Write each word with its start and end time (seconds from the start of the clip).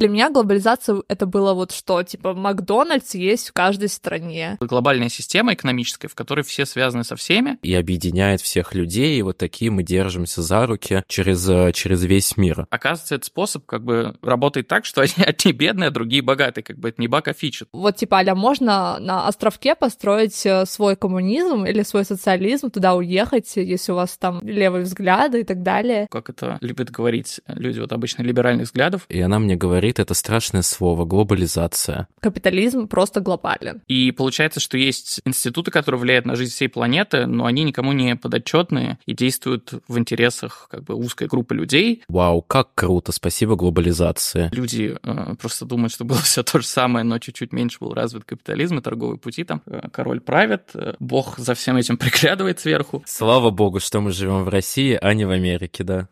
Для 0.00 0.08
меня 0.08 0.30
глобализация— 0.30 1.02
это 1.08 1.26
было 1.26 1.52
вот 1.52 1.72
что, 1.72 2.02
типа, 2.02 2.32
Макдональдс 2.32 3.14
есть 3.14 3.50
в 3.50 3.52
каждой 3.52 3.90
стране. 3.90 4.56
Глобальная 4.58 5.10
система 5.10 5.52
экономическая, 5.52 6.08
в 6.08 6.14
которой 6.14 6.40
все 6.40 6.64
связаны 6.64 7.04
со 7.04 7.16
всеми. 7.16 7.58
И 7.60 7.74
объединяет 7.74 8.40
всех 8.40 8.74
людей, 8.74 9.18
и 9.18 9.22
вот 9.22 9.36
такие 9.36 9.70
мы 9.70 9.82
держимся 9.82 10.40
за 10.40 10.64
руки 10.64 11.04
через, 11.06 11.46
э, 11.46 11.72
через 11.74 12.02
весь 12.02 12.38
мир. 12.38 12.66
Оказывается, 12.70 13.16
этот 13.16 13.26
способ 13.26 13.66
как 13.66 13.84
бы 13.84 14.16
работает 14.22 14.68
так, 14.68 14.86
что 14.86 15.02
одни 15.18 15.52
бедные, 15.52 15.88
а 15.88 15.90
другие 15.90 16.22
богатые. 16.22 16.64
Как 16.64 16.78
бы 16.78 16.88
это 16.88 16.98
не 16.98 17.06
баг, 17.06 17.28
а 17.28 17.34
фича. 17.34 17.66
Вот 17.74 17.96
типа, 17.96 18.16
аля, 18.16 18.34
можно 18.34 18.98
на 19.00 19.28
островке 19.28 19.74
построить 19.74 20.46
э, 20.46 20.64
свой 20.64 20.96
коммунизм 20.96 21.66
или 21.66 21.82
свой 21.82 22.06
социализм, 22.06 22.70
туда 22.70 22.94
уехать, 22.94 23.52
если 23.54 23.92
у 23.92 23.96
вас 23.96 24.16
там 24.16 24.40
левые 24.40 24.84
взгляды 24.84 25.40
и 25.40 25.44
так 25.44 25.62
далее. 25.62 26.06
Как 26.10 26.30
это 26.30 26.56
любят 26.62 26.90
говорить 26.90 27.42
люди 27.48 27.80
вот 27.80 27.92
обычно 27.92 28.22
либеральных 28.22 28.68
взглядов. 28.68 29.04
И 29.10 29.20
она 29.20 29.38
мне 29.38 29.56
говорит 29.56 29.89
это 29.98 30.14
страшное 30.14 30.62
слово— 30.62 31.04
глобализация. 31.06 32.08
Капитализм 32.20 32.86
просто 32.86 33.20
глобален. 33.20 33.82
И 33.88 34.12
получается, 34.12 34.60
что 34.60 34.78
есть 34.78 35.20
институты, 35.24 35.70
которые 35.70 36.00
влияют 36.00 36.26
на 36.26 36.36
жизнь 36.36 36.52
всей 36.52 36.68
планеты, 36.68 37.26
но 37.26 37.46
они 37.46 37.64
никому 37.64 37.92
не 37.92 38.16
подотчетные 38.16 38.98
и 39.06 39.14
действуют 39.14 39.72
в 39.88 39.98
интересах 39.98 40.68
как 40.70 40.84
бы 40.84 40.94
узкой 40.94 41.28
группы 41.28 41.54
людей. 41.54 42.02
Вау, 42.08 42.42
как 42.42 42.74
круто, 42.74 43.12
спасибо 43.12 43.56
глобализации. 43.56 44.50
Люди 44.52 44.96
э, 45.02 45.34
просто 45.40 45.64
думают, 45.64 45.92
что 45.92 46.04
было 46.04 46.18
все 46.22 46.42
то 46.42 46.60
же 46.60 46.66
самое, 46.66 47.04
но 47.04 47.18
чуть-чуть 47.18 47.52
меньше 47.52 47.78
был 47.80 47.94
развит 47.94 48.24
капитализм 48.24 48.78
и 48.78 48.82
торговые 48.82 49.18
пути. 49.18 49.44
Там 49.44 49.62
э, 49.66 49.88
король 49.92 50.20
правит, 50.20 50.70
э, 50.74 50.94
бог 51.00 51.38
за 51.38 51.54
всем 51.54 51.76
этим 51.76 51.96
приглядывает 51.98 52.60
сверху. 52.60 53.02
Слава 53.06 53.50
богу, 53.50 53.80
что 53.80 54.00
мы 54.00 54.12
живем 54.12 54.44
в 54.44 54.48
России, 54.48 54.98
а 55.00 55.14
не 55.14 55.24
в 55.24 55.30
Америке, 55.30 55.84
да. 55.84 56.08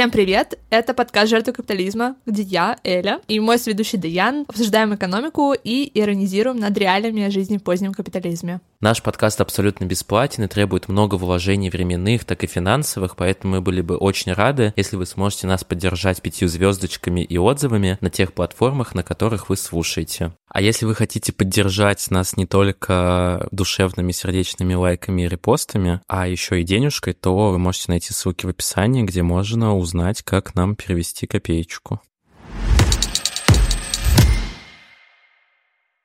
Всем 0.00 0.10
привет! 0.10 0.58
Это 0.70 0.94
подкаст 0.94 1.28
«Жертвы 1.28 1.52
капитализма», 1.52 2.16
где 2.24 2.40
я, 2.40 2.78
Эля, 2.84 3.20
и 3.28 3.38
мой 3.38 3.58
сведущий 3.58 3.98
Даян 3.98 4.46
обсуждаем 4.48 4.94
экономику 4.94 5.52
и 5.52 5.90
иронизируем 5.92 6.56
над 6.56 6.74
реалиями 6.78 7.28
жизни 7.28 7.58
в 7.58 7.62
позднем 7.62 7.92
капитализме. 7.92 8.62
Наш 8.82 9.02
подкаст 9.02 9.42
абсолютно 9.42 9.84
бесплатен 9.84 10.44
и 10.44 10.48
требует 10.48 10.88
много 10.88 11.16
вложений 11.16 11.68
временных, 11.68 12.24
так 12.24 12.44
и 12.44 12.46
финансовых, 12.46 13.14
поэтому 13.14 13.56
мы 13.56 13.60
были 13.60 13.82
бы 13.82 13.98
очень 13.98 14.32
рады, 14.32 14.72
если 14.74 14.96
вы 14.96 15.04
сможете 15.04 15.46
нас 15.46 15.64
поддержать 15.64 16.22
пятью 16.22 16.48
звездочками 16.48 17.20
и 17.20 17.36
отзывами 17.36 17.98
на 18.00 18.08
тех 18.08 18.32
платформах, 18.32 18.94
на 18.94 19.02
которых 19.02 19.50
вы 19.50 19.58
слушаете. 19.58 20.32
А 20.48 20.62
если 20.62 20.86
вы 20.86 20.94
хотите 20.94 21.30
поддержать 21.30 22.10
нас 22.10 22.38
не 22.38 22.46
только 22.46 23.48
душевными 23.50 24.12
сердечными 24.12 24.72
лайками 24.72 25.22
и 25.22 25.28
репостами, 25.28 26.00
а 26.08 26.26
еще 26.26 26.62
и 26.62 26.64
денежкой, 26.64 27.12
то 27.12 27.50
вы 27.50 27.58
можете 27.58 27.84
найти 27.88 28.14
ссылки 28.14 28.46
в 28.46 28.48
описании, 28.48 29.02
где 29.02 29.22
можно 29.22 29.76
узнать, 29.76 30.22
как 30.22 30.54
нам 30.54 30.74
перевести 30.74 31.26
копеечку. 31.26 32.00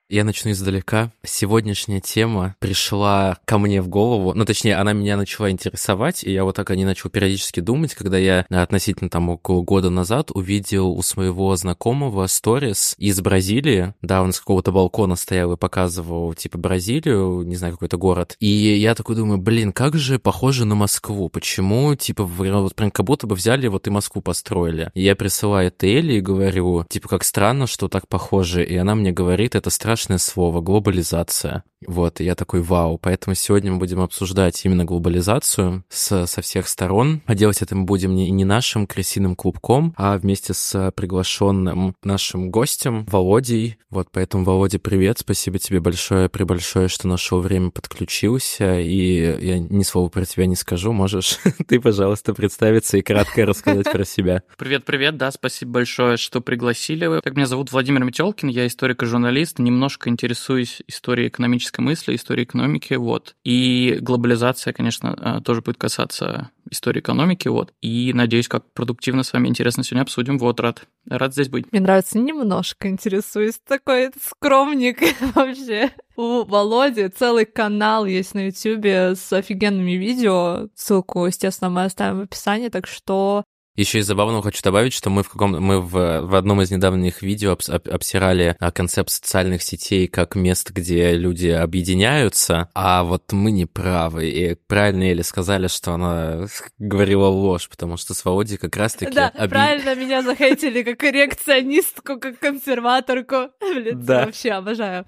Я 0.08 0.23
начну 0.23 0.52
издалека. 0.52 1.11
Сегодняшняя 1.25 2.00
тема 2.00 2.56
пришла 2.59 3.39
ко 3.45 3.58
мне 3.58 3.81
в 3.81 3.88
голову, 3.88 4.34
ну, 4.36 4.45
точнее, 4.45 4.75
она 4.75 4.94
меня 4.94 5.17
начала 5.17 5.50
интересовать, 5.50 6.23
и 6.23 6.31
я 6.31 6.44
вот 6.44 6.56
так 6.56 6.70
о 6.70 6.75
ней 6.75 6.86
начал 6.86 7.09
периодически 7.09 7.59
думать, 7.59 7.95
когда 7.95 8.20
я 8.20 8.45
относительно 8.52 9.09
там 9.09 9.30
около 9.30 9.64
года 9.64 9.89
назад 9.89 10.30
увидел 10.31 10.92
у 10.92 11.02
своего 11.02 11.56
знакомого 11.56 12.28
сторис 12.28 12.94
из 13.00 13.20
Бразилии. 13.20 13.95
Да, 14.03 14.22
он 14.22 14.31
с 14.31 14.39
какого-то 14.39 14.72
балкона 14.72 15.16
стоял 15.16 15.53
и 15.53 15.58
показывал, 15.58 16.36
типа, 16.36 16.59
Бразилию, 16.59 17.42
не 17.42 17.56
знаю, 17.56 17.73
какой-то 17.73 17.98
город. 17.98 18.36
И 18.39 18.48
я 18.48 18.94
такой 18.94 19.16
думаю, 19.16 19.39
блин, 19.39 19.73
как 19.73 19.95
же 19.95 20.20
похоже 20.20 20.66
на 20.66 20.76
Москву. 20.76 21.30
Почему, 21.30 21.95
типа, 21.95 22.26
вот 22.26 22.76
прям 22.76 22.92
как 22.92 23.08
будто 23.08 23.26
бы 23.26 23.33
взяли 23.33 23.66
вот 23.66 23.88
и 23.88 23.89
Москву 23.89 24.22
построили. 24.22 24.92
И 24.94 25.02
я 25.02 25.16
присылаю 25.16 25.70
это 25.70 25.88
Элли 25.88 26.14
и 26.14 26.22
говорю, 26.22 26.86
типа, 26.87 27.08
как 27.08 27.23
странно, 27.23 27.66
что 27.66 27.87
так 27.87 28.08
похоже. 28.08 28.64
И 28.64 28.76
она 28.76 28.93
мне 28.93 29.11
говорит, 29.11 29.55
это 29.55 29.72
страшно 29.72 29.95
страшное 30.05 30.20
слово— 30.20 30.61
глобализация. 30.61 31.64
Вот, 31.88 32.21
и 32.21 32.23
я 32.23 32.36
такой, 32.36 32.61
вау. 32.61 32.98
Поэтому 32.98 33.36
сегодня 33.36 33.71
мы 33.71 33.80
будем 33.80 34.02
обсуждать 34.02 34.64
именно 34.66 34.86
глобализацию 34.86 35.83
с, 35.89 36.26
со 36.26 36.42
всех 36.42 36.67
сторон. 36.67 37.21
А 37.26 37.36
делать 37.36 37.61
это 37.61 37.76
мы 37.76 37.86
будем 37.86 38.16
не, 38.16 38.30
не 38.32 38.45
нашим 38.45 38.88
крысиным 38.88 39.36
клубком, 39.36 39.93
а 39.98 40.17
вместе 40.17 40.54
с 40.54 40.92
приглашенным 40.95 41.95
нашим 42.04 42.49
гостем 42.49 43.05
Володей. 43.05 43.77
Вот, 43.89 44.08
поэтому, 44.11 44.43
Володя, 44.43 44.80
привет. 44.80 45.20
Спасибо 45.20 45.60
тебе 45.60 45.80
большое, 45.80 46.30
прибольшое, 46.30 46.87
что 46.87 47.08
нашел 47.08 47.39
время, 47.39 47.70
подключился. 47.70 48.80
И 48.80 49.45
я 49.45 49.60
ни 49.60 49.83
слова 49.83 50.10
про 50.10 50.26
тебя 50.26 50.48
не 50.48 50.55
скажу. 50.55 50.92
Можешь 50.92 51.39
ты, 51.67 51.80
пожалуйста, 51.80 52.33
представиться 52.33 52.98
и 52.98 53.02
кратко 53.02 53.45
рассказать 53.45 53.92
про 53.92 54.05
себя. 54.05 54.43
Привет-привет, 54.58 55.17
да, 55.17 55.32
спасибо 55.32 55.73
большое, 55.73 56.17
что 56.17 56.42
пригласили. 56.42 57.22
Так, 57.22 57.36
меня 57.36 57.48
зовут 57.48 57.72
Владимир 57.72 58.04
Метелкин, 58.04 58.49
я 58.49 58.66
историк 58.66 59.04
и 59.04 59.05
журналист. 59.05 59.60
Немножко 59.86 60.10
интересуюсь 60.10 60.82
историей 60.88 61.28
экономической 61.28 61.82
мысли, 61.82 62.16
истории 62.16 62.44
экономики, 62.44 62.96
вот. 62.96 63.36
И 63.44 64.00
глобализация, 64.02 64.73
конечно, 64.73 65.16
а, 65.16 65.42
тоже 65.42 65.62
будет 65.62 65.78
касаться 65.78 66.50
истории 66.72 67.02
экономики, 67.02 67.50
вот. 67.50 67.72
И 67.84 68.12
надеюсь, 68.12 68.48
как 68.48 68.73
продуктивно 68.73 69.22
с 69.22 69.32
вами 69.32 69.48
интересно 69.48 69.84
сегодня 69.84 70.02
обсудим, 70.02 70.40
вот, 70.40 70.60
рад. 70.60 70.88
Рад 71.08 71.34
здесь 71.34 71.50
быть. 71.50 71.72
Мне 71.72 71.82
нравится 71.82 72.18
немножко 72.18 72.88
интересуюсь, 72.90 73.60
такой 73.60 74.10
скромник 74.20 75.04
вообще. 75.36 75.92
У 76.16 76.46
Володи 76.46 77.08
целый 77.10 77.46
канал 77.46 78.08
есть 78.08 78.34
на 78.34 78.48
Ютубе 78.48 79.14
с 79.14 79.32
офигенными 79.32 79.92
видео. 79.92 80.70
Ссылку, 80.73 81.28
естественно, 81.28 81.70
мы 81.70 81.84
оставим 81.84 82.22
в 82.22 82.23
описании, 82.23 82.70
так 82.70 82.88
что 82.88 83.44
еще 83.75 83.99
из 83.99 84.08
забавного 84.08 84.43
хочу 84.43 84.61
добавить, 84.63 84.93
что 84.93 85.09
мы 85.09 85.23
в 85.23 85.30
каком 85.30 85.52
мы 85.52 85.81
в, 85.81 86.21
в 86.21 86.36
одном 86.36 86.61
из 86.61 86.71
недавних 86.71 87.21
видео 87.21 87.52
обс, 87.52 87.69
об, 87.69 87.87
обсирали 87.89 88.55
а, 88.59 88.71
концепт 88.71 89.09
социальных 89.09 89.63
сетей 89.63 90.08
как 90.08 90.36
место, 90.36 90.73
где 90.73 91.15
люди 91.15 91.47
объединяются, 91.47 92.69
а 92.73 93.03
вот 93.03 93.31
мы 93.31 93.52
не 93.52 93.65
правы. 93.65 94.30
И 94.30 94.55
правильно 94.67 95.03
Эли 95.03 95.21
сказали, 95.21 95.67
что 95.67 95.93
она 95.93 96.47
говорила 96.80 97.27
ложь, 97.27 97.67
потому 97.69 97.97
что 97.97 98.13
с 98.13 98.23
Володей 98.23 98.58
как 98.58 98.75
раз-таки... 98.77 99.13
Да, 99.13 99.27
объ... 99.30 99.49
правильно 99.49 99.95
меня 99.95 100.21
захотели 100.21 100.83
как 100.83 100.99
коррекционистку, 100.99 102.19
как 102.19 102.39
консерваторку. 102.39 103.49
Блин, 103.59 104.02
да. 104.03 104.25
вообще 104.25 104.52
обожаю. 104.52 105.05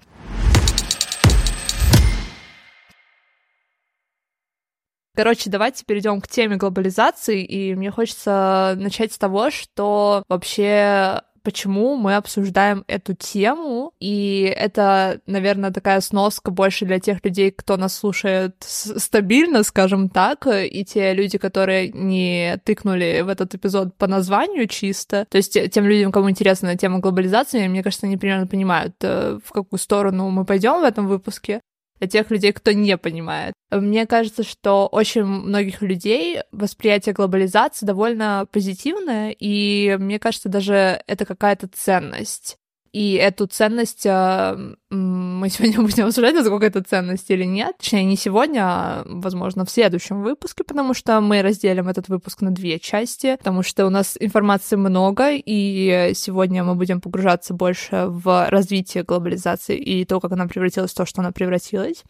Короче, 5.18 5.50
давайте 5.50 5.84
перейдем 5.84 6.20
к 6.20 6.28
теме 6.28 6.54
глобализации, 6.54 7.42
и 7.42 7.74
мне 7.74 7.90
хочется 7.90 8.74
начать 8.76 9.12
с 9.12 9.18
того, 9.18 9.50
что 9.50 10.22
вообще 10.28 11.22
почему 11.42 11.96
мы 11.96 12.14
обсуждаем 12.14 12.84
эту 12.86 13.14
тему, 13.14 13.94
и 13.98 14.42
это, 14.56 15.20
наверное, 15.26 15.72
такая 15.72 16.02
сноска 16.02 16.52
больше 16.52 16.84
для 16.84 17.00
тех 17.00 17.24
людей, 17.24 17.50
кто 17.50 17.76
нас 17.76 17.96
слушает 17.96 18.54
стабильно, 18.60 19.64
скажем 19.64 20.08
так, 20.08 20.46
и 20.46 20.84
те 20.84 21.14
люди, 21.14 21.36
которые 21.36 21.88
не 21.88 22.56
тыкнули 22.64 23.22
в 23.22 23.28
этот 23.28 23.56
эпизод 23.56 23.96
по 23.96 24.06
названию 24.06 24.68
чисто, 24.68 25.26
то 25.28 25.36
есть 25.38 25.58
тем 25.72 25.84
людям, 25.84 26.12
кому 26.12 26.30
интересна 26.30 26.76
тема 26.76 27.00
глобализации, 27.00 27.66
мне 27.66 27.82
кажется, 27.82 28.06
они 28.06 28.18
примерно 28.18 28.46
понимают, 28.46 28.94
э, 29.00 29.40
в 29.44 29.50
какую 29.50 29.80
сторону 29.80 30.30
мы 30.30 30.44
пойдем 30.44 30.80
в 30.80 30.84
этом 30.84 31.08
выпуске 31.08 31.60
для 31.98 32.08
тех 32.08 32.30
людей, 32.30 32.52
кто 32.52 32.72
не 32.72 32.96
понимает. 32.96 33.54
Мне 33.70 34.06
кажется, 34.06 34.42
что 34.42 34.86
очень 34.86 35.24
многих 35.24 35.82
людей 35.82 36.40
восприятие 36.52 37.14
глобализации 37.14 37.84
довольно 37.84 38.46
позитивное, 38.50 39.30
и 39.30 39.96
мне 39.98 40.18
кажется, 40.18 40.48
даже 40.48 41.02
это 41.06 41.24
какая-то 41.24 41.68
ценность. 41.68 42.58
И 42.98 43.12
эту 43.12 43.46
ценность 43.46 44.06
э, 44.06 44.56
мы 44.90 45.48
сегодня 45.50 45.80
будем 45.82 46.06
обсуждать, 46.06 46.34
насколько 46.34 46.66
это 46.66 46.82
ценность 46.82 47.30
или 47.30 47.44
нет. 47.44 47.76
Точнее, 47.78 48.02
не 48.02 48.16
сегодня, 48.16 48.62
а, 48.64 49.02
возможно, 49.06 49.64
в 49.64 49.70
следующем 49.70 50.24
выпуске, 50.24 50.64
потому 50.64 50.94
что 50.94 51.20
мы 51.20 51.42
разделим 51.42 51.88
этот 51.88 52.08
выпуск 52.08 52.40
на 52.40 52.50
две 52.50 52.80
части, 52.80 53.36
потому 53.36 53.62
что 53.62 53.86
у 53.86 53.90
нас 53.90 54.16
информации 54.18 54.74
много, 54.74 55.30
и 55.30 56.10
сегодня 56.16 56.64
мы 56.64 56.74
будем 56.74 57.00
погружаться 57.00 57.54
больше 57.54 58.06
в 58.08 58.50
развитие 58.50 59.04
глобализации 59.04 59.78
и 59.78 60.04
то, 60.04 60.18
как 60.18 60.32
она 60.32 60.48
превратилась 60.48 60.90
в 60.90 60.96
то, 60.96 61.06
что 61.06 61.20
она 61.20 61.30
превратилась. 61.30 62.02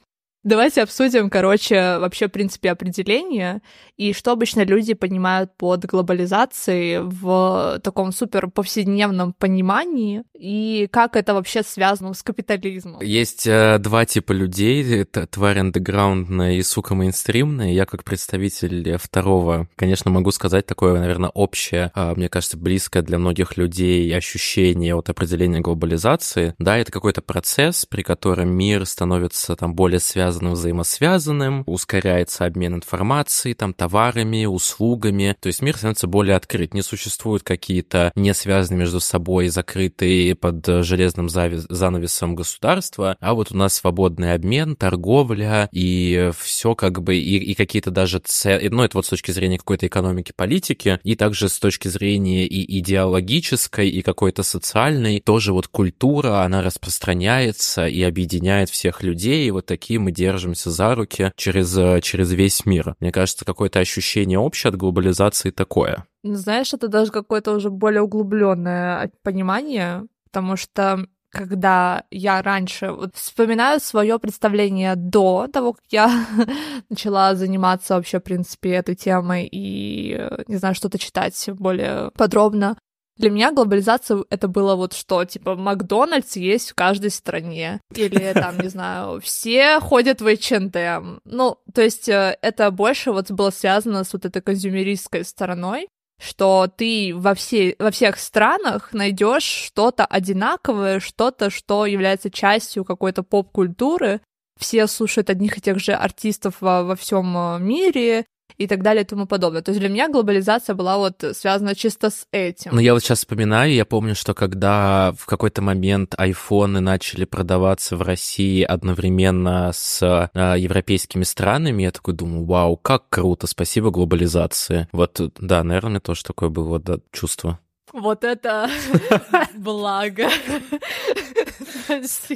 Давайте 0.45 0.83
обсудим, 0.83 1.31
короче, 1.31 1.99
вообще, 1.99 2.29
в 2.29 2.31
принципе, 2.31 2.71
определение 2.71 3.61
и 3.97 4.13
что 4.13 4.33
обычно 4.33 4.65
люди 4.65 4.95
понимают 4.95 5.57
под 5.57 5.85
глобализацией 5.85 7.01
в 7.01 7.81
таком 7.83 8.13
супер 8.13 8.49
повседневном 8.49 9.33
понимании 9.33 10.23
и 10.35 10.89
как 10.93 11.17
это 11.17 11.35
вообще 11.35 11.65
связано 11.65 12.15
с 12.15 12.23
капитализмом. 12.23 13.03
Есть 13.03 13.49
э, 13.49 13.79
два 13.81 14.07
типа 14.07 14.31
людей, 14.31 15.03
это 15.03 15.27
тварь 15.27 15.59
андеграундная 15.59 16.53
и 16.53 16.63
сука 16.63 16.95
мейнстримная. 16.95 17.73
Я 17.73 17.85
как 17.85 18.05
представитель 18.05 18.97
второго, 18.97 19.69
конечно, 19.75 20.13
могу 20.13 20.31
сказать 20.31 20.67
такое, 20.67 21.01
наверное, 21.01 21.31
общее, 21.31 21.91
э, 21.97 22.15
мне 22.15 22.29
кажется, 22.29 22.57
близкое 22.57 23.03
для 23.03 23.19
многих 23.19 23.57
людей 23.57 24.17
ощущение 24.17 24.95
от 24.95 25.11
определения 25.11 25.61
глобализации. 25.61 26.55
Да, 26.59 26.79
это 26.79 26.93
какой-то 26.93 27.23
процесс, 27.23 27.85
при 27.87 28.03
котором 28.03 28.51
мир 28.51 28.87
становится 28.87 29.57
там 29.57 29.75
более 29.75 29.99
связан 29.99 30.28
взаимосвязанным 30.37 30.89
взаимосвязанным, 30.99 31.63
ускоряется 31.67 32.45
обмен 32.45 32.75
информацией, 32.75 33.55
там, 33.55 33.73
товарами, 33.73 34.45
услугами, 34.45 35.37
то 35.41 35.49
есть 35.49 35.63
мир 35.63 35.77
становится 35.77 36.07
более 36.07 36.37
открыт, 36.37 36.75
не 36.75 36.83
существуют 36.83 37.43
какие-то 37.43 38.13
не 38.15 38.35
связанные 38.35 38.81
между 38.81 39.01
собой 39.01 39.49
закрытые 39.49 40.35
под 40.35 40.67
железным 40.85 41.29
занавесом 41.29 42.35
государства, 42.35 43.17
а 43.21 43.35
вот 43.35 43.53
у 43.53 43.57
нас 43.57 43.75
свободный 43.75 44.35
обмен, 44.35 44.77
торговля 44.77 45.69
и 45.73 46.31
все 46.39 46.75
как 46.75 47.03
бы, 47.03 47.17
и, 47.17 47.37
и 47.37 47.55
какие-то 47.55 47.91
даже, 47.91 48.21
цели, 48.25 48.69
ну, 48.69 48.83
это 48.83 48.99
вот 48.99 49.07
с 49.07 49.11
точки 49.11 49.31
зрения 49.31 49.59
какой-то 49.59 49.87
экономики, 49.87 50.33
политики, 50.35 51.01
и 51.03 51.17
также 51.17 51.49
с 51.49 51.59
точки 51.59 51.89
зрения 51.89 52.47
и 52.47 52.79
идеологической, 52.81 53.89
и 53.89 54.03
какой-то 54.03 54.43
социальной, 54.43 55.21
тоже 55.21 55.53
вот 55.53 55.69
культура, 55.69 56.43
она 56.43 56.63
распространяется 56.63 57.87
и 57.87 58.03
объединяет 58.03 58.71
всех 58.71 59.03
людей, 59.03 59.47
и 59.47 59.51
вот 59.51 59.67
такие 59.67 59.99
мы 59.99 60.13
держимся 60.19 60.71
за 60.71 60.95
руки 60.95 61.33
через, 61.37 62.03
через 62.03 62.33
весь 62.33 62.67
мир. 62.67 62.97
Мне 63.01 63.13
кажется, 63.13 63.45
какое-то 63.45 63.79
ощущение 63.79 64.39
общее 64.39 64.71
от 64.71 64.77
глобализации 64.77 65.51
такое. 65.51 66.07
Ну, 66.25 66.35
знаешь, 66.35 66.75
это 66.75 66.89
даже 66.89 67.13
какое-то 67.13 67.53
уже 67.55 67.71
более 67.71 68.03
углубленное 68.03 69.11
понимание, 69.23 70.05
потому 70.25 70.57
что 70.57 71.07
когда 71.31 72.05
я 72.11 72.43
раньше 72.43 72.91
вот 72.91 73.15
вспоминаю 73.15 73.81
свое 73.81 74.19
представление 74.19 74.95
до 74.97 75.47
того, 75.53 75.75
как 75.75 75.85
я 75.91 76.27
начала 76.89 77.35
заниматься 77.35 77.95
вообще, 77.95 78.19
в 78.19 78.25
принципе, 78.25 78.71
этой 78.71 78.95
темой 78.95 79.49
и, 79.51 80.19
не 80.49 80.57
знаю, 80.57 80.75
что-то 80.75 80.99
читать 80.99 81.49
более 81.53 82.11
подробно. 82.17 82.77
Для 83.19 83.31
меня 83.31 83.53
глобализация— 83.53 84.25
это 84.31 84.47
было 84.47 84.77
вот 84.77 84.93
что, 84.93 85.25
типа, 85.25 85.57
Макдональдс 85.57 86.37
есть 86.37 86.71
в 86.71 86.75
каждой 86.75 87.11
стране. 87.11 87.81
Или, 87.95 88.33
там, 88.35 88.59
не 88.61 88.69
знаю, 88.69 89.21
все 89.21 89.81
ходят 89.81 90.21
в 90.21 90.27
H&M. 90.27 91.21
Ну, 91.25 91.59
то 91.75 91.83
есть 91.83 92.09
э, 92.09 92.39
это 92.41 92.71
больше 92.71 93.11
вот 93.11 93.31
было 93.33 93.51
связано 93.51 94.05
с 94.05 94.13
вот 94.13 94.25
этой 94.25 94.41
консюмеристской 94.41 95.25
стороной 95.25 95.89
что 96.21 96.67
ты 96.67 97.13
во, 97.15 97.35
все, 97.35 97.77
во 97.79 97.93
всех 97.93 98.19
странах 98.19 98.93
найдешь 98.93 99.45
что-то 99.45 100.05
одинаковое, 100.05 100.99
что-то, 100.99 101.49
что 101.49 101.87
является 101.87 102.29
частью 102.29 102.85
какой-то 102.85 103.23
поп-культуры. 103.23 104.21
Все 104.59 104.89
слушают 104.89 105.31
одних 105.31 105.59
и 105.59 105.61
тех 105.61 105.79
же 105.79 105.93
артистов 105.93 106.57
во, 106.61 106.83
во 106.83 106.97
всем 106.97 107.37
э, 107.37 107.59
мире, 107.61 108.27
и 108.57 108.67
так 108.67 108.83
далее 108.83 109.05
и 109.05 109.07
тому 109.07 109.27
подобное. 109.27 109.63
То 109.63 109.71
есть 109.71 109.81
для 109.81 109.89
меня 109.89 110.09
глобализация 110.09 110.75
была 110.75 110.99
вот 110.99 111.25
связана 111.33 111.75
чисто 111.75 112.11
с 112.11 112.27
этим. 112.33 112.71
Ну, 112.75 112.81
я 112.81 112.95
вот 112.95 113.03
сейчас 113.03 113.19
вспоминаю, 113.19 113.73
я 113.73 113.85
помню, 113.85 114.15
что 114.15 114.35
когда 114.35 115.13
в 115.17 115.27
какой-то 115.27 115.63
момент 115.63 116.15
айфоны 116.17 116.81
начали 116.81 117.25
продаваться 117.25 117.97
в 117.97 118.03
России 118.03 118.63
одновременно 118.63 119.71
с 119.73 120.03
э, 120.03 120.59
европейскими 120.59 121.23
странами, 121.23 121.83
я 121.83 121.91
такой 121.91 122.15
думаю, 122.15 122.45
вау, 122.45 122.77
как 122.77 123.09
круто, 123.09 123.47
спасибо 123.47 123.91
глобализации. 123.91 124.89
Вот, 124.93 125.21
да, 125.39 125.63
наверное, 125.63 125.91
мне 125.91 126.01
тоже 126.01 126.25
такое 126.25 126.49
было 126.49 126.79
да, 126.79 126.99
чувство. 127.13 127.59
Вот 127.93 128.25
это 128.25 128.69
благо. 129.57 130.29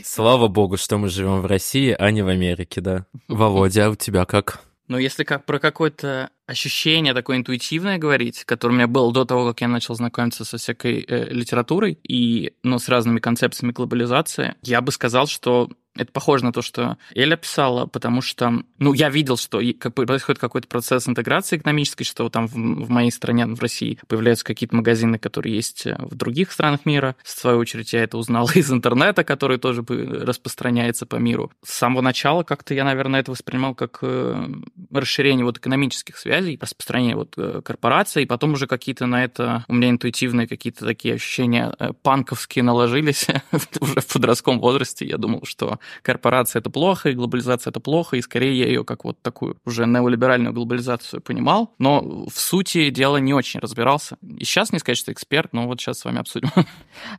Слава 0.04 0.48
богу, 0.48 0.76
что 0.76 0.98
мы 0.98 1.08
живем 1.08 1.40
в 1.40 1.46
России, 1.46 1.94
а 1.98 2.10
не 2.10 2.22
в 2.22 2.28
Америке, 2.28 2.80
да. 2.80 3.06
Володя, 3.28 3.86
а 3.86 3.90
у 3.90 3.94
тебя 3.94 4.24
как? 4.24 4.60
Но 4.92 4.98
если 4.98 5.24
как 5.24 5.46
про 5.46 5.58
какое-то 5.58 6.28
ощущение 6.46 7.14
такое 7.14 7.38
интуитивное 7.38 7.96
говорить, 7.96 8.44
которое 8.44 8.74
у 8.74 8.76
меня 8.76 8.86
было 8.86 9.10
до 9.10 9.24
того, 9.24 9.48
как 9.48 9.62
я 9.62 9.68
начал 9.68 9.94
знакомиться 9.94 10.44
со 10.44 10.58
всякой 10.58 11.02
э, 11.08 11.30
литературой 11.30 11.98
и, 12.06 12.52
ну, 12.62 12.78
с 12.78 12.90
разными 12.90 13.18
концепциями 13.18 13.72
глобализации, 13.72 14.54
я 14.62 14.82
бы 14.82 14.92
сказал, 14.92 15.26
что 15.28 15.70
это 15.94 16.10
похоже 16.10 16.44
на 16.44 16.52
то, 16.52 16.62
что 16.62 16.96
Эля 17.14 17.36
писала, 17.36 17.86
потому 17.86 18.22
что, 18.22 18.62
ну, 18.78 18.94
я 18.94 19.10
видел, 19.10 19.36
что 19.36 19.60
происходит 19.94 20.40
какой-то 20.40 20.66
процесс 20.66 21.06
интеграции 21.06 21.58
экономической, 21.58 22.04
что 22.04 22.28
там 22.30 22.46
в, 22.46 22.54
в 22.54 22.90
моей 22.90 23.10
стране, 23.10 23.46
в 23.46 23.60
России, 23.60 23.98
появляются 24.08 24.44
какие-то 24.44 24.74
магазины, 24.74 25.18
которые 25.18 25.54
есть 25.54 25.86
э, 25.86 25.96
в 25.98 26.14
других 26.14 26.50
странах 26.50 26.86
мира. 26.86 27.14
В 27.22 27.28
свою 27.28 27.58
очередь, 27.58 27.92
я 27.92 28.02
это 28.02 28.16
узнал 28.16 28.48
из 28.54 28.72
интернета, 28.72 29.22
который 29.22 29.58
тоже 29.58 29.84
распространяется 29.86 31.04
по 31.04 31.16
миру. 31.16 31.52
С 31.62 31.74
самого 31.74 32.00
начала 32.00 32.42
как-то 32.42 32.72
я, 32.72 32.84
наверное, 32.84 33.20
это 33.20 33.30
воспринимал 33.30 33.74
как 33.74 33.98
э, 34.00 34.48
расширение 34.90 35.44
вот 35.44 35.58
экономических 35.58 36.16
связей, 36.16 36.58
распространение 36.60 37.16
вот 37.16 37.34
э, 37.36 37.60
корпораций, 37.62 38.22
и 38.22 38.26
потом 38.26 38.54
уже 38.54 38.66
какие-то 38.66 39.06
на 39.06 39.24
это 39.24 39.64
у 39.68 39.74
меня 39.74 39.90
интуитивные 39.90 40.48
какие-то 40.48 40.86
такие 40.86 41.14
ощущения 41.14 41.74
панковские 42.02 42.62
наложились 42.62 43.26
уже 43.80 44.00
в 44.00 44.06
подростковом 44.06 44.60
возрасте. 44.60 45.04
Я 45.04 45.18
думал, 45.18 45.42
что 45.44 45.78
корпорация 46.02 46.60
это 46.60 46.70
плохо, 46.70 47.10
и 47.10 47.14
глобализация 47.14 47.70
это 47.70 47.80
плохо, 47.80 48.16
и 48.16 48.22
скорее 48.22 48.58
я 48.58 48.66
ее 48.66 48.84
как 48.84 49.04
вот 49.04 49.20
такую 49.22 49.56
уже 49.64 49.86
неолиберальную 49.86 50.52
глобализацию 50.52 51.20
понимал, 51.20 51.74
но 51.78 52.26
в 52.28 52.38
сути 52.38 52.90
дела 52.90 53.18
не 53.18 53.34
очень 53.34 53.60
разбирался. 53.60 54.16
И 54.22 54.44
сейчас 54.44 54.72
не 54.72 54.78
сказать, 54.78 54.98
что 54.98 55.12
эксперт, 55.12 55.52
но 55.52 55.66
вот 55.66 55.80
сейчас 55.80 56.00
с 56.00 56.04
вами 56.04 56.18
обсудим. 56.18 56.50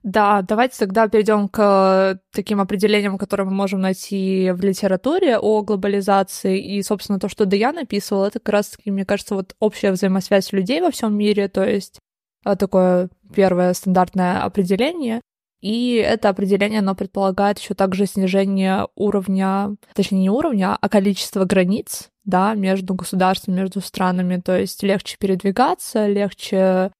Да, 0.03 0.41
давайте 0.41 0.77
тогда 0.77 1.07
перейдем 1.07 1.47
к 1.47 2.19
таким 2.31 2.61
определениям, 2.61 3.17
которые 3.17 3.47
мы 3.47 3.53
можем 3.53 3.81
найти 3.81 4.51
в 4.51 4.61
литературе 4.63 5.37
о 5.37 5.61
глобализации. 5.61 6.59
И, 6.59 6.81
собственно, 6.83 7.19
то, 7.19 7.29
что 7.29 7.45
Даян 7.45 7.75
написывал, 7.75 8.25
это 8.25 8.39
как 8.39 8.49
раз-таки, 8.49 8.91
мне 8.91 9.05
кажется, 9.05 9.35
вот 9.35 9.55
общая 9.59 9.91
взаимосвязь 9.91 10.51
людей 10.51 10.81
во 10.81 10.91
всем 10.91 11.17
мире, 11.17 11.47
то 11.47 11.63
есть 11.63 11.99
а, 12.43 12.55
такое 12.55 13.09
первое 13.33 13.73
стандартное 13.73 14.41
определение. 14.41 15.21
И 15.63 15.95
это 15.95 16.27
определение, 16.27 16.79
оно 16.79 16.93
предполагает 16.93 17.57
еще 17.57 17.73
также 17.73 18.05
снижение 18.05 18.85
уровня, 18.95 19.77
точнее 19.93 20.19
не 20.19 20.29
уровня, 20.29 20.77
а 20.79 20.89
количества 20.89 21.45
границ, 21.45 22.09
да, 22.25 22.53
между 22.53 22.93
государствами, 22.95 23.61
между 23.61 23.79
странами. 23.79 24.41
То 24.43 24.59
есть 24.59 24.83
легче 24.83 25.15
передвигаться, 25.17 26.05
легче 26.05 26.91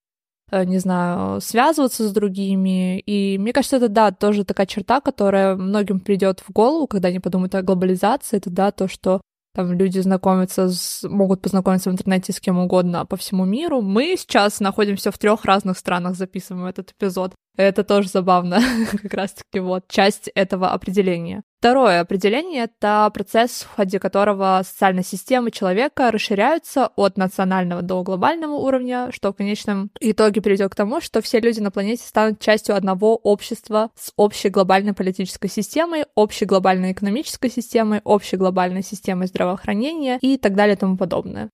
э, 0.49 0.63
не 0.63 0.77
знаю, 0.77 1.41
связываться 1.41 2.07
с 2.07 2.13
другими. 2.13 2.99
И 3.01 3.37
мне 3.37 3.51
кажется, 3.51 3.75
это, 3.75 3.89
да, 3.89 4.11
тоже 4.11 4.45
такая 4.45 4.65
черта, 4.65 5.01
которая 5.01 5.57
многим 5.57 5.99
придет 5.99 6.39
в 6.39 6.49
голову, 6.53 6.87
когда 6.87 7.09
они 7.09 7.19
подумают 7.19 7.53
о 7.55 7.63
глобализации. 7.63 8.37
Это, 8.37 8.49
да, 8.49 8.71
то, 8.71 8.87
что 8.87 9.19
там 9.53 9.73
люди 9.73 9.99
знакомятся 9.99 10.69
с, 10.69 11.03
могут 11.03 11.41
познакомиться 11.41 11.89
в 11.89 11.93
интернете 11.93 12.31
с 12.31 12.39
кем 12.39 12.59
угодно 12.59 13.05
по 13.05 13.17
всему 13.17 13.43
миру. 13.43 13.81
Мы 13.81 14.15
сейчас 14.17 14.61
находимся 14.61 15.11
в 15.11 15.17
трех 15.17 15.43
разных 15.43 15.77
странах, 15.77 16.15
записываем 16.15 16.65
этот 16.65 16.91
эпизод. 16.91 17.33
Это 17.55 17.83
тоже 17.83 18.09
забавно, 18.09 18.61
как 19.03 19.13
раз-таки 19.13 19.59
вот 19.59 19.87
часть 19.87 20.29
этого 20.33 20.71
определения. 20.71 21.43
Второе 21.59 22.01
определение— 22.01 22.63
это 22.65 23.09
процесс, 23.13 23.61
в 23.61 23.75
ходе 23.75 23.97
которого 23.97 24.61
социальные 24.65 25.05
системы 25.05 25.49
человека 25.49 26.11
расширяются 26.11 26.87
от 26.97 27.17
национального 27.17 27.81
до 27.81 28.03
глобального 28.03 28.55
уровня, 28.55 29.09
что 29.13 29.31
в 29.31 29.37
конечном 29.37 29.89
итоге 30.01 30.41
приведет 30.41 30.71
к 30.71 30.75
тому, 30.75 30.99
что 30.99 31.21
все 31.21 31.39
люди 31.39 31.61
на 31.61 31.71
планете 31.71 32.03
станут 32.05 32.41
частью 32.41 32.75
одного 32.75 33.15
общества 33.15 33.91
с 33.95 34.11
общей 34.17 34.49
глобальной 34.49 34.93
политической 34.93 35.47
системой, 35.47 36.05
общей 36.15 36.43
глобальной 36.43 36.91
экономической 36.91 37.49
системой, 37.49 38.01
общей 38.03 38.35
глобальной 38.35 38.83
системой 38.83 39.27
здравоохранения 39.27 40.17
и 40.21 40.37
так 40.37 40.55
далее 40.55 40.75
и 40.75 40.79
тому 40.79 40.97
подобное. 40.97 41.49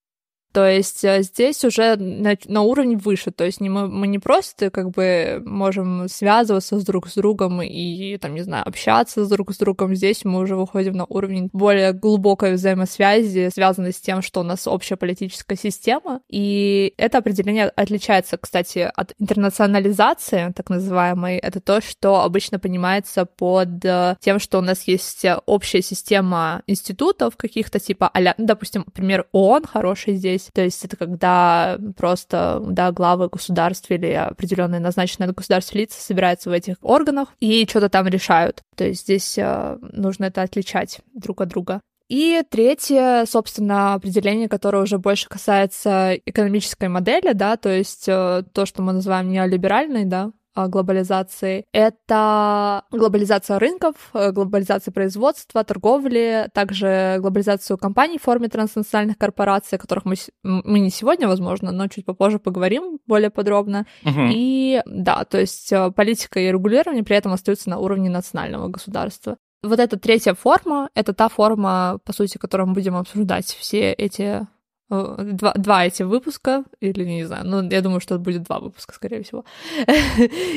То 0.52 0.68
есть 0.68 1.04
э, 1.04 1.22
здесь 1.22 1.64
уже 1.64 1.96
на, 1.96 2.36
на 2.46 2.62
уровень 2.62 2.96
выше, 2.96 3.30
то 3.30 3.44
есть 3.44 3.60
не, 3.60 3.68
мы, 3.68 3.88
мы 3.88 4.06
не 4.06 4.18
просто 4.18 4.70
как 4.70 4.90
бы 4.90 5.42
можем 5.44 6.08
связываться 6.08 6.80
с 6.80 6.84
друг 6.84 7.08
с 7.08 7.14
другом 7.14 7.62
и, 7.62 8.16
там, 8.18 8.34
не 8.34 8.42
знаю, 8.42 8.66
общаться 8.66 9.24
с 9.24 9.28
друг 9.28 9.52
с 9.52 9.58
другом, 9.58 9.94
здесь 9.94 10.24
мы 10.24 10.40
уже 10.40 10.56
выходим 10.56 10.94
на 10.94 11.04
уровень 11.04 11.50
более 11.52 11.92
глубокой 11.92 12.54
взаимосвязи, 12.54 13.50
связанной 13.52 13.92
с 13.92 14.00
тем, 14.00 14.22
что 14.22 14.40
у 14.40 14.42
нас 14.42 14.66
общая 14.66 14.96
политическая 14.96 15.56
система, 15.56 16.20
и 16.28 16.94
это 16.96 17.18
определение 17.18 17.66
отличается, 17.68 18.36
кстати, 18.36 18.90
от 18.92 19.14
интернационализации, 19.18 20.52
так 20.54 20.68
называемой, 20.68 21.36
это 21.36 21.60
то, 21.60 21.80
что 21.80 22.22
обычно 22.22 22.58
понимается 22.58 23.24
под 23.24 23.84
э, 23.84 24.16
тем, 24.20 24.38
что 24.38 24.58
у 24.58 24.62
нас 24.62 24.82
есть 24.88 25.24
общая 25.46 25.82
система 25.82 26.62
институтов 26.66 27.36
каких-то, 27.36 27.78
типа, 27.78 28.10
а 28.12 28.20
ну, 28.20 28.46
допустим, 28.46 28.82
например, 28.86 29.26
ООН 29.32 29.66
хороший 29.66 30.14
здесь, 30.14 30.39
здесь. 30.40 30.50
То 30.52 30.62
есть 30.62 30.84
это 30.84 30.96
когда 30.96 31.78
просто, 31.96 32.62
да, 32.66 32.92
главы 32.92 33.28
государств 33.28 33.90
или 33.90 34.10
определенные 34.12 34.80
назначенные 34.80 35.28
на 35.28 35.32
государство 35.32 35.78
лица 35.78 36.00
собираются 36.00 36.50
в 36.50 36.52
этих 36.52 36.76
органах 36.82 37.28
и 37.40 37.66
что-то 37.68 37.88
там 37.88 38.06
решают. 38.06 38.62
То 38.76 38.84
есть 38.84 39.02
здесь 39.02 39.38
э, 39.38 39.78
нужно 39.80 40.26
это 40.26 40.42
отличать 40.42 41.00
друг 41.14 41.40
от 41.40 41.48
друга. 41.48 41.80
И 42.08 42.42
третье, 42.50 43.24
собственно, 43.24 43.94
определение, 43.94 44.48
которое 44.48 44.82
уже 44.82 44.98
больше 44.98 45.28
касается 45.28 46.14
экономической 46.26 46.88
модели, 46.88 47.32
да, 47.34 47.56
то 47.56 47.68
есть 47.68 48.08
э, 48.08 48.42
то, 48.52 48.66
что 48.66 48.82
мы 48.82 48.92
называем 48.92 49.30
неолиберальной, 49.30 50.06
да, 50.06 50.32
глобализации. 50.54 51.64
Это 51.72 52.84
глобализация 52.90 53.58
рынков, 53.58 53.94
э, 54.14 54.32
глобализация 54.32 54.92
производства, 54.92 55.64
торговли, 55.64 56.48
также 56.52 57.16
глобализацию 57.20 57.78
компаний 57.78 58.18
в 58.18 58.22
форме 58.22 58.48
транснациональных 58.48 59.18
корпораций, 59.18 59.78
о 59.78 59.80
которых 59.80 60.04
мы, 60.04 60.14
мы 60.42 60.80
не 60.80 60.90
сегодня, 60.90 61.28
возможно, 61.28 61.72
но 61.72 61.88
чуть 61.88 62.04
попозже 62.04 62.38
поговорим 62.38 62.98
более 63.06 63.30
подробно. 63.30 63.86
Угу. 64.04 64.28
И 64.30 64.82
да, 64.86 65.24
то 65.24 65.38
есть 65.38 65.72
э, 65.72 65.90
политика 65.90 66.40
и 66.40 66.50
регулирование 66.50 67.04
при 67.04 67.16
этом 67.16 67.32
остаются 67.32 67.70
на 67.70 67.78
уровне 67.78 68.10
национального 68.10 68.68
государства. 68.68 69.36
Вот 69.62 69.78
эта 69.78 69.98
третья 69.98 70.34
форма— 70.34 70.88
это 70.94 71.12
та 71.12 71.28
форма, 71.28 71.98
по 72.04 72.12
сути, 72.14 72.38
которую 72.38 72.68
мы 72.68 72.74
будем 72.74 72.96
обсуждать 72.96 73.44
все 73.44 73.92
эти 73.92 74.46
два, 74.90 75.52
два 75.54 75.86
эти 75.86 76.02
выпуска, 76.02 76.64
или 76.80 77.04
не 77.04 77.24
знаю, 77.24 77.46
ну, 77.46 77.62
я 77.70 77.80
думаю, 77.80 78.00
что 78.00 78.18
будет 78.18 78.42
два 78.42 78.58
выпуска, 78.58 78.92
скорее 78.94 79.22
всего. 79.22 79.44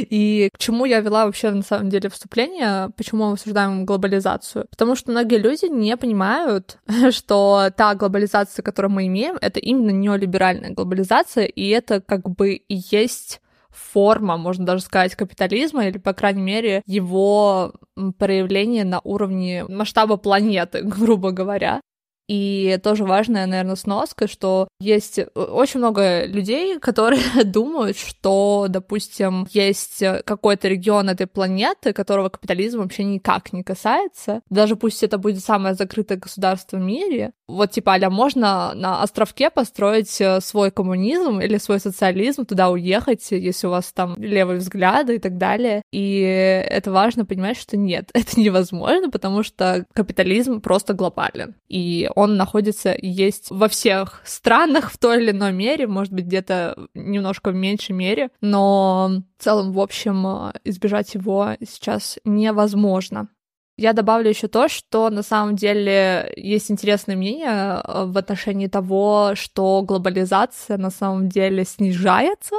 И 0.09 0.49
к 0.53 0.57
чему 0.57 0.85
я 0.85 0.99
вела 0.99 1.25
вообще, 1.25 1.51
на 1.51 1.61
самом 1.61 1.89
деле, 1.89 2.09
вступление, 2.09 2.89
почему 2.97 3.25
мы 3.25 3.33
обсуждаем 3.33 3.85
глобализацию? 3.85 4.65
Потому 4.69 4.95
что 4.95 5.11
многие 5.11 5.37
люди 5.37 5.65
не 5.65 5.95
понимают, 5.97 6.79
что 7.11 7.69
та 7.75 7.95
глобализация, 7.95 8.63
которую 8.63 8.91
мы 8.91 9.07
имеем, 9.07 9.37
это 9.39 9.59
именно 9.59 9.91
неолиберальная 9.91 10.71
глобализация, 10.71 11.45
и 11.45 11.67
это 11.69 12.01
как 12.01 12.29
бы 12.29 12.55
и 12.55 12.75
есть 12.91 13.39
форма, 13.73 14.37
можно 14.37 14.65
даже 14.65 14.83
сказать, 14.83 15.15
капитализма, 15.15 15.87
или, 15.87 15.97
по 15.97 16.13
крайней 16.13 16.41
мере, 16.41 16.81
его 16.85 17.73
проявление 18.17 18.85
на 18.85 18.99
уровне 19.03 19.65
масштаба 19.67 20.17
планеты, 20.17 20.81
грубо 20.83 21.31
говоря. 21.31 21.81
И 22.27 22.79
тоже 22.83 23.03
важная, 23.03 23.45
наверное, 23.45 23.75
сноска, 23.75 24.27
что 24.27 24.67
есть 24.79 25.19
э, 25.19 25.25
очень 25.35 25.79
много 25.79 26.25
людей, 26.25 26.79
которые 26.81 27.21
думают, 27.45 27.97
что, 27.97 28.67
допустим, 28.69 29.47
есть 29.51 30.03
какой-то 30.25 30.67
регион 30.67 31.09
этой 31.09 31.27
планеты, 31.27 31.93
которого 31.93 32.29
капитализм 32.29 32.79
вообще 32.79 33.03
никак 33.03 33.53
не 33.53 33.63
касается. 33.63 34.41
Даже 34.49 34.75
пусть 34.75 35.03
это 35.03 35.17
будет 35.17 35.43
самое 35.43 35.75
закрытое 35.75 36.17
государство 36.17 36.77
в 36.77 36.81
мире. 36.81 37.33
Вот 37.47 37.71
типа, 37.71 37.93
аля, 37.93 38.09
можно 38.09 38.73
на 38.73 39.01
островке 39.01 39.49
построить 39.49 40.21
э, 40.21 40.39
свой 40.39 40.71
коммунизм 40.71 41.39
или 41.39 41.57
свой 41.57 41.79
социализм, 41.79 42.45
туда 42.45 42.69
уехать, 42.69 43.31
если 43.31 43.67
у 43.67 43.71
вас 43.71 43.91
там 43.91 44.15
левые 44.17 44.59
взгляды 44.59 45.15
и 45.15 45.19
так 45.19 45.37
далее. 45.37 45.81
И 45.91 46.19
это 46.21 46.91
важно 46.91 47.25
понимать, 47.25 47.57
что 47.57 47.75
нет, 47.75 48.09
это 48.13 48.39
невозможно, 48.39 49.09
потому 49.09 49.43
что 49.43 49.85
капитализм 49.93 50.61
просто 50.61 50.93
глобален. 50.93 51.55
И 51.67 52.09
он 52.15 52.37
находится 52.37 52.95
есть 52.97 53.47
во 53.49 53.67
всех 53.67 54.21
странах 54.23 54.89
в 54.91 54.97
той 54.97 55.21
или 55.21 55.31
иной 55.31 55.51
мере, 55.51 55.85
может 55.85 56.13
быть, 56.13 56.25
где-то 56.25 56.77
немножко 56.93 57.51
в 57.51 57.55
меньшей 57.55 57.91
мере, 57.91 58.29
но 58.39 59.23
в 59.37 59.43
целом, 59.43 59.73
в 59.73 59.79
общем, 59.79 60.53
избежать 60.63 61.13
его 61.13 61.55
сейчас 61.61 62.19
невозможно. 62.23 63.27
Я 63.75 63.93
добавлю 63.93 64.29
еще 64.29 64.47
то, 64.47 64.67
что 64.69 65.09
на 65.09 65.23
самом 65.23 65.55
деле 65.55 66.31
есть 66.35 66.69
интересное 66.69 67.15
мнение 67.15 67.81
э, 67.83 68.05
в 68.05 68.17
отношении 68.17 68.67
того, 68.67 69.31
что 69.35 69.81
глобализация 69.81 70.77
на 70.77 70.91
самом 70.91 71.27
деле 71.27 71.65
снижается 71.65 72.55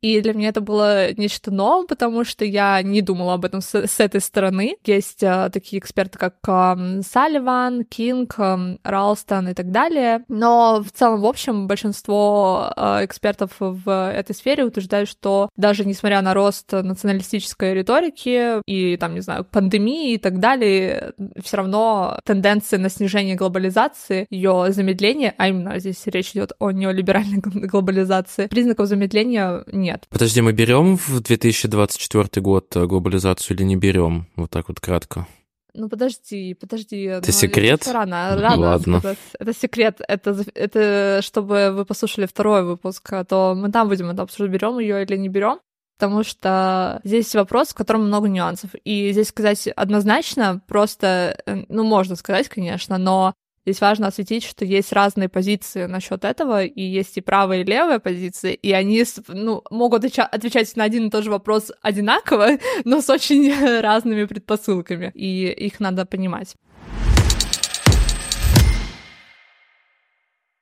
и 0.00 0.20
для 0.20 0.32
меня 0.32 0.50
это 0.50 0.60
было 0.60 1.12
нечто 1.14 1.50
новое, 1.50 1.86
потому 1.86 2.24
что 2.24 2.44
я 2.44 2.80
не 2.82 3.02
думала 3.02 3.34
об 3.34 3.44
этом 3.44 3.60
с, 3.60 3.74
с 3.74 4.00
этой 4.00 4.20
стороны. 4.20 4.76
Есть 4.84 5.24
а, 5.24 5.50
такие 5.50 5.80
эксперты, 5.80 6.18
как 6.18 6.36
а, 6.46 6.76
Салливан, 7.02 7.84
Кинг, 7.84 8.34
а, 8.38 8.76
Ралстон 8.84 9.48
и 9.48 9.54
так 9.54 9.70
далее. 9.70 10.24
Но 10.28 10.82
в 10.82 10.92
целом, 10.92 11.20
в 11.20 11.26
общем, 11.26 11.66
большинство 11.66 12.72
а, 12.76 13.04
экспертов 13.04 13.52
в 13.58 14.10
этой 14.10 14.34
сфере 14.34 14.64
утверждают, 14.64 15.08
что 15.08 15.48
даже 15.56 15.84
несмотря 15.84 16.22
на 16.22 16.34
рост 16.34 16.70
националистической 16.72 17.74
риторики 17.74 18.62
и, 18.66 18.96
там, 18.96 19.14
не 19.14 19.20
знаю, 19.20 19.44
пандемии 19.44 20.14
и 20.14 20.18
так 20.18 20.38
далее, 20.38 21.12
все 21.42 21.56
равно 21.56 22.18
тенденция 22.24 22.78
на 22.78 22.88
снижение 22.88 23.34
глобализации, 23.34 24.26
ее 24.30 24.66
замедление, 24.70 25.34
а 25.38 25.48
именно 25.48 25.78
здесь 25.78 26.02
речь 26.06 26.30
идет 26.32 26.52
о 26.58 26.70
неолиберальной 26.70 27.38
глобализации, 27.42 28.46
признаков 28.46 28.86
замедления 28.86 29.64
нет 29.72 29.87
нет. 29.88 30.06
Подожди, 30.10 30.40
мы 30.40 30.52
берем 30.52 30.96
в 30.96 31.20
2024 31.20 32.42
год 32.42 32.76
э, 32.76 32.86
глобализацию 32.86 33.56
или 33.56 33.64
не 33.64 33.76
берем? 33.76 34.26
Вот 34.36 34.50
так 34.50 34.68
вот 34.68 34.80
кратко. 34.80 35.26
Ну 35.74 35.88
подожди, 35.88 36.54
подожди. 36.54 37.02
Это 37.02 37.28
ну, 37.28 37.32
секрет? 37.32 37.86
Рано, 37.86 38.36
рано 38.36 38.60
Ладно. 38.60 38.98
Сказать. 38.98 39.18
Это 39.38 39.54
секрет. 39.54 40.00
Это, 40.08 40.44
это 40.54 41.20
чтобы 41.22 41.72
вы 41.72 41.84
послушали 41.84 42.26
второй 42.26 42.64
выпуск, 42.64 43.12
а 43.12 43.24
то 43.24 43.54
мы 43.56 43.70
там 43.70 43.88
будем 43.88 44.10
это 44.10 44.22
обсуждать, 44.22 44.50
берем 44.50 44.78
ее 44.78 45.02
или 45.02 45.16
не 45.16 45.28
берем. 45.28 45.60
Потому 45.98 46.22
что 46.22 47.00
здесь 47.04 47.34
вопрос, 47.34 47.68
в 47.68 47.74
котором 47.74 48.06
много 48.06 48.28
нюансов. 48.28 48.70
И 48.84 49.10
здесь 49.12 49.28
сказать 49.28 49.66
однозначно 49.68 50.60
просто, 50.68 51.40
э, 51.46 51.64
ну, 51.68 51.84
можно 51.84 52.14
сказать, 52.16 52.48
конечно, 52.48 52.98
но 52.98 53.34
Здесь 53.68 53.82
важно 53.82 54.06
осветить, 54.06 54.44
что 54.44 54.64
есть 54.64 54.94
разные 54.94 55.28
позиции 55.28 55.84
насчет 55.84 56.24
этого, 56.24 56.64
и 56.64 56.80
есть 56.80 57.18
и 57.18 57.20
правая, 57.20 57.60
и 57.60 57.64
левая 57.64 57.98
позиции, 57.98 58.54
и 58.54 58.72
они 58.72 59.04
ну, 59.28 59.62
могут 59.68 60.06
отвечать 60.06 60.74
на 60.74 60.84
один 60.84 61.08
и 61.08 61.10
тот 61.10 61.22
же 61.22 61.30
вопрос 61.30 61.70
одинаково, 61.82 62.52
но 62.86 63.02
с 63.02 63.10
очень 63.10 63.52
разными 63.82 64.24
предпосылками, 64.24 65.12
и 65.14 65.50
их 65.50 65.80
надо 65.80 66.06
понимать. 66.06 66.54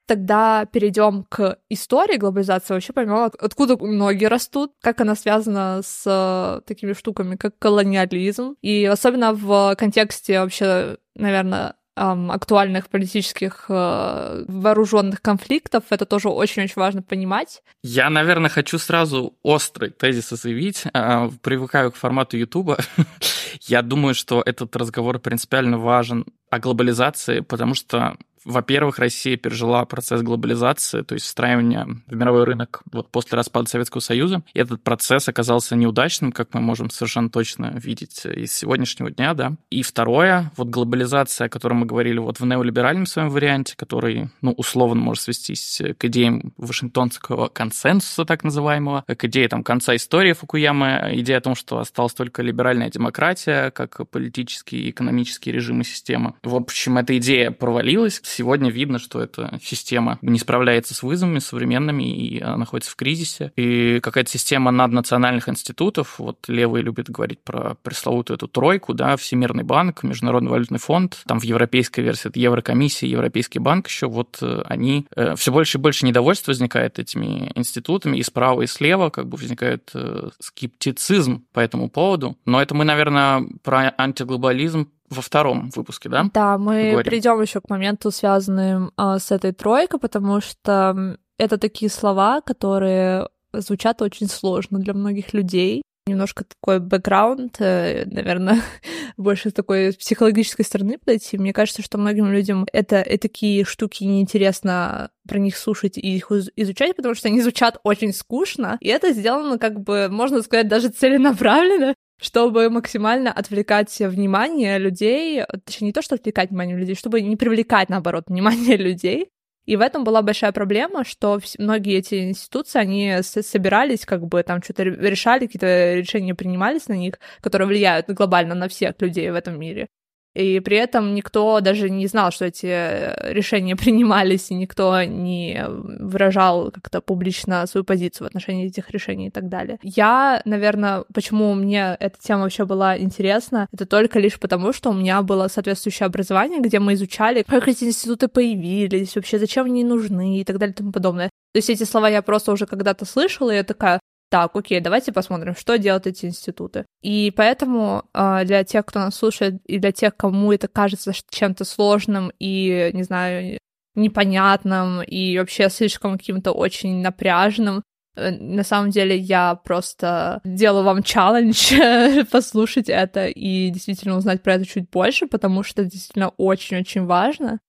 Тогда 0.05 0.65
перейдем 0.65 1.23
к 1.29 1.59
истории 1.69 2.17
глобализации, 2.17 2.73
вообще 2.73 2.91
поймем, 2.91 3.31
откуда 3.39 3.77
ноги 3.77 4.25
растут, 4.25 4.73
как 4.81 4.99
она 4.99 5.15
связана 5.15 5.79
с 5.81 6.61
такими 6.67 6.91
штуками, 6.91 7.37
как 7.37 7.57
колониализм, 7.57 8.57
и 8.61 8.83
особенно 8.83 9.31
в 9.31 9.75
контексте 9.77 10.41
вообще, 10.41 10.97
наверное, 11.15 11.75
актуальных 11.97 12.89
политических 12.89 13.65
э, 13.69 14.45
вооруженных 14.47 15.21
конфликтов. 15.21 15.83
Это 15.89 16.05
тоже 16.05 16.29
очень-очень 16.29 16.73
важно 16.75 17.01
понимать. 17.01 17.61
Я, 17.83 18.09
наверное, 18.09 18.49
хочу 18.49 18.77
сразу 18.77 19.33
острый 19.43 19.89
тезис 19.89 20.29
заявить. 20.29 20.83
Э, 20.93 21.29
привыкаю 21.41 21.91
к 21.91 21.95
формату 21.95 22.37
Ютуба. 22.37 22.77
Я 23.61 23.81
думаю, 23.81 24.13
что 24.13 24.43
этот 24.45 24.75
разговор 24.75 25.19
принципиально 25.19 25.77
важен 25.77 26.25
о 26.49 26.59
глобализации, 26.59 27.41
потому 27.41 27.73
что 27.73 28.17
во-первых, 28.47 28.97
Россия 28.97 29.35
пережила 29.35 29.83
процесс 29.85 30.21
глобализации, 30.21 31.01
то 31.01 31.13
есть 31.13 31.25
встраивания 31.25 31.85
в 32.07 32.15
мировой 32.15 32.45
рынок 32.45 32.81
вот 32.91 33.11
после 33.11 33.35
распада 33.35 33.69
Советского 33.69 33.99
Союза. 33.99 34.41
И 34.53 34.59
этот 34.59 34.81
процесс 34.81 35.27
оказался 35.27 35.75
неудачным, 35.75 36.31
как 36.31 36.53
мы 36.53 36.61
можем 36.61 36.89
совершенно 36.89 37.29
точно 37.29 37.73
видеть 37.75 38.25
из 38.25 38.53
сегодняшнего 38.53 39.11
дня, 39.11 39.33
да. 39.33 39.55
И 39.69 39.83
второе, 39.83 40.51
вот 40.55 40.69
глобализация, 40.69 41.47
о 41.47 41.49
которой 41.49 41.73
мы 41.73 41.85
говорили 41.85 42.19
вот 42.19 42.39
в 42.39 42.45
неолиберальном 42.45 43.05
своем 43.05 43.29
варианте, 43.29 43.75
который, 43.75 44.29
ну, 44.41 44.53
условно 44.53 45.01
может 45.01 45.23
свестись 45.23 45.81
к 45.97 46.05
идеям 46.05 46.53
Вашингтонского 46.57 47.49
консенсуса, 47.49 48.23
так 48.23 48.45
называемого, 48.45 49.03
к 49.05 49.25
идее 49.25 49.49
там 49.49 49.63
конца 49.63 49.93
истории 49.95 50.31
Фукуямы, 50.31 51.11
идея 51.15 51.39
о 51.39 51.41
том, 51.41 51.55
что 51.55 51.79
осталась 51.79 52.13
только 52.13 52.41
либеральная 52.41 52.89
демократия, 52.89 53.71
как 53.71 54.09
политические 54.09 54.83
и 54.83 54.89
экономические 54.91 55.53
режимы 55.53 55.83
системы. 55.83 56.33
В 56.43 56.55
общем, 56.55 56.97
эта 56.97 57.17
идея 57.17 57.51
провалилась, 57.51 58.21
Сегодня 58.37 58.69
видно, 58.69 58.99
что 58.99 59.19
эта 59.19 59.59
система 59.63 60.19
не 60.21 60.37
справляется 60.37 60.93
с 60.93 61.01
вызовами 61.01 61.39
современными 61.39 62.03
и 62.03 62.39
она 62.39 62.57
находится 62.57 62.91
в 62.91 62.95
кризисе. 62.95 63.51
И 63.55 63.99
какая-то 63.99 64.29
система 64.29 64.69
наднациональных 64.69 65.49
институтов, 65.49 66.19
вот 66.19 66.47
левые 66.47 66.83
любят 66.83 67.09
говорить 67.09 67.39
про 67.43 67.77
пресловутую 67.81 68.37
эту 68.37 68.47
тройку, 68.47 68.93
да, 68.93 69.17
Всемирный 69.17 69.63
банк, 69.63 70.03
Международный 70.03 70.51
валютный 70.51 70.77
фонд, 70.77 71.23
там 71.25 71.39
в 71.39 71.45
европейской 71.45 72.01
версии 72.01 72.27
это 72.27 72.37
Еврокомиссия, 72.37 73.09
Европейский 73.09 73.57
банк 73.57 73.87
еще, 73.87 74.05
вот 74.05 74.37
э, 74.43 74.61
они 74.65 75.07
э, 75.15 75.35
все 75.35 75.51
больше 75.51 75.79
и 75.79 75.81
больше 75.81 76.05
недовольства 76.05 76.51
возникает 76.51 76.99
этими 76.99 77.51
институтами, 77.55 78.17
и 78.17 78.23
справа, 78.23 78.61
и 78.61 78.67
слева 78.67 79.09
как 79.09 79.27
бы 79.29 79.37
возникает 79.37 79.89
э, 79.95 80.29
скептицизм 80.39 81.43
по 81.53 81.59
этому 81.59 81.89
поводу. 81.89 82.37
Но 82.45 82.61
это 82.61 82.75
мы, 82.75 82.85
наверное, 82.85 83.47
про 83.63 83.95
антиглобализм 83.97 84.89
во 85.09 85.21
втором 85.21 85.69
выпуске, 85.75 86.09
да? 86.09 86.29
Да, 86.33 86.57
мы 86.57 87.01
придем 87.05 87.41
еще 87.41 87.61
к 87.61 87.69
моменту, 87.69 88.11
связанным 88.11 88.91
а, 88.97 89.19
с 89.19 89.31
этой 89.31 89.53
тройкой, 89.53 89.99
потому 89.99 90.41
что 90.41 91.17
это 91.37 91.57
такие 91.57 91.89
слова, 91.89 92.41
которые 92.41 93.27
звучат 93.53 94.01
очень 94.01 94.27
сложно 94.27 94.79
для 94.79 94.93
многих 94.93 95.33
людей. 95.33 95.83
Немножко 96.07 96.45
такой 96.45 96.79
бэкграунд, 96.79 97.57
э, 97.59 98.05
наверное, 98.05 98.61
больше 99.17 99.49
с 99.49 99.53
такой 99.53 99.91
психологической 99.91 100.63
стороны 100.63 100.97
подойти. 100.97 101.37
Мне 101.37 101.51
кажется, 101.51 101.81
что 101.81 101.97
многим 101.97 102.31
людям 102.31 102.65
это, 102.71 102.95
это 102.97 103.23
такие 103.23 103.65
штуки 103.65 104.05
неинтересно 104.05 105.09
про 105.27 105.37
них 105.37 105.57
слушать 105.57 105.97
и 105.97 106.15
их 106.15 106.31
изучать, 106.55 106.95
потому 106.95 107.13
что 107.13 107.27
они 107.27 107.41
звучат 107.41 107.79
очень 107.83 108.13
скучно. 108.13 108.77
И 108.79 108.87
это 108.87 109.11
сделано, 109.11 109.57
как 109.59 109.81
бы, 109.81 110.07
можно 110.09 110.41
сказать, 110.43 110.69
даже 110.69 110.89
целенаправленно, 110.89 111.93
чтобы 112.19 112.69
максимально 112.69 113.31
отвлекать 113.31 113.97
внимание 113.99 114.77
людей, 114.77 115.43
точнее, 115.65 115.87
не 115.87 115.93
то, 115.93 116.01
что 116.01 116.15
отвлекать 116.15 116.49
внимание 116.49 116.77
людей, 116.77 116.95
чтобы 116.95 117.21
не 117.21 117.35
привлекать, 117.35 117.89
наоборот, 117.89 118.25
внимание 118.27 118.77
людей. 118.77 119.29
И 119.65 119.75
в 119.75 119.81
этом 119.81 120.05
была 120.05 120.21
большая 120.21 120.53
проблема, 120.53 121.03
что 121.03 121.39
многие 121.59 121.97
эти 121.97 122.29
институции, 122.29 122.79
они 122.79 123.17
собирались, 123.21 124.05
как 124.05 124.25
бы 124.25 124.41
там 124.41 124.63
что-то 124.63 124.83
решали, 124.83 125.45
какие-то 125.45 125.95
решения 125.95 126.33
принимались 126.33 126.87
на 126.87 126.93
них, 126.93 127.15
которые 127.41 127.67
влияют 127.67 128.09
глобально 128.09 128.55
на 128.55 128.69
всех 128.69 128.95
людей 129.01 129.29
в 129.29 129.35
этом 129.35 129.59
мире. 129.59 129.89
И 130.37 130.59
при 130.59 130.77
этом 130.77 131.15
никто 131.15 131.59
даже 131.61 131.89
не 131.89 132.05
знал, 132.07 132.31
что 132.31 132.45
эти 132.45 132.67
э, 132.67 133.33
решения 133.33 133.75
принимались, 133.83 134.51
и 134.51 134.55
никто 134.55 135.03
не 135.03 135.65
выражал 135.67 136.71
как-то 136.71 137.01
публично 137.01 137.65
свою 137.65 137.83
позицию 137.83 138.25
в 138.25 138.27
отношении 138.27 138.67
этих 138.67 138.91
решений 138.91 139.27
и 139.27 139.31
так 139.31 139.49
далее. 139.49 139.79
Я, 139.81 140.41
наверное, 140.45 141.05
почему 141.13 141.53
мне 141.55 141.97
эта 141.99 142.17
тема 142.19 142.43
вообще 142.43 142.65
была 142.65 142.97
интересна, 142.99 143.67
это 143.73 143.85
только 143.85 144.19
лишь 144.19 144.39
потому, 144.39 144.73
что 144.73 144.91
у 144.91 144.93
меня 144.93 145.21
было 145.23 145.47
соответствующее 145.47 146.05
образование, 146.05 146.59
где 146.59 146.79
мы 146.79 146.93
изучали, 146.93 147.43
как 147.43 147.67
эти 147.67 147.85
институты 147.85 148.27
появились, 148.27 149.15
вообще 149.15 149.39
зачем 149.39 149.65
они 149.65 149.83
нужны 149.83 150.39
и 150.39 150.43
так 150.43 150.59
далее 150.59 150.73
и 150.73 150.77
тому 150.77 150.91
подобное. 150.91 151.29
То 151.53 151.59
есть 151.59 151.69
эти 151.71 151.83
слова 151.85 152.07
я 152.09 152.21
просто 152.21 152.51
уже 152.51 152.67
когда-то 152.67 153.05
слышала, 153.05 153.49
и 153.49 153.55
я 153.55 153.63
такая, 153.63 153.99
так, 154.29 154.55
окей, 154.55 154.81
давайте 154.81 155.11
посмотрим, 155.13 155.55
что 155.55 155.77
делают 155.77 156.07
эти 156.07 156.25
институты. 156.25 156.85
И 157.01 157.31
поэтому 157.35 158.03
э, 158.13 158.43
для 158.43 158.63
тех, 158.63 158.85
кто 158.85 158.99
нас 158.99 159.15
слушает, 159.15 159.61
и 159.65 159.79
для 159.79 159.91
тех, 159.91 160.15
кому 160.17 160.51
это 160.51 160.67
кажется 160.67 161.13
чем-то 161.29 161.63
сложным 161.63 162.31
и, 162.37 162.91
не 162.93 163.03
знаю, 163.03 163.57
непонятным 163.95 165.01
и 165.01 165.37
вообще 165.37 165.69
слишком 165.69 166.17
каким-то 166.17 166.51
очень 166.51 167.01
напряженным, 167.01 167.83
э, 168.15 168.31
на 168.31 168.63
самом 168.63 168.89
деле 168.89 169.17
я 169.17 169.55
просто 169.55 170.41
делаю 170.43 170.83
вам 170.83 171.03
челлендж 171.03 172.25
послушать 172.31 172.89
это 172.89 173.27
и 173.27 173.69
действительно 173.69 174.17
узнать 174.17 174.43
про 174.43 174.55
это 174.55 174.65
чуть 174.65 174.89
больше, 174.89 175.27
потому 175.27 175.63
что 175.63 175.81
это 175.83 175.91
действительно 175.91 176.29
очень-очень 176.37 177.05
важно. 177.05 177.59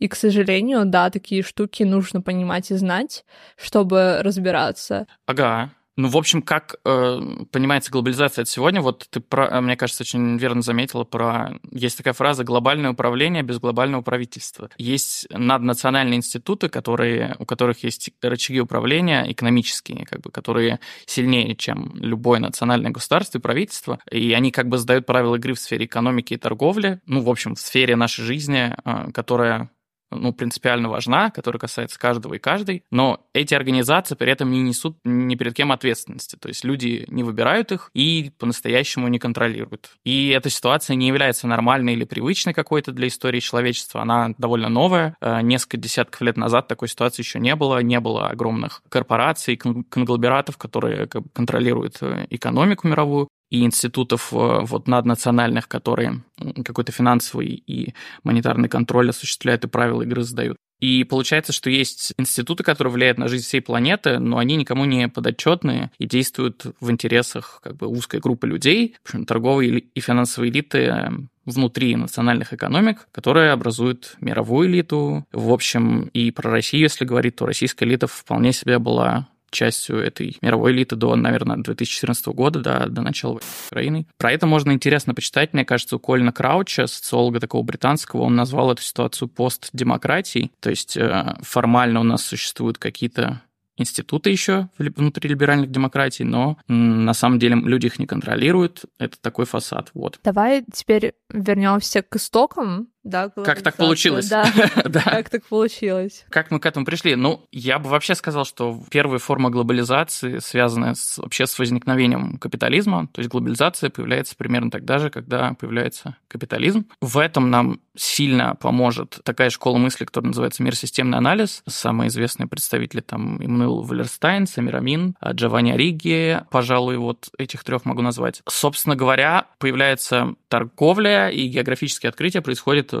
И, 0.00 0.08
к 0.08 0.14
сожалению, 0.14 0.84
да, 0.84 1.10
такие 1.10 1.42
штуки 1.42 1.82
нужно 1.82 2.22
понимать 2.22 2.70
и 2.70 2.74
знать, 2.74 3.24
чтобы 3.56 4.20
разбираться. 4.22 5.08
Ага, 5.26 5.72
ну, 5.98 6.06
в 6.06 6.16
общем, 6.16 6.42
как 6.42 6.76
э, 6.84 7.20
понимается 7.50 7.90
глобализация 7.90 8.42
от 8.42 8.48
сегодня, 8.48 8.80
вот 8.80 9.08
ты, 9.10 9.18
про, 9.18 9.48
э, 9.48 9.60
мне 9.60 9.74
кажется, 9.76 10.04
очень 10.04 10.38
верно 10.38 10.62
заметила 10.62 11.02
про... 11.02 11.58
Есть 11.72 11.96
такая 11.96 12.14
фраза 12.14 12.44
«глобальное 12.44 12.92
управление 12.92 13.42
без 13.42 13.58
глобального 13.58 14.02
правительства». 14.02 14.70
Есть 14.78 15.26
наднациональные 15.28 16.18
институты, 16.18 16.68
которые, 16.68 17.34
у 17.40 17.44
которых 17.44 17.82
есть 17.82 18.12
рычаги 18.22 18.60
управления 18.60 19.24
экономические, 19.28 20.06
как 20.06 20.20
бы, 20.20 20.30
которые 20.30 20.78
сильнее, 21.04 21.56
чем 21.56 21.90
любое 21.96 22.38
национальное 22.38 22.92
государство 22.92 23.38
и 23.38 23.40
правительство, 23.40 23.98
и 24.08 24.32
они 24.34 24.52
как 24.52 24.68
бы 24.68 24.78
задают 24.78 25.04
правила 25.04 25.34
игры 25.34 25.54
в 25.54 25.58
сфере 25.58 25.86
экономики 25.86 26.34
и 26.34 26.36
торговли, 26.36 27.00
ну, 27.06 27.22
в 27.22 27.28
общем, 27.28 27.56
в 27.56 27.60
сфере 27.60 27.96
нашей 27.96 28.22
жизни, 28.22 28.72
э, 28.84 29.10
которая 29.10 29.68
ну, 30.10 30.32
принципиально 30.32 30.88
важна, 30.88 31.30
которая 31.30 31.60
касается 31.60 31.98
каждого 31.98 32.34
и 32.34 32.38
каждой, 32.38 32.82
но 32.90 33.26
эти 33.32 33.54
организации 33.54 34.14
при 34.14 34.32
этом 34.32 34.50
не 34.50 34.60
несут 34.60 34.98
ни 35.04 35.34
перед 35.34 35.54
кем 35.54 35.72
ответственности. 35.72 36.36
То 36.36 36.48
есть 36.48 36.64
люди 36.64 37.04
не 37.08 37.22
выбирают 37.22 37.72
их 37.72 37.90
и 37.94 38.32
по-настоящему 38.38 39.08
не 39.08 39.18
контролируют. 39.18 39.90
И 40.04 40.28
эта 40.28 40.50
ситуация 40.50 40.96
не 40.96 41.08
является 41.08 41.46
нормальной 41.46 41.94
или 41.94 42.04
привычной 42.04 42.54
какой-то 42.54 42.92
для 42.92 43.08
истории 43.08 43.40
человечества. 43.40 44.02
Она 44.02 44.34
довольно 44.38 44.68
новая. 44.68 45.16
Э, 45.20 45.40
несколько 45.42 45.76
десятков 45.76 46.20
лет 46.22 46.36
назад 46.36 46.68
такой 46.68 46.88
ситуации 46.88 47.22
еще 47.22 47.38
не 47.38 47.54
было. 47.54 47.82
Не 47.82 48.00
было 48.00 48.28
огромных 48.28 48.82
корпораций, 48.88 49.56
конгломератов, 49.56 50.56
которые 50.56 51.06
контролируют 51.06 51.98
э, 52.00 52.26
экономику 52.30 52.88
мировую 52.88 53.28
и 53.50 53.64
институтов 53.64 54.32
э, 54.32 54.60
вот 54.62 54.88
наднациональных, 54.88 55.68
которые 55.68 56.22
какой-то 56.64 56.92
финансовый 56.92 57.62
и 57.66 57.94
монетарный 58.24 58.68
контроль 58.68 59.10
осуществляют 59.10 59.64
и 59.64 59.68
правила 59.68 60.02
игры 60.02 60.22
задают. 60.22 60.56
И 60.80 61.02
получается, 61.04 61.52
что 61.52 61.70
есть 61.70 62.12
институты, 62.18 62.62
которые 62.62 62.92
влияют 62.92 63.18
на 63.18 63.26
жизнь 63.26 63.44
всей 63.44 63.60
планеты, 63.60 64.18
но 64.18 64.38
они 64.38 64.54
никому 64.54 64.84
не 64.84 65.08
подотчетные 65.08 65.90
и 65.98 66.06
действуют 66.06 66.66
в 66.80 66.90
интересах 66.90 67.60
как 67.64 67.76
бы 67.76 67.88
узкой 67.88 68.20
группы 68.20 68.46
людей, 68.46 68.94
причем 69.02 69.24
торговые 69.26 69.80
и 69.80 70.00
финансовые 70.00 70.52
элиты 70.52 70.78
э, 70.78 71.10
внутри 71.44 71.96
национальных 71.96 72.52
экономик, 72.52 73.08
которые 73.10 73.50
образуют 73.50 74.16
мировую 74.20 74.68
элиту. 74.68 75.26
В 75.32 75.52
общем, 75.52 76.10
и 76.12 76.30
про 76.30 76.50
Россию, 76.50 76.82
если 76.82 77.04
говорить, 77.04 77.36
то 77.36 77.46
российская 77.46 77.86
элита 77.86 78.06
вполне 78.06 78.52
себе 78.52 78.78
была 78.78 79.28
частью 79.50 79.98
этой 79.98 80.36
мировой 80.40 80.72
элиты 80.72 80.96
до, 80.96 81.14
наверное, 81.16 81.56
2014 81.56 82.26
года, 82.28 82.60
до, 82.60 82.86
до 82.88 83.02
начала 83.02 83.40
Украины. 83.70 84.06
Про 84.16 84.32
это 84.32 84.46
можно 84.46 84.72
интересно 84.72 85.14
почитать. 85.14 85.52
Мне 85.52 85.64
кажется, 85.64 85.96
у 85.96 85.98
Колина 85.98 86.32
Крауча, 86.32 86.86
социолога 86.86 87.40
такого 87.40 87.62
британского, 87.62 88.22
он 88.22 88.36
назвал 88.36 88.72
эту 88.72 88.82
ситуацию 88.82 89.28
постдемократией. 89.28 90.52
То 90.60 90.70
есть 90.70 90.96
э, 90.96 91.36
формально 91.42 92.00
у 92.00 92.04
нас 92.04 92.24
существуют 92.24 92.78
какие-то 92.78 93.42
институты 93.78 94.30
еще 94.30 94.68
внутри 94.76 95.30
либеральных 95.30 95.70
демократий, 95.70 96.24
но 96.24 96.58
на 96.68 97.14
самом 97.14 97.38
деле 97.38 97.56
люди 97.56 97.86
их 97.86 97.98
не 97.98 98.06
контролируют. 98.06 98.84
Это 98.98 99.16
такой 99.20 99.46
фасад. 99.46 99.90
Вот. 99.94 100.18
Давай 100.22 100.64
теперь 100.72 101.14
вернемся 101.30 102.02
к 102.02 102.16
истокам 102.16 102.88
да, 103.08 103.30
как 103.30 103.62
так 103.62 103.76
получилось? 103.76 104.28
Да, 104.28 104.46
да. 104.84 105.00
Как 105.00 105.30
так 105.30 105.44
получилось? 105.46 106.24
Как 106.28 106.50
мы 106.50 106.60
к 106.60 106.66
этому 106.66 106.84
пришли? 106.84 107.16
Ну, 107.16 107.46
я 107.50 107.78
бы 107.78 107.88
вообще 107.88 108.14
сказал, 108.14 108.44
что 108.44 108.80
первая 108.90 109.18
форма 109.18 109.50
глобализации, 109.50 110.38
связанная 110.38 110.94
с, 110.94 111.18
вообще 111.18 111.46
с 111.46 111.58
возникновением 111.58 112.36
капитализма, 112.38 113.08
то 113.12 113.20
есть 113.20 113.30
глобализация 113.30 113.90
появляется 113.90 114.36
примерно 114.36 114.70
тогда 114.70 114.98
же, 114.98 115.10
когда 115.10 115.54
появляется 115.54 116.16
капитализм. 116.28 116.86
В 117.00 117.18
этом 117.18 117.50
нам 117.50 117.80
сильно 117.96 118.54
поможет 118.54 119.20
такая 119.24 119.50
школа 119.50 119.78
мысли, 119.78 120.04
которая 120.04 120.28
называется 120.28 120.62
мир-системный 120.62 121.18
анализ. 121.18 121.62
Самые 121.66 122.08
известные 122.08 122.46
представители 122.46 123.00
там 123.00 123.44
Иммануил 123.44 123.82
Валерстайн, 123.82 124.46
Самирамин, 124.46 125.16
Джованни 125.32 125.72
Ориги, 125.72 126.40
пожалуй, 126.50 126.96
вот 126.96 127.28
этих 127.38 127.64
трех 127.64 127.84
могу 127.84 128.02
назвать. 128.02 128.42
Собственно 128.48 128.96
говоря, 128.96 129.46
появляется 129.58 130.34
торговля 130.48 131.28
и 131.28 131.48
географические 131.48 132.10
открытия 132.10 132.40
происходят 132.40 132.92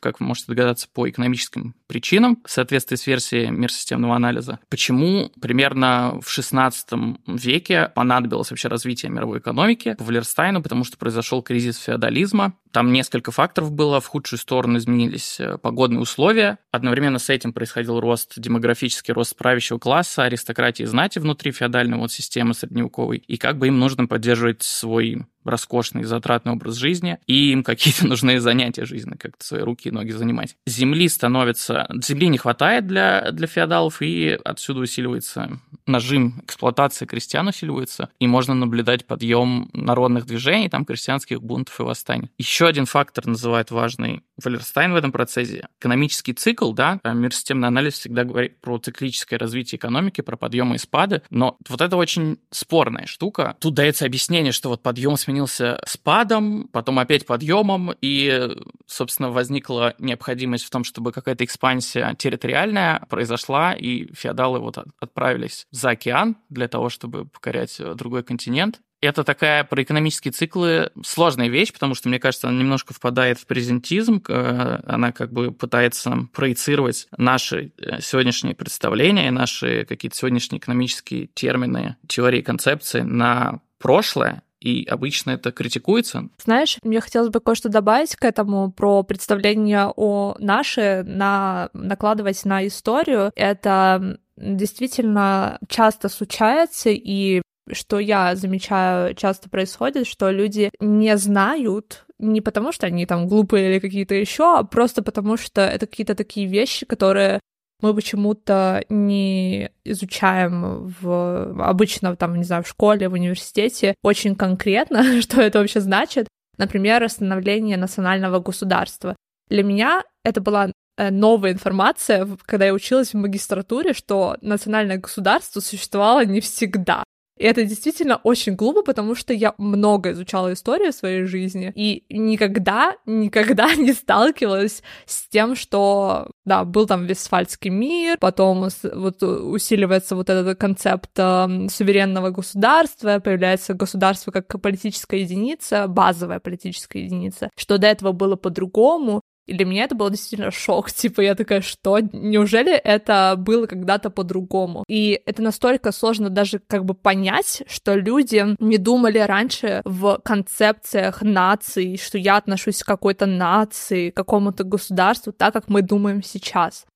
как 0.00 0.20
вы 0.20 0.26
можете 0.26 0.48
догадаться, 0.48 0.88
по 0.92 1.08
экономическим 1.08 1.74
причинам 1.86 2.38
в 2.44 2.50
соответствии 2.50 2.96
с 2.96 3.06
версией 3.06 3.50
мир 3.50 3.70
анализа. 4.14 4.58
Почему 4.68 5.30
примерно 5.40 6.18
в 6.20 6.26
XVI 6.26 7.18
веке 7.26 7.90
понадобилось 7.94 8.50
вообще 8.50 8.68
развитие 8.68 9.10
мировой 9.10 9.38
экономики 9.38 9.96
Валерстайну? 9.98 10.62
Потому 10.62 10.84
что 10.84 10.96
произошел 10.98 11.42
кризис 11.42 11.78
феодализма, 11.78 12.54
там 12.72 12.92
несколько 12.92 13.32
факторов 13.32 13.72
было. 13.72 14.00
В 14.00 14.06
худшую 14.06 14.38
сторону 14.38 14.78
изменились 14.78 15.40
э, 15.40 15.58
погодные 15.58 16.00
условия. 16.00 16.58
Одновременно 16.70 17.18
с 17.18 17.30
этим 17.30 17.52
происходил 17.52 18.00
рост, 18.00 18.34
демографический 18.36 19.12
рост 19.12 19.36
правящего 19.36 19.78
класса, 19.78 20.24
аристократии 20.24 20.84
и 20.84 20.86
знати 20.86 21.18
внутри 21.18 21.52
феодальной 21.52 21.98
вот 21.98 22.12
системы 22.12 22.54
средневековой. 22.54 23.18
И 23.18 23.36
как 23.36 23.58
бы 23.58 23.68
им 23.68 23.78
нужно 23.78 24.06
поддерживать 24.06 24.62
свой 24.62 25.24
роскошный, 25.44 26.04
затратный 26.04 26.52
образ 26.52 26.76
жизни, 26.76 27.18
и 27.26 27.52
им 27.52 27.62
какие-то 27.62 28.06
нужны 28.08 28.40
занятия 28.40 28.84
жизни, 28.84 29.16
как-то 29.16 29.44
свои 29.44 29.62
руки 29.62 29.88
и 29.88 29.92
ноги 29.92 30.10
занимать. 30.10 30.56
Земли 30.66 31.08
становится... 31.08 31.88
Земли 32.02 32.28
не 32.28 32.38
хватает 32.38 32.86
для, 32.86 33.30
для 33.32 33.46
феодалов, 33.46 34.02
и 34.02 34.38
отсюда 34.44 34.80
усиливается 34.80 35.60
нажим 35.86 36.40
эксплуатации 36.44 37.04
крестьян 37.04 37.48
усиливается, 37.48 38.10
и 38.18 38.26
можно 38.26 38.54
наблюдать 38.54 39.06
подъем 39.06 39.70
народных 39.72 40.26
движений, 40.26 40.68
там 40.68 40.84
крестьянских 40.84 41.42
бунтов 41.42 41.80
и 41.80 41.82
восстаний. 41.82 42.30
Еще 42.38 42.59
еще 42.60 42.68
один 42.68 42.84
фактор 42.84 43.26
называет 43.26 43.70
важный 43.70 44.22
Валерстайн 44.44 44.92
в 44.92 44.96
этом 44.96 45.12
процессе. 45.12 45.66
Экономический 45.80 46.34
цикл, 46.34 46.72
да, 46.72 47.00
мир-системный 47.04 47.68
анализ 47.68 47.94
всегда 47.94 48.24
говорит 48.24 48.60
про 48.60 48.78
циклическое 48.78 49.38
развитие 49.38 49.78
экономики, 49.78 50.20
про 50.20 50.36
подъемы 50.36 50.74
и 50.74 50.78
спады, 50.78 51.22
но 51.30 51.56
вот 51.70 51.80
это 51.80 51.96
очень 51.96 52.38
спорная 52.50 53.06
штука. 53.06 53.56
Тут 53.60 53.72
дается 53.74 54.04
объяснение, 54.04 54.52
что 54.52 54.68
вот 54.68 54.82
подъем 54.82 55.16
сменился 55.16 55.80
спадом, 55.86 56.68
потом 56.70 56.98
опять 56.98 57.24
подъемом, 57.24 57.94
и, 58.02 58.50
собственно, 58.86 59.30
возникла 59.30 59.94
необходимость 59.98 60.64
в 60.64 60.70
том, 60.70 60.84
чтобы 60.84 61.12
какая-то 61.12 61.44
экспансия 61.44 62.14
территориальная 62.18 63.00
произошла, 63.08 63.72
и 63.72 64.12
феодалы 64.12 64.58
вот 64.58 64.76
отправились 64.98 65.66
за 65.70 65.90
океан 65.90 66.36
для 66.50 66.68
того, 66.68 66.90
чтобы 66.90 67.24
покорять 67.24 67.80
другой 67.96 68.22
континент. 68.22 68.80
Это 69.00 69.24
такая 69.24 69.64
про 69.64 69.82
экономические 69.82 70.32
циклы 70.32 70.90
сложная 71.02 71.48
вещь, 71.48 71.72
потому 71.72 71.94
что, 71.94 72.08
мне 72.08 72.18
кажется, 72.18 72.48
она 72.48 72.58
немножко 72.58 72.92
впадает 72.92 73.38
в 73.38 73.46
презентизм, 73.46 74.22
она 74.28 75.12
как 75.12 75.32
бы 75.32 75.52
пытается 75.52 76.28
проецировать 76.32 77.08
наши 77.16 77.72
э, 77.78 78.00
сегодняшние 78.00 78.54
представления, 78.54 79.30
наши 79.30 79.86
какие-то 79.86 80.16
сегодняшние 80.16 80.58
экономические 80.58 81.28
термины, 81.28 81.96
теории, 82.06 82.42
концепции 82.42 83.00
на 83.00 83.60
прошлое, 83.78 84.42
и 84.60 84.84
обычно 84.84 85.30
это 85.30 85.52
критикуется. 85.52 86.28
Знаешь, 86.44 86.76
мне 86.82 87.00
хотелось 87.00 87.30
бы 87.30 87.40
кое-что 87.40 87.70
добавить 87.70 88.14
к 88.16 88.24
этому 88.24 88.70
про 88.70 89.02
представление 89.02 89.92
о 89.96 90.36
наше, 90.38 91.02
на, 91.06 91.70
накладывать 91.72 92.44
на 92.44 92.66
историю. 92.66 93.32
Это 93.34 94.18
действительно 94.36 95.58
часто 95.68 96.08
случается, 96.08 96.90
и 96.90 97.40
что 97.72 97.98
я 97.98 98.36
замечаю 98.36 99.14
часто 99.14 99.48
происходит, 99.48 100.06
что 100.06 100.30
люди 100.30 100.70
не 100.80 101.16
знают 101.16 102.04
не 102.18 102.40
потому, 102.40 102.72
что 102.72 102.86
они 102.86 103.06
там 103.06 103.26
глупые 103.26 103.70
или 103.70 103.78
какие-то 103.78 104.14
еще, 104.14 104.58
а 104.58 104.62
просто 104.62 105.02
потому, 105.02 105.36
что 105.36 105.62
это 105.62 105.86
какие-то 105.86 106.14
такие 106.14 106.46
вещи, 106.46 106.84
которые 106.84 107.40
мы 107.80 107.94
почему-то 107.94 108.84
не 108.88 109.70
изучаем 109.84 110.94
в 111.00 111.66
обычно 111.66 112.14
там, 112.16 112.36
не 112.36 112.44
знаю, 112.44 112.62
в 112.62 112.68
школе, 112.68 113.08
в 113.08 113.14
университете 113.14 113.94
очень 114.02 114.36
конкретно, 114.36 115.22
что 115.22 115.40
это 115.40 115.58
вообще 115.58 115.80
значит. 115.80 116.28
например, 116.58 117.08
становление 117.08 117.78
национального 117.78 118.38
государства. 118.38 119.16
Для 119.48 119.62
меня 119.62 120.04
это 120.24 120.42
была 120.42 120.72
э, 120.98 121.10
новая 121.10 121.52
информация, 121.52 122.28
когда 122.44 122.66
я 122.66 122.74
училась 122.74 123.14
в 123.14 123.16
магистратуре, 123.16 123.94
что 123.94 124.36
национальное 124.42 124.98
государство 124.98 125.60
существовало 125.60 126.26
не 126.26 126.40
всегда. 126.40 127.02
И 127.40 127.44
это 127.44 127.64
действительно 127.64 128.16
очень 128.22 128.54
глупо, 128.54 128.82
потому 128.82 129.14
что 129.14 129.32
я 129.32 129.54
много 129.56 130.10
изучала 130.10 130.52
историю 130.52 130.92
в 130.92 130.94
своей 130.94 131.24
жизни 131.24 131.72
и 131.74 132.04
никогда, 132.10 132.96
никогда 133.06 133.74
не 133.76 133.94
сталкивалась 133.94 134.82
с 135.06 135.26
тем, 135.26 135.56
что, 135.56 136.28
да, 136.44 136.66
был 136.66 136.86
там 136.86 137.06
Вестфальский 137.06 137.70
мир, 137.70 138.18
потом 138.20 138.68
вот 138.92 139.22
усиливается 139.22 140.16
вот 140.16 140.28
этот 140.28 140.60
концепт 140.60 141.12
э, 141.16 141.68
суверенного 141.70 142.28
государства, 142.28 143.20
появляется 143.20 143.72
государство 143.72 144.32
как 144.32 144.60
политическая 144.60 145.20
единица, 145.22 145.88
базовая 145.88 146.40
политическая 146.40 147.04
единица, 147.04 147.48
что 147.56 147.78
до 147.78 147.86
этого 147.86 148.12
было 148.12 148.36
по-другому, 148.36 149.22
и 149.50 149.54
для 149.54 149.66
меня 149.66 149.84
это 149.84 149.96
был 149.96 150.08
действительно 150.10 150.52
шок. 150.52 150.92
Типа, 150.92 151.20
я 151.20 151.34
такая, 151.34 151.60
что? 151.60 151.98
Неужели 152.12 152.72
это 152.72 153.34
было 153.36 153.66
когда-то 153.66 154.08
по-другому? 154.08 154.84
И 154.86 155.20
это 155.26 155.42
настолько 155.42 155.90
сложно 155.90 156.30
даже 156.30 156.60
как 156.60 156.84
бы 156.84 156.94
понять, 156.94 157.64
что 157.66 157.96
люди 157.96 158.54
не 158.60 158.78
думали 158.78 159.18
раньше 159.18 159.82
в 159.84 160.20
концепциях 160.24 161.22
наций, 161.22 161.98
что 161.98 162.16
я 162.16 162.36
отношусь 162.36 162.82
к 162.84 162.86
какой-то 162.86 163.26
нации, 163.26 164.10
к 164.10 164.16
какому-то 164.16 164.62
государству, 164.62 165.32
так 165.32 165.52
как 165.52 165.68
мы 165.68 165.82
думаем 165.82 166.22
сейчас. 166.22 166.86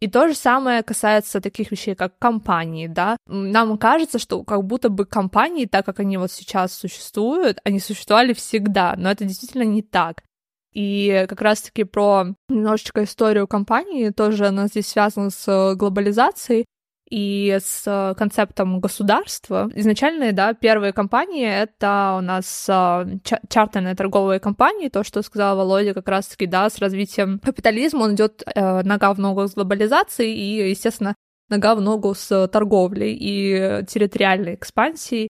И 0.00 0.08
то 0.08 0.26
же 0.26 0.34
самое 0.34 0.82
касается 0.82 1.40
таких 1.40 1.70
вещей, 1.70 1.94
как 1.94 2.18
компании, 2.18 2.88
да. 2.88 3.18
Нам 3.26 3.78
кажется, 3.78 4.18
что 4.18 4.42
как 4.42 4.64
будто 4.64 4.88
бы 4.88 5.04
компании, 5.04 5.66
так 5.66 5.86
как 5.86 6.00
они 6.00 6.16
вот 6.16 6.32
сейчас 6.32 6.72
существуют, 6.72 7.58
они 7.64 7.78
существовали 7.78 8.32
всегда, 8.32 8.94
но 8.96 9.10
это 9.10 9.24
действительно 9.26 9.64
не 9.64 9.82
так. 9.82 10.22
И 10.72 11.26
как 11.28 11.40
раз-таки 11.40 11.84
про 11.84 12.26
немножечко 12.48 13.04
историю 13.04 13.46
компании, 13.46 14.10
тоже 14.10 14.46
она 14.46 14.68
здесь 14.68 14.86
связана 14.86 15.30
с 15.30 15.74
глобализацией 15.74 16.66
и 17.10 17.58
с 17.60 18.14
концептом 18.16 18.80
государства. 18.80 19.68
Изначально, 19.74 20.32
да, 20.32 20.54
первые 20.54 20.92
компании— 20.92 21.46
это 21.62 22.14
у 22.18 22.20
нас 22.20 22.66
а, 22.68 23.04
чартерные 23.48 23.96
торговые 23.96 24.38
компании, 24.38 24.88
то, 24.88 25.02
что 25.02 25.22
сказала 25.22 25.58
Володя, 25.58 25.92
как 25.92 26.08
раз-таки, 26.08 26.46
да, 26.46 26.70
с 26.70 26.78
развитием 26.78 27.40
капитализма 27.40 28.02
он 28.02 28.14
идет 28.14 28.44
э, 28.46 28.82
нога 28.82 29.12
в 29.12 29.18
ногу 29.18 29.48
с 29.48 29.54
глобализацией 29.54 30.34
и, 30.34 30.70
естественно, 30.70 31.16
нога 31.48 31.74
в 31.74 31.80
ногу 31.80 32.14
с 32.14 32.46
торговлей 32.48 33.16
и 33.18 33.84
территориальной 33.86 34.54
экспансией 34.54 35.30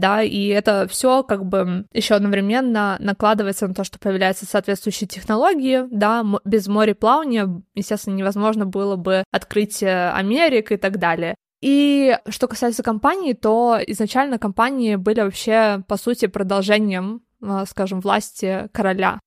да, 0.00 0.22
и 0.22 0.48
это 0.48 0.86
все 0.88 1.22
как 1.22 1.44
бы 1.44 1.86
еще 1.92 2.14
одновременно 2.14 2.96
накладывается 2.98 3.68
на 3.68 3.74
то, 3.74 3.84
что 3.84 3.98
появляются 3.98 4.46
соответствующие 4.46 5.06
технологии, 5.06 5.84
да, 5.90 6.24
без 6.44 6.66
мореплавания, 6.66 7.62
естественно, 7.74 8.14
невозможно 8.14 8.66
было 8.66 8.96
бы 8.96 9.24
открытие 9.30 10.10
Америк 10.10 10.72
и 10.72 10.76
так 10.76 10.98
далее. 10.98 11.34
И 11.60 12.16
что 12.28 12.48
касается 12.48 12.82
компаний, 12.82 13.34
то 13.34 13.78
изначально 13.86 14.38
компании 14.38 14.96
были 14.96 15.20
вообще, 15.20 15.82
по 15.86 15.96
сути, 15.96 16.26
продолжением, 16.26 17.22
а, 17.42 17.66
скажем, 17.66 18.00
власти 18.00 18.68
короля. 18.72 19.20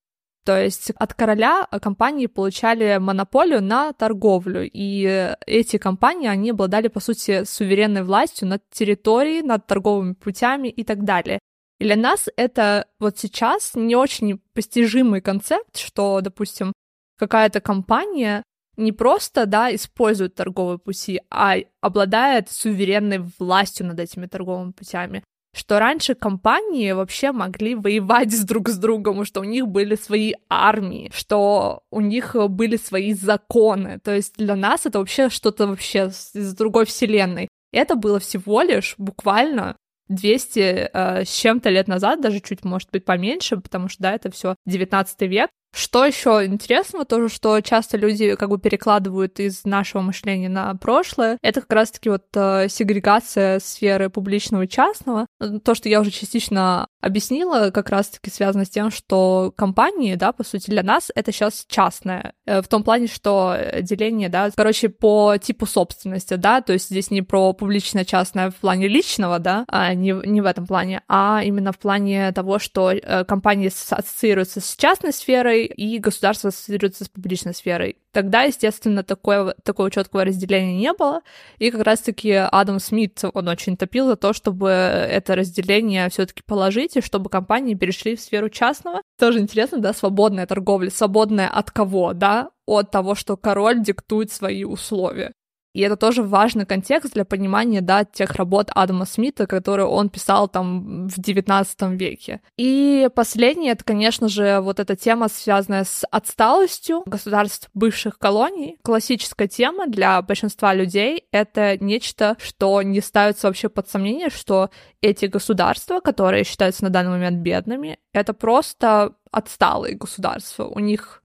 То 0.46 0.62
есть 0.62 0.92
от 0.92 1.14
короля 1.14 1.68
компании 1.82 2.28
получали 2.28 2.98
монополию 2.98 3.62
на 3.62 3.94
торговлю, 3.94 4.70
и 4.72 5.36
эти 5.48 5.78
компании, 5.78 6.28
они 6.28 6.50
обладали, 6.50 6.90
по 6.90 7.00
сути, 7.00 7.46
суверенной 7.46 8.04
властью 8.04 8.50
над 8.50 8.70
территорией, 8.70 9.42
над 9.42 9.66
торговыми 9.68 10.14
путями 10.14 10.68
и 10.68 10.84
так 10.84 11.06
далее. 11.06 11.40
И 11.80 11.86
для 11.86 11.96
нас 11.96 12.28
это 12.36 12.88
вот 13.00 13.18
сейчас 13.18 13.72
не 13.76 13.96
очень 13.96 14.40
постижимый 14.54 15.22
концепт, 15.22 15.78
что, 15.78 16.20
допустим, 16.22 16.74
какая-то 17.18 17.62
компания 17.62 18.44
не 18.76 18.92
просто, 18.92 19.46
да, 19.46 19.74
использует 19.74 20.36
торговые 20.36 20.80
пути, 20.80 21.22
а 21.30 21.56
обладает 21.80 22.50
суверенной 22.50 23.20
властью 23.40 23.86
над 23.86 24.00
этими 24.00 24.26
торговыми 24.26 24.72
путями 24.72 25.24
что 25.56 25.80
раньше 25.80 26.16
компании 26.16 26.92
вообще 26.92 27.32
могли 27.32 27.76
воевать 27.76 28.32
с 28.34 28.44
друг 28.44 28.70
с 28.70 28.78
другом, 28.78 29.24
что 29.24 29.42
у 29.42 29.44
них 29.44 29.68
были 29.68 29.96
свои 29.96 30.34
армии, 30.50 31.12
что 31.14 31.84
у 31.92 32.02
них 32.02 32.36
были 32.50 32.76
свои 32.78 33.14
законы. 33.14 34.00
То 34.00 34.16
есть 34.16 34.36
для 34.38 34.56
нас 34.56 34.86
это 34.86 35.00
вообще 35.00 35.30
что-то 35.30 35.68
вообще 35.68 36.08
из 36.34 36.56
другой 36.56 36.86
вселенной. 36.86 37.50
Это 37.72 37.96
было 37.96 38.20
всего 38.20 38.62
лишь 38.62 38.96
буквально 38.98 39.76
200 40.10 40.60
э, 40.60 41.26
с 41.26 41.30
чем-то 41.30 41.70
лет 41.70 41.88
назад, 41.88 42.22
даже 42.22 42.40
чуть, 42.40 42.64
может 42.64 42.90
быть, 42.92 43.06
поменьше, 43.06 43.58
потому 43.58 43.90
что, 43.90 44.04
да, 44.04 44.14
это 44.14 44.32
все 44.32 44.56
19 44.66 45.22
век. 45.22 45.50
Что 45.76 46.06
еще 46.06 46.46
интересно, 46.46 47.04
тоже, 47.04 47.30
что 47.30 47.60
часто 47.62 47.98
люди 47.98 48.36
как 48.36 48.50
бы 48.50 48.60
перекладывают 48.60 49.40
из 49.40 49.66
нашего 49.66 50.04
мышления 50.04 50.48
на 50.48 50.76
прошлое, 50.76 51.40
это 51.42 51.62
как 51.62 51.74
раз-таки 51.74 52.10
вот 52.10 52.26
э, 52.36 52.68
сегрегация 52.70 53.60
сферы 53.60 54.12
публичного 54.12 54.64
и 54.64 54.70
частного. 54.70 55.26
То, 55.64 55.74
что 55.74 55.90
я 55.90 56.02
уже 56.02 56.12
частично 56.12 56.86
объяснила, 57.02 57.72
как 57.72 57.90
раз-таки 57.90 58.30
связано 58.30 58.66
с 58.66 58.70
тем, 58.70 58.92
что 58.92 59.52
компании, 59.58 60.14
да, 60.14 60.32
по 60.32 60.44
сути, 60.44 60.70
для 60.70 60.84
нас 60.84 61.12
это 61.16 61.32
сейчас 61.32 61.66
частное. 61.68 62.34
Э, 62.46 62.62
в 62.62 62.68
том 62.68 62.84
плане, 62.84 63.08
что 63.08 63.58
деление, 63.82 64.30
да, 64.30 64.52
короче, 64.56 64.90
по 64.90 65.38
типу 65.42 65.66
собственности, 65.66 66.36
да, 66.36 66.62
то 66.62 66.74
есть 66.74 66.90
здесь 66.90 67.10
не 67.10 67.24
про 67.24 67.52
публично-частное 67.54 68.52
в 68.52 68.56
плане 68.58 68.88
личного, 68.88 69.40
да, 69.40 69.66
а 69.68 69.96
не, 69.96 70.12
не 70.12 70.42
в 70.42 70.46
этом 70.46 70.68
плане, 70.68 71.02
а 71.08 71.42
именно 71.44 71.72
в 71.72 71.80
плане 71.80 72.32
того, 72.32 72.60
что 72.60 72.92
э, 72.92 73.26
компании 73.26 73.70
ассоциируются 73.70 74.62
с 74.62 74.76
частной 74.76 75.14
сферой, 75.14 75.63
и 75.66 76.00
государство 76.00 76.50
ассоциируется 76.50 77.04
с 77.06 77.10
публичной 77.10 77.54
сферой. 77.54 77.98
Тогда, 78.12 78.44
естественно, 78.44 79.04
такое, 79.04 79.56
такого 79.64 79.90
четкого 79.90 80.26
разделения 80.26 80.78
не 80.78 80.94
было, 80.94 81.22
и 81.58 81.72
как 81.72 81.84
раз-таки 81.84 82.32
Адам 82.32 82.80
Смит, 82.80 83.22
он 83.34 83.48
очень 83.48 83.76
топил 83.78 84.08
за 84.08 84.16
то, 84.16 84.34
чтобы 84.34 84.70
это 84.70 85.36
разделение 85.36 86.10
все 86.10 86.26
таки 86.26 86.44
положить, 86.46 86.96
и 86.98 87.02
чтобы 87.02 87.30
компании 87.30 87.76
перешли 87.76 88.16
в 88.16 88.22
сферу 88.22 88.50
частного. 88.50 89.02
Тоже 89.20 89.40
интересно, 89.40 89.80
да, 89.80 89.94
свободная 89.94 90.46
торговля, 90.46 90.90
свободная 90.90 91.50
от 91.50 91.72
кого, 91.72 92.14
да? 92.14 92.50
От 92.66 92.92
того, 92.92 93.16
что 93.16 93.36
король 93.36 93.82
диктует 93.82 94.32
свои 94.32 94.64
условия. 94.64 95.34
И 95.74 95.82
это 95.82 95.98
тоже 95.98 96.24
важный 96.24 96.66
контекст 96.66 97.14
для 97.14 97.26
понимания, 97.26 97.82
да, 97.82 98.06
тех 98.06 98.34
работ 98.36 98.70
Адама 98.74 99.06
Смита, 99.06 99.48
которые 99.48 99.88
он 99.88 100.10
писал 100.10 100.48
там 100.48 101.08
в 101.08 101.20
XIX 101.20 101.96
веке. 101.96 102.42
И 102.58 103.10
последнее, 103.16 103.72
это, 103.72 103.84
конечно 103.84 104.30
же, 104.30 104.60
вот 104.62 104.80
эта 104.80 104.96
тема, 104.96 105.28
связанная 105.30 105.84
с 105.84 106.06
отсталостью 106.12 107.04
государств 107.06 107.70
бывших 107.74 108.20
колоний. 108.20 108.78
Классическая 108.84 109.48
тема 109.48 109.88
для 109.88 110.22
большинства 110.22 110.74
людей— 110.74 111.26
это 111.32 111.78
нечто, 111.84 112.38
что 112.40 112.82
не 112.84 113.02
ставится 113.02 113.48
вообще 113.48 113.70
под 113.70 113.90
сомнение, 113.90 114.30
что 114.30 114.70
эти 115.02 115.26
государства, 115.26 116.00
которые 116.00 116.44
считаются 116.44 116.84
на 116.84 116.90
данный 116.90 117.12
момент 117.12 117.40
бедными, 117.40 117.98
это 118.14 118.34
просто 118.34 119.16
отсталые 119.32 119.96
государства. 119.96 120.66
У 120.66 120.80
них 120.80 121.23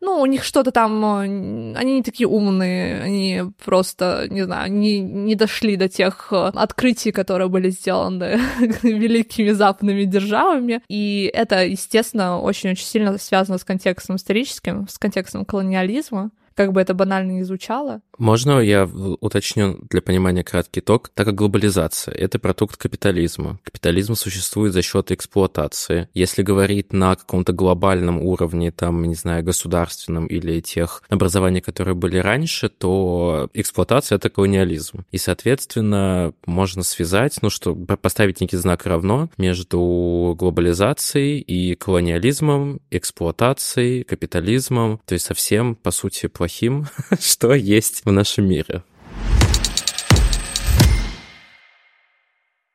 ну, 0.00 0.20
у 0.20 0.26
них 0.26 0.44
что-то 0.44 0.70
там, 0.70 1.04
э, 1.04 1.20
они 1.76 1.94
не 1.96 2.02
такие 2.02 2.26
умные, 2.26 3.02
они 3.02 3.42
просто, 3.64 4.26
не 4.30 4.42
знаю, 4.42 4.72
не, 4.72 4.98
не 4.98 5.34
дошли 5.34 5.76
до 5.76 5.88
тех 5.88 6.28
э, 6.32 6.50
открытий, 6.54 7.12
которые 7.12 7.48
были 7.48 7.70
сделаны 7.70 8.40
великими 8.82 9.50
западными 9.50 10.04
державами. 10.04 10.82
И 10.88 11.30
это, 11.32 11.64
естественно, 11.66 12.40
очень-очень 12.40 12.86
сильно 12.86 13.18
связано 13.18 13.58
с 13.58 13.64
контекстом 13.64 14.16
историческим, 14.16 14.88
с 14.88 14.98
контекстом 14.98 15.44
колониализма 15.44 16.30
как 16.60 16.72
бы 16.72 16.82
это 16.82 16.92
банально 16.92 17.32
не 17.32 17.42
звучало. 17.42 18.02
Можно 18.18 18.60
я 18.60 18.84
уточню 18.84 19.78
для 19.88 20.02
понимания 20.02 20.44
краткий 20.44 20.80
итог? 20.80 21.08
Так 21.14 21.24
как 21.24 21.34
глобализация— 21.34 22.14
это 22.14 22.38
продукт 22.38 22.76
капитализма. 22.76 23.58
Капитализм 23.64 24.14
существует 24.14 24.74
за 24.74 24.82
счет 24.82 25.10
эксплуатации. 25.10 26.10
Если 26.12 26.42
говорить 26.42 26.92
на 26.92 27.16
каком-то 27.16 27.54
глобальном 27.54 28.20
уровне, 28.20 28.72
там, 28.72 29.02
не 29.04 29.14
знаю, 29.14 29.42
государственном 29.42 30.26
или 30.26 30.60
тех 30.60 31.02
образований, 31.08 31.62
которые 31.62 31.94
были 31.94 32.18
раньше, 32.18 32.68
то 32.68 33.48
эксплуатация— 33.54 34.16
это 34.18 34.28
колониализм. 34.28 35.06
И, 35.10 35.16
соответственно, 35.16 36.34
можно 36.44 36.82
связать, 36.82 37.38
ну 37.40 37.48
что, 37.48 37.74
поставить 37.74 38.42
некий 38.42 38.58
знак 38.58 38.84
равно 38.84 39.30
между 39.38 40.36
глобализацией 40.38 41.38
и 41.38 41.74
колониализмом, 41.74 42.80
эксплуатацией, 42.90 44.04
капитализмом, 44.04 45.00
то 45.06 45.14
есть 45.14 45.24
совсем, 45.24 45.74
по 45.74 45.90
сути, 45.90 46.26
плохим, 46.26 46.49
что 47.20 47.54
есть 47.54 48.04
в 48.04 48.12
нашем 48.12 48.48
мире. 48.48 48.82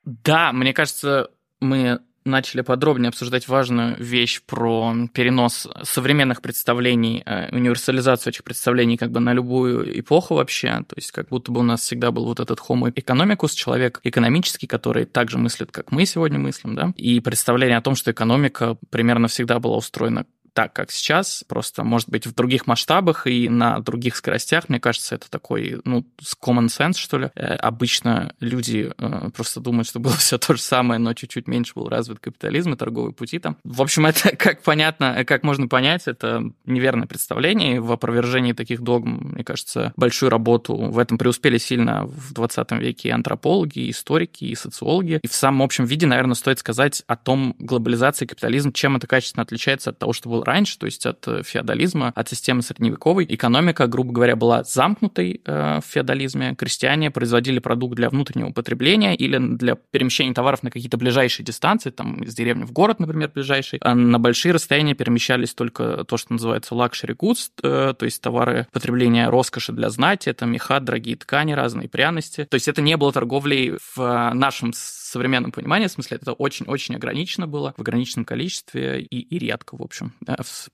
Да, 0.04 0.52
мне 0.52 0.74
кажется, 0.74 1.30
мы 1.60 2.00
начали 2.26 2.62
подробнее 2.62 3.10
обсуждать 3.10 3.48
важную 3.48 3.96
вещь 4.00 4.42
про 4.46 4.94
перенос 5.14 5.68
современных 5.84 6.42
представлений, 6.42 7.22
э, 7.26 7.56
универсализацию 7.56 8.34
этих 8.34 8.44
представлений 8.44 8.98
как 8.98 9.12
бы 9.12 9.20
на 9.20 9.34
любую 9.34 10.00
эпоху 10.00 10.36
вообще. 10.36 10.84
То 10.88 10.96
есть 10.96 11.12
как 11.12 11.30
будто 11.30 11.52
бы 11.52 11.60
у 11.60 11.64
нас 11.64 11.82
всегда 11.82 12.12
был 12.12 12.26
вот 12.26 12.40
этот 12.40 12.60
homo 12.60 12.92
economicus, 12.92 13.54
человек 13.54 14.00
экономический, 14.04 14.66
который 14.66 15.06
также 15.06 15.38
мыслит, 15.38 15.72
как 15.72 15.92
мы 15.92 16.06
сегодня 16.06 16.40
мыслим, 16.40 16.76
да, 16.76 16.94
и 16.98 17.20
представление 17.20 17.78
о 17.78 17.82
том, 17.82 17.96
что 17.96 18.12
экономика 18.12 18.78
примерно 18.90 19.28
всегда 19.28 19.60
была 19.60 19.78
устроена 19.78 20.26
так, 20.56 20.72
как 20.72 20.89
сейчас, 20.89 21.44
просто, 21.48 21.84
может 21.84 22.10
быть, 22.10 22.26
в 22.26 22.34
других 22.34 22.65
масштабах 22.65 23.28
и 23.28 23.50
на 23.50 23.80
других 23.80 24.15
скоростях. 24.15 24.70
Мне 24.70 24.80
кажется, 24.80 25.15
это 25.15 25.30
такой, 25.30 25.82
ну, 25.84 26.08
common 26.41 26.68
sense, 26.68 26.98
что 26.98 27.18
ли. 27.18 27.30
Э, 27.36 27.56
обычно 27.56 28.34
люди 28.39 28.89
э, 28.98 29.30
просто 29.36 29.60
думают, 29.60 29.89
что 29.89 30.00
было 30.00 30.13
все 30.18 30.38
то 30.38 30.56
же 30.56 30.62
самое, 30.62 30.98
но 30.98 31.13
чуть-чуть 31.13 31.50
меньше 31.50 31.74
был 31.76 31.89
развит 31.89 32.20
капитализм 32.20 32.72
и 32.72 32.78
торговые 32.78 33.13
пути 33.13 33.38
там. 33.38 33.58
В 33.65 33.82
общем, 33.82 34.06
это, 34.06 34.34
как 34.38 34.63
понятно, 34.63 35.26
как 35.26 35.44
можно 35.44 35.68
понять, 35.68 36.08
это 36.08 36.41
неверное 36.65 37.06
представление. 37.06 37.82
В 37.82 37.91
опровержении 37.91 38.54
таких 38.54 38.80
догм, 38.80 39.34
мне 39.34 39.44
кажется, 39.44 39.91
большую 39.98 40.30
работу 40.30 40.74
в 40.78 40.98
этом 41.00 41.18
преуспели 41.18 41.58
сильно 41.58 42.06
в 42.06 42.32
20 42.32 42.72
веке 42.72 43.10
и 43.10 43.12
антропологи, 43.12 43.80
и 43.80 43.91
историки, 43.91 44.46
и 44.46 44.56
социологи. 44.56 45.20
И 45.22 45.28
в 45.28 45.36
самом 45.36 45.63
общем 45.63 45.84
виде, 45.84 46.08
наверное, 46.08 46.36
стоит 46.36 46.60
сказать 46.60 47.04
о 47.08 47.18
том, 47.18 47.58
глобализация 47.60 48.26
и 48.26 48.30
капитализм, 48.30 48.72
чем 48.72 48.96
это 48.96 49.06
качественно 49.06 49.44
отличается 49.44 49.89
от 49.89 50.00
того, 50.00 50.13
что 50.13 50.30
было 50.30 50.45
раньше, 50.46 50.78
то 50.78 50.86
есть 50.86 51.06
от 51.06 51.28
э, 51.28 51.42
феодализма, 51.44 52.12
от 52.16 52.30
системы 52.30 52.62
средневековой. 52.62 53.26
Экономика, 53.28 53.88
грубо 53.88 54.14
говоря, 54.14 54.36
была 54.36 54.64
замкнутой 54.64 55.42
э, 55.44 55.80
в 55.80 55.86
феодализме. 55.86 56.56
Крестьяне 56.56 57.12
производили 57.12 57.60
продукт 57.60 57.96
для 57.96 58.10
внутреннего 58.10 58.52
потребления 58.52 59.16
или 59.16 59.38
для 59.38 59.76
перемещения 59.76 60.34
товаров 60.34 60.64
на 60.64 60.72
какие-то 60.72 60.98
ближайшие 60.98 61.46
дистанции, 61.46 61.90
там 61.90 62.24
из 62.24 62.34
деревни 62.36 62.64
в 62.64 62.72
город, 62.72 63.00
например, 63.00 63.32
ближайший. 63.34 63.80
А 63.82 63.96
на 63.96 64.20
большие 64.20 64.54
расстояния 64.54 64.94
перемещались 64.94 65.54
только 65.54 66.04
то, 66.06 66.18
что 66.18 66.34
называется 66.34 66.76
luxury 66.76 67.16
goods, 67.16 67.50
э, 67.64 67.94
то 67.98 68.06
есть 68.06 68.22
товары 68.22 68.68
потребления 68.72 69.30
роскоши 69.30 69.72
для 69.72 69.90
знати, 69.90 70.30
это 70.30 70.46
меха, 70.46 70.80
дорогие 70.80 71.16
ткани, 71.16 71.54
разные 71.54 71.90
пряности. 71.90 72.46
То 72.46 72.56
есть 72.56 72.68
это 72.68 72.82
не 72.82 72.98
было 72.98 73.12
торговлей 73.12 73.78
в 73.96 74.32
нашем 74.34 74.74
современном 75.15 75.54
понимании, 75.54 75.88
в 75.88 75.91
смысле, 75.91 76.17
это 76.21 76.34
очень-очень 76.34 76.95
ограничено 76.95 77.47
было, 77.47 77.73
в 77.78 77.82
ограниченном 77.82 78.25
количестве 78.25 79.01
и, 79.01 79.19
и 79.19 79.39
редко, 79.39 79.78
в 79.78 79.82
общем, 79.82 80.13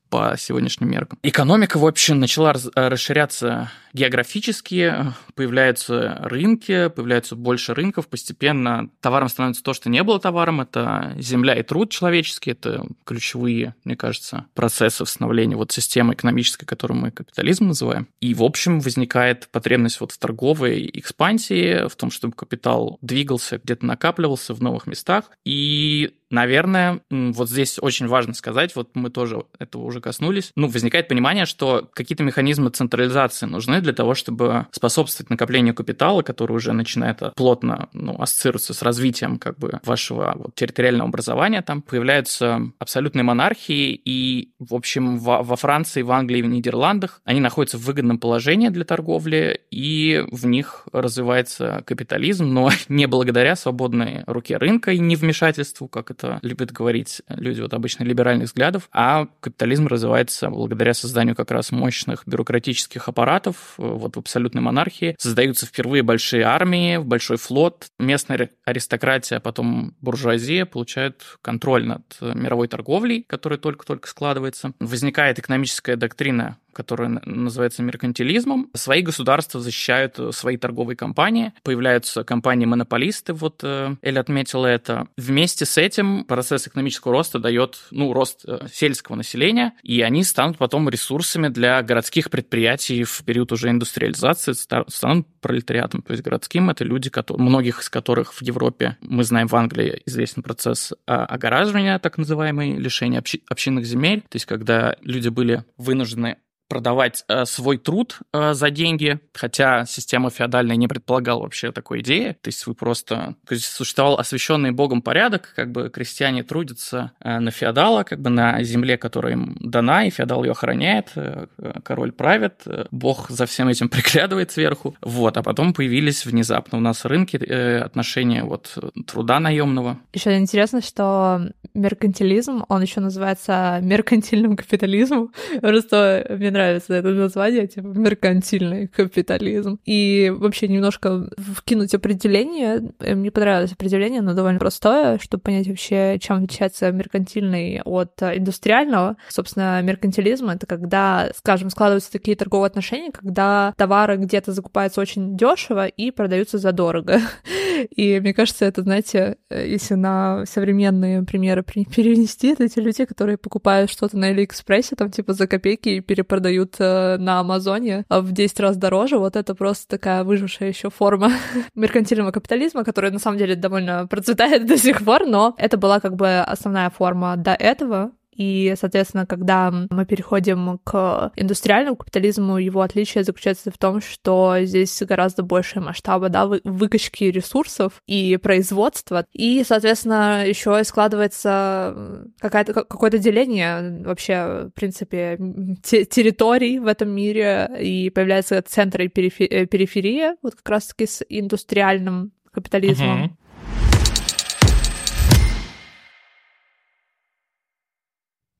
по 0.10 0.36
сегодняшним 0.36 0.90
меркам. 0.90 1.20
Экономика, 1.22 1.78
в 1.78 1.86
общем, 1.86 2.20
начала 2.20 2.56
расширяться 2.76 3.72
географически, 3.94 5.14
появляются 5.36 6.18
рынки, 6.22 6.90
появляются 6.90 7.36
больше 7.36 7.76
рынков, 7.76 8.08
постепенно 8.08 8.90
товаром 9.00 9.30
становится 9.30 9.62
то, 9.62 9.74
что 9.74 9.90
не 9.90 10.02
было 10.02 10.20
товаром, 10.20 10.62
это 10.62 11.14
земля 11.20 11.54
и 11.54 11.62
труд 11.64 11.92
человеческий, 11.92 12.52
это 12.52 12.84
ключевые, 13.06 13.76
мне 13.84 13.96
кажется, 13.96 14.46
процессы 14.56 15.06
становления 15.06 15.56
вот 15.56 15.72
системы 15.72 16.14
экономической, 16.14 16.66
которую 16.66 17.00
мы 17.00 17.12
капитализм 17.12 17.68
называем. 17.68 18.08
И, 18.22 18.34
в 18.34 18.44
общем, 18.44 18.80
возникает 18.80 19.50
потребность 19.52 20.00
вот 20.00 20.12
в 20.12 20.18
торговой 20.18 20.90
экспансии, 20.94 21.88
в 21.88 21.96
том, 21.96 22.10
чтобы 22.10 22.34
капитал 22.34 22.98
двигался, 23.02 23.60
где-то 23.64 23.86
накапливался, 23.86 24.31
адаптировался 24.32 24.54
в 24.54 24.62
новых 24.62 24.88
местах. 24.88 25.32
И 25.46 26.16
Наверное, 26.32 27.02
вот 27.10 27.50
здесь 27.50 27.78
очень 27.80 28.08
важно 28.08 28.34
сказать, 28.34 28.76
вот 28.76 28.90
мы 28.96 29.10
тоже 29.10 29.44
этого 29.60 29.84
уже 29.84 30.00
коснулись, 30.00 30.52
ну, 30.56 30.68
возникает 30.68 31.10
понимание, 31.10 31.46
что 31.46 31.90
какие-то 31.94 32.24
механизмы 32.24 32.70
централизации 32.70 33.46
нужны 33.46 33.82
для 33.82 33.92
того, 33.92 34.16
чтобы 34.16 34.68
способствовать 34.72 35.30
накоплению 35.30 35.76
капитала, 35.76 36.22
который 36.22 36.54
уже 36.54 36.72
начинает 36.72 37.22
плотно 37.36 37.90
ну, 37.92 38.16
ассоциироваться 38.22 38.74
с 38.74 38.82
развитием 38.82 39.40
как 39.40 39.60
бы 39.60 39.80
вашего 39.84 40.34
вот, 40.36 40.56
территориального 40.56 41.10
образования. 41.10 41.62
Там 41.62 41.82
появляются 41.82 42.62
абсолютные 42.80 43.24
монархии, 43.24 43.94
и, 43.94 44.54
в 44.58 44.74
общем, 44.74 45.20
во, 45.20 45.44
во 45.44 45.56
Франции, 45.58 46.02
в 46.02 46.12
Англии, 46.12 46.42
в 46.42 46.48
Нидерландах 46.48 47.22
они 47.26 47.42
находятся 47.42 47.78
в 47.78 47.82
выгодном 47.82 48.20
положении 48.20 48.70
для 48.70 48.86
торговли, 48.86 49.60
и 49.70 50.24
в 50.32 50.46
них 50.46 50.88
развивается 50.94 51.84
капитализм, 51.86 52.46
но 52.46 52.70
не 52.88 53.06
благодаря 53.08 53.58
свободной 53.58 54.24
руке 54.28 54.56
рынка 54.56 54.92
и 54.92 55.00
невмешательству, 55.00 55.90
как 55.90 56.12
это 56.12 56.21
это 56.22 56.40
любят 56.42 56.72
говорить 56.72 57.22
люди 57.28 57.62
вот 57.62 57.74
обычно 57.74 58.04
либеральных 58.04 58.48
взглядов, 58.48 58.90
а 58.92 59.28
капитализм 59.40 59.88
развивается 59.88 60.50
благодаря 60.50 60.94
созданию 60.94 61.36
как 61.36 61.52
раз 61.52 61.72
мощных 61.72 62.24
бюрократических 62.26 63.08
аппаратов, 63.08 63.74
вот 63.78 64.16
в 64.16 64.20
абсолютной 64.20 64.62
монархии. 64.62 65.16
Создаются 65.18 65.66
впервые 65.66 66.04
большие 66.04 66.44
армии, 66.44 66.98
большой 66.98 67.38
флот, 67.38 67.88
местная 68.00 68.50
аристократия, 68.66 69.38
а 69.38 69.40
потом 69.40 69.96
буржуазия 70.02 70.66
получают 70.66 71.38
контроль 71.42 71.86
над 71.86 72.04
мировой 72.22 72.68
торговлей, 72.68 73.26
которая 73.28 73.60
только-только 73.60 74.08
складывается. 74.08 74.74
Возникает 74.80 75.40
экономическая 75.40 75.96
доктрина 75.96 76.58
которая 76.74 77.22
называется 77.26 77.84
меркантилизмом. 77.84 78.70
Свои 78.74 79.02
государства 79.02 79.60
защищают 79.60 80.20
э, 80.20 80.32
свои 80.32 80.58
торговые 80.58 80.96
компании, 80.96 81.54
появляются 81.64 82.24
компании-монополисты, 82.24 83.34
вот 83.34 83.62
э, 83.64 83.96
Эль 84.02 84.20
отметила 84.20 84.66
это. 84.66 85.08
Вместе 85.18 85.66
с 85.66 85.78
этим 85.78 86.26
процесс 86.26 86.68
экономического 86.68 87.14
роста 87.14 87.40
дает, 87.40 87.80
ну, 87.92 88.14
рост 88.14 88.44
э, 88.46 88.68
сельского 88.72 89.16
населения, 89.16 89.74
и 89.84 90.02
они 90.02 90.24
станут 90.24 90.58
потом 90.58 90.90
ресурсами 90.90 91.48
для 91.48 91.82
городских 91.82 92.30
предприятий 92.30 93.04
в 93.04 93.24
период 93.24 93.52
уже 93.52 93.70
индустриализации, 93.70 94.54
станут 94.54 95.28
пролетариатом, 95.42 96.02
то 96.02 96.12
есть 96.12 96.24
городским 96.24 96.70
это 96.70 96.84
люди, 96.84 97.10
которые, 97.10 97.44
многих 97.44 97.82
из 97.82 97.90
которых 97.90 98.34
в 98.34 98.42
Европе, 98.42 98.98
мы 99.02 99.24
знаем, 99.24 99.48
в 99.48 99.56
Англии 99.56 100.02
известен 100.06 100.44
процесс 100.44 100.94
а, 101.08 101.26
огораживания, 101.26 102.00
так 102.00 102.18
называемый, 102.18 102.78
лишения 102.78 103.24
общинных 103.50 103.86
земель, 103.86 104.22
то 104.22 104.36
есть 104.36 104.46
когда 104.46 104.96
люди 105.02 105.30
были 105.30 105.64
вынуждены 105.78 106.38
продавать 106.72 107.26
э, 107.28 107.44
свой 107.44 107.78
труд 107.78 108.20
э, 108.32 108.54
за 108.54 108.70
деньги, 108.70 109.20
хотя 109.34 109.86
система 109.86 110.30
феодальная 110.30 110.78
не 110.78 110.88
предполагала 110.88 111.42
вообще 111.42 111.74
такой 111.74 112.00
идеи. 112.00 112.38
То 112.42 112.48
есть 112.48 112.66
вы 112.66 112.76
просто... 112.76 113.36
То 113.46 113.56
есть 113.56 113.66
существовал 113.66 114.18
освященный 114.18 114.72
богом 114.72 115.02
порядок, 115.02 115.52
как 115.54 115.74
бы 115.74 115.90
крестьяне 115.90 116.44
трудятся 116.44 117.12
э, 117.20 117.40
на 117.40 117.52
феодала, 117.52 118.04
как 118.04 118.22
бы 118.22 118.30
на 118.30 118.64
земле, 118.64 118.98
которая 118.98 119.34
им 119.34 119.58
дана, 119.60 120.06
и 120.06 120.12
феодал 120.12 120.46
ее 120.46 120.52
охраняет, 120.52 121.10
э, 121.16 121.48
король 121.84 122.14
правит, 122.14 122.62
э, 122.66 122.86
бог 122.90 123.30
за 123.30 123.46
всем 123.48 123.68
этим 123.68 123.90
приглядывает 123.90 124.52
сверху. 124.52 124.96
Вот, 125.02 125.36
а 125.36 125.44
потом 125.44 125.74
появились 125.74 126.26
внезапно 126.26 126.78
у 126.78 126.82
нас 126.82 127.04
рынки 127.04 127.36
э, 127.36 127.80
отношения 127.80 128.46
вот 128.46 128.78
труда 129.08 129.42
наемного. 129.42 129.98
Еще 130.14 130.38
интересно, 130.38 130.82
что 130.82 131.50
меркантилизм, 131.74 132.64
он 132.70 132.82
еще 132.82 133.02
называется 133.02 133.80
меркантильным 133.82 134.56
капитализмом. 134.56 135.34
Просто 135.62 136.26
мне 136.30 136.50
нравится 136.50 136.61
нравится 136.62 136.94
это 136.94 137.10
название, 137.10 137.68
типа 137.68 137.88
меркантильный 137.88 138.88
капитализм. 138.88 139.80
И 139.86 140.32
вообще 140.36 140.68
немножко 140.68 141.30
вкинуть 141.38 141.94
определение. 141.94 142.92
Э, 143.00 143.16
мне 143.16 143.32
понравилось 143.32 143.74
определение, 143.74 144.22
но 144.22 144.34
довольно 144.34 144.60
простое, 144.60 145.18
чтобы 145.20 145.42
понять 145.42 145.68
вообще, 145.68 146.20
чем 146.20 146.38
отличается 146.38 146.92
меркантильный 146.92 147.82
от 147.84 148.22
индустриального. 148.22 149.18
Собственно, 149.30 149.82
меркантилизм— 149.82 150.50
это 150.50 150.66
когда, 150.68 151.32
скажем, 151.36 151.70
складываются 151.70 152.12
такие 152.12 152.38
торговые 152.38 152.68
отношения, 152.68 153.12
когда 153.12 153.74
товары 153.78 154.18
где-то 154.18 154.52
закупаются 154.52 155.02
очень 155.02 155.36
дешево 155.36 155.88
и 155.88 156.12
продаются 156.12 156.58
задорого. 156.58 157.20
И 157.96 158.20
мне 158.20 158.34
кажется, 158.34 158.66
это, 158.66 158.84
знаете, 158.84 159.38
э, 159.50 159.68
если 159.68 159.96
на 159.96 160.46
современные 160.46 161.24
примеры 161.24 161.64
перенести, 161.64 162.50
это 162.50 162.68
те 162.68 162.82
люди, 162.82 163.06
которые 163.06 163.38
покупают 163.38 163.90
что-то 163.90 164.18
на 164.18 164.28
Алиэкспрессе, 164.28 164.96
там 164.96 165.10
типа 165.10 165.34
за 165.34 165.48
копейки 165.48 165.90
и 165.90 166.00
перепродают 166.02 166.51
продают 166.52 166.76
э, 166.80 167.18
на 167.18 167.40
Амазоне 167.40 168.06
а 168.10 168.22
в 168.22 168.32
10 168.32 168.60
раз 168.60 168.78
дороже, 168.78 169.18
вот 169.18 169.36
это 169.36 169.56
просто 169.56 169.88
такая 169.88 170.24
выжившая 170.24 170.70
еще 170.70 170.90
форма 170.90 171.32
меркантильного 171.76 172.32
капитализма, 172.32 172.84
которая 172.84 173.12
на 173.12 173.20
самом 173.20 173.38
деле 173.38 173.56
довольно 173.56 174.08
процветает 174.08 174.66
до 174.68 174.78
сих 174.78 175.04
пор, 175.06 175.26
но 175.26 175.56
это 175.58 175.78
была 175.78 176.00
как 176.00 176.16
бы 176.16 176.40
основная 176.40 176.90
форма 176.90 177.38
до 177.38 177.54
этого, 177.54 178.12
и, 178.42 178.74
соответственно, 178.76 179.28
когда 179.28 179.72
мы 179.92 180.06
переходим 180.08 180.80
к 180.84 181.32
индустриальному 181.36 181.96
капитализму, 181.96 182.58
его 182.58 182.82
отличие 182.82 183.24
заключается 183.24 183.70
в 183.70 183.78
том, 183.78 184.02
что 184.02 184.56
здесь 184.62 185.00
гораздо 185.04 185.44
больше 185.44 185.80
масштаба 185.80 186.30
да, 186.30 186.48
выкачки 186.64 187.26
ресурсов 187.26 188.02
и 188.08 188.38
производства. 188.38 189.28
И, 189.32 189.64
соответственно, 189.64 190.44
еще 190.48 190.84
складывается 190.84 192.32
какое-то, 192.40 193.20
деление 193.20 194.04
вообще, 194.04 194.70
в 194.70 194.72
принципе, 194.72 195.38
территорий 195.84 196.80
в 196.80 196.88
этом 196.88 197.10
мире, 197.10 197.70
и 197.80 198.10
появляются 198.10 198.60
центры 198.64 199.06
и 199.06 199.08
периферия, 199.08 200.36
вот 200.42 200.56
как 200.56 200.68
раз-таки 200.68 201.06
с 201.06 201.24
индустриальным 201.30 202.32
капитализмом. 202.52 203.24
Uh-huh. 203.24 203.30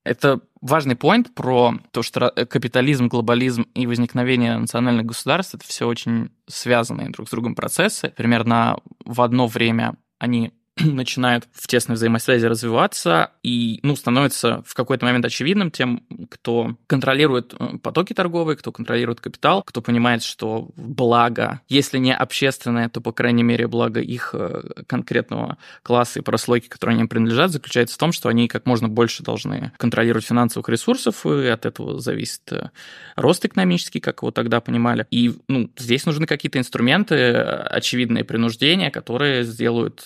Это 0.04 0.42
важный 0.62 0.96
поинт 0.96 1.34
про 1.36 1.76
то, 1.92 2.02
что 2.02 2.32
капитализм, 2.50 3.08
глобализм 3.08 3.64
и 3.76 3.86
возникновение 3.86 4.58
национальных 4.58 5.06
государств— 5.06 5.56
это 5.56 5.66
все 5.66 5.88
очень 5.88 6.32
связанные 6.48 7.10
друг 7.10 7.28
с 7.28 7.32
другом 7.32 7.56
процессы. 7.56 8.10
Примерно 8.16 8.80
в 9.06 9.22
одно 9.22 9.48
время 9.48 9.96
они 10.18 10.54
начинают 10.80 11.48
в 11.52 11.68
тесной 11.68 11.96
взаимосвязи 11.96 12.46
развиваться 12.46 13.32
и, 13.44 13.80
ну, 13.84 13.96
становится 13.96 14.64
в 14.66 14.74
какой-то 14.74 15.06
момент 15.06 15.26
очевидным 15.26 15.70
тем, 15.70 16.04
кто 16.30 16.76
контролирует 16.88 17.54
э, 17.60 17.78
потоки 17.78 18.14
торговые, 18.14 18.56
кто 18.56 18.72
контролирует 18.72 19.20
капитал, 19.20 19.64
кто 19.64 19.82
понимает, 19.82 20.24
что 20.24 20.70
благо, 20.76 21.62
если 21.68 21.98
не 21.98 22.16
общественное, 22.16 22.88
то, 22.88 23.02
по 23.02 23.12
крайней 23.12 23.44
мере, 23.44 23.68
благо 23.68 24.00
их 24.00 24.34
э, 24.34 24.62
конкретного 24.88 25.58
класса 25.84 26.20
и 26.20 26.24
прослойки, 26.24 26.68
которые 26.68 26.98
они 26.98 27.08
принадлежат, 27.08 27.52
заключается 27.52 27.96
в 27.96 28.00
том, 28.00 28.14
что 28.14 28.30
они 28.30 28.48
как 28.48 28.66
можно 28.66 28.88
больше 28.88 29.24
должны 29.24 29.74
контролировать 29.78 30.26
финансовых 30.26 30.70
ресурсов, 30.70 31.26
и 31.26 31.48
от 31.48 31.66
этого 31.66 32.00
зависит 32.00 32.50
э, 32.52 32.70
рост 33.18 33.44
экономический, 33.44 34.00
как 34.00 34.22
его 34.22 34.32
тогда 34.32 34.62
понимали. 34.62 35.06
И, 35.12 35.34
ну, 35.50 35.70
здесь 35.78 36.06
нужны 36.06 36.26
какие-то 36.26 36.60
инструменты, 36.60 37.34
очевидные 37.36 38.24
принуждения, 38.24 38.90
которые 38.90 39.44
сделают, 39.44 40.06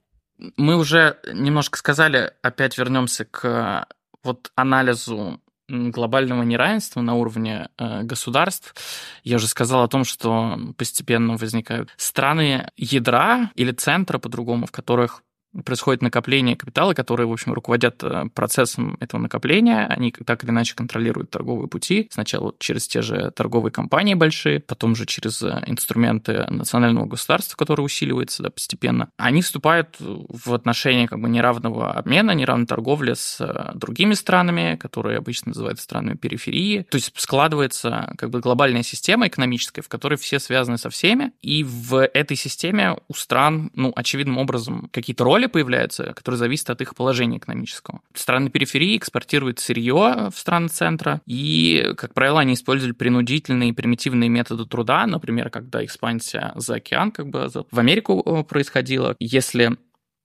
Мы 0.57 0.75
уже 0.75 1.17
немножко 1.33 1.79
сказали, 1.79 2.33
опять 2.43 2.77
вернемся 2.77 3.25
к 3.25 3.87
вот 4.23 4.51
анализу 4.55 5.41
глобального 5.67 6.43
неравенства 6.43 7.01
на 7.01 7.15
уровне 7.15 7.69
э, 7.77 8.03
государств. 8.03 8.75
Я 9.23 9.35
уже 9.35 9.47
сказал 9.47 9.83
о 9.83 9.87
том, 9.87 10.03
что 10.03 10.59
постепенно 10.77 11.35
возникают 11.35 11.89
страны 11.97 12.69
ядра 12.77 13.51
или 13.55 13.71
центра, 13.71 14.17
по-другому, 14.17 14.65
в 14.65 14.71
которых 14.71 15.23
происходит 15.63 16.01
накопление 16.01 16.55
капитала, 16.55 16.93
которые, 16.93 17.27
в 17.27 17.31
общем, 17.31 17.53
руководят 17.53 18.03
э, 18.03 18.25
процессом 18.33 18.97
этого 18.99 19.21
накопления. 19.21 19.85
Они 19.87 20.11
так 20.11 20.43
или 20.43 20.51
иначе 20.51 20.75
контролируют 20.75 21.29
торговые 21.29 21.67
пути. 21.67 22.07
Сначала 22.11 22.53
через 22.59 22.87
те 22.87 23.01
же 23.01 23.31
торговые 23.31 23.71
компании 23.71 24.13
большие, 24.13 24.59
потом 24.59 24.95
же 24.95 25.05
через 25.05 25.41
э, 25.41 25.63
инструменты 25.67 26.45
национального 26.49 27.05
государства, 27.05 27.57
которые 27.57 27.85
усиливаются 27.85 28.43
да, 28.43 28.49
постепенно. 28.49 29.09
Они 29.17 29.41
вступают 29.41 29.95
в 29.99 30.53
отношения 30.53 31.07
как 31.07 31.19
бы 31.19 31.29
неравного 31.29 31.91
обмена, 31.91 32.31
неравной 32.31 32.67
торговли 32.67 33.13
с 33.13 33.37
э, 33.39 33.71
другими 33.75 34.13
странами, 34.13 34.75
которые 34.75 35.17
обычно 35.17 35.49
называют 35.49 35.79
странами 35.79 36.15
периферии. 36.15 36.85
То 36.89 36.97
есть 36.97 37.11
складывается 37.15 38.13
как 38.17 38.29
бы 38.29 38.39
глобальная 38.39 38.83
система 38.83 39.27
экономическая, 39.27 39.81
в 39.81 39.89
которой 39.89 40.17
все 40.17 40.39
связаны 40.39 40.77
со 40.77 40.89
всеми, 40.89 41.31
и 41.41 41.63
в 41.63 42.05
этой 42.05 42.37
системе 42.37 42.97
у 43.07 43.13
стран, 43.13 43.71
ну, 43.73 43.91
очевидным 43.95 44.37
образом, 44.37 44.89
какие-то 44.91 45.23
роли 45.23 45.46
роли 45.47 45.51
появляются, 45.51 46.13
которые 46.13 46.37
зависят 46.37 46.69
от 46.69 46.81
их 46.81 46.95
положения 46.95 47.37
экономического. 47.37 48.01
Страны 48.13 48.49
периферии 48.49 48.97
экспортируют 48.97 49.59
сырье 49.59 50.29
в 50.33 50.37
страны 50.37 50.67
центра, 50.67 51.21
и, 51.25 51.93
как 51.97 52.13
правило, 52.13 52.39
они 52.39 52.53
использовали 52.53 52.93
принудительные 52.93 53.69
и 53.69 53.73
примитивные 53.73 54.29
методы 54.29 54.65
труда, 54.65 55.05
например, 55.07 55.49
когда 55.49 55.83
экспансия 55.83 56.53
за 56.55 56.75
океан 56.75 57.11
как 57.11 57.27
бы 57.27 57.49
в 57.71 57.79
Америку 57.79 58.23
э, 58.25 58.43
происходила. 58.43 59.15
Если 59.19 59.77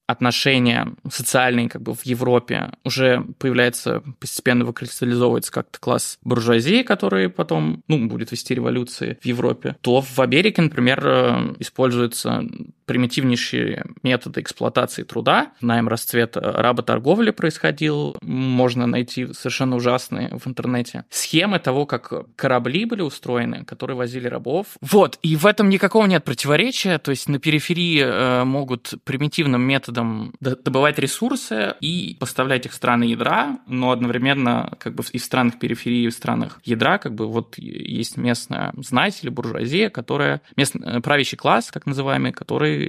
отношения 0.07 0.95
социальные 1.11 1.69
как 1.69 1.83
бы 1.83 1.95
в 1.95 2.03
Европе 2.05 2.73
уже 2.85 3.25
появляется, 3.39 4.03
постепенно 4.21 4.65
выкристаллизовывается 4.65 5.53
как-то 5.53 5.79
класс 5.81 6.19
буржуазии, 6.23 6.83
который 6.83 7.29
потом, 7.29 7.83
ну, 7.89 8.09
будет 8.09 8.33
вести 8.33 8.55
революции 8.55 9.19
в 9.23 9.27
Европе, 9.27 9.77
то 9.81 10.01
в 10.01 10.19
Америке, 10.19 10.63
например, 10.63 11.01
э, 11.05 11.55
используется 11.61 12.45
примитивнейшие 12.93 13.87
методы 14.03 14.43
эксплуатации 14.43 15.03
труда. 15.03 15.53
Найм 15.63 15.89
расцвет 15.89 16.37
работорговли 16.37 17.31
происходил. 17.31 18.19
Можно 18.21 18.87
найти 18.87 19.33
совершенно 19.33 19.77
ужасные 19.77 20.29
в 20.37 20.47
интернете 20.47 21.07
схемы 21.09 21.59
того, 21.59 21.87
как 21.87 22.13
корабли 22.37 22.85
были 22.85 23.01
устроены, 23.01 23.65
которые 23.65 23.97
возили 23.97 24.29
рабов. 24.29 24.67
Вот, 24.83 25.19
и 25.23 25.37
в 25.37 25.47
этом 25.47 25.71
никакого 25.71 26.05
нет 26.05 26.23
противоречия. 26.23 26.99
То 26.99 27.13
есть 27.13 27.31
на 27.31 27.39
периферии 27.39 28.03
э, 28.05 28.45
могут 28.45 28.93
примитивным 29.05 29.63
методом 29.63 30.35
добывать 30.41 30.99
ресурсы 30.99 31.75
и 31.81 32.19
поставлять 32.21 32.67
их 32.67 32.73
в 32.73 32.75
страны 32.75 33.05
ядра, 33.05 33.59
но 33.67 33.91
одновременно 33.91 34.71
как 34.79 34.95
бы 34.95 35.03
и 35.13 35.17
в 35.17 35.25
странах 35.25 35.59
периферии, 35.59 36.05
и 36.05 36.09
в 36.09 36.13
странах 36.13 36.61
ядра 36.63 36.99
как 36.99 37.15
бы 37.15 37.27
вот 37.27 37.57
есть 37.57 38.19
местная 38.19 38.75
знать 38.77 39.19
или 39.23 39.31
буржуазия, 39.31 39.89
которая, 39.89 40.43
местный 40.57 41.01
правящий 41.01 41.39
класс, 41.39 41.71
так 41.73 41.87
называемый, 41.87 42.33
который 42.33 42.82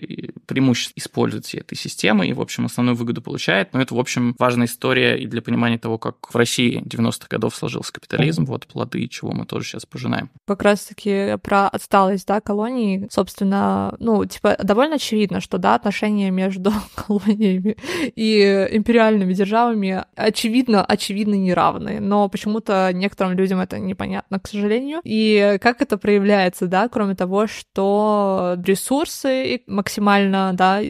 преимуществ 0.45 0.93
использует 0.95 1.45
все 1.45 1.59
этой 1.59 1.75
системы 1.75 2.27
и, 2.27 2.33
в 2.33 2.41
общем, 2.41 2.65
основную 2.65 2.95
выгоду 2.95 3.21
получает. 3.21 3.73
Но 3.73 3.81
это, 3.81 3.95
в 3.95 3.99
общем, 3.99 4.35
важная 4.39 4.67
история 4.67 5.17
и 5.17 5.27
для 5.27 5.41
понимания 5.41 5.77
того, 5.77 5.97
как 5.97 6.33
в 6.33 6.35
России 6.35 6.81
90-х 6.83 7.27
годов 7.29 7.55
сложился 7.55 7.93
капитализм, 7.93 8.45
вот 8.45 8.67
плоды, 8.67 9.07
чего 9.07 9.31
мы 9.31 9.45
тоже 9.45 9.67
сейчас 9.67 9.85
пожинаем. 9.85 10.29
Как 10.45 10.61
раз-таки 10.61 11.37
про 11.41 11.67
отсталость, 11.67 12.27
да, 12.27 12.41
колоний, 12.41 13.07
собственно, 13.09 13.95
ну, 13.99 14.25
типа, 14.25 14.57
довольно 14.61 14.95
очевидно, 14.95 15.39
что, 15.39 15.57
да, 15.57 15.75
отношения 15.75 16.31
между 16.31 16.71
колониями 16.95 17.77
и 18.15 18.67
империальными 18.71 19.33
державами 19.33 20.03
очевидно, 20.15 20.83
очевидно 20.83 21.35
неравные, 21.35 21.99
но 21.99 22.29
почему-то 22.29 22.91
некоторым 22.93 23.37
людям 23.37 23.59
это 23.59 23.79
непонятно, 23.79 24.39
к 24.39 24.47
сожалению. 24.47 25.01
И 25.03 25.57
как 25.61 25.81
это 25.81 25.97
проявляется, 25.97 26.67
да, 26.67 26.87
кроме 26.89 27.15
того, 27.15 27.47
что 27.47 28.57
ресурсы 28.63 29.63
максимально, 29.73 30.51
да, 30.53 30.81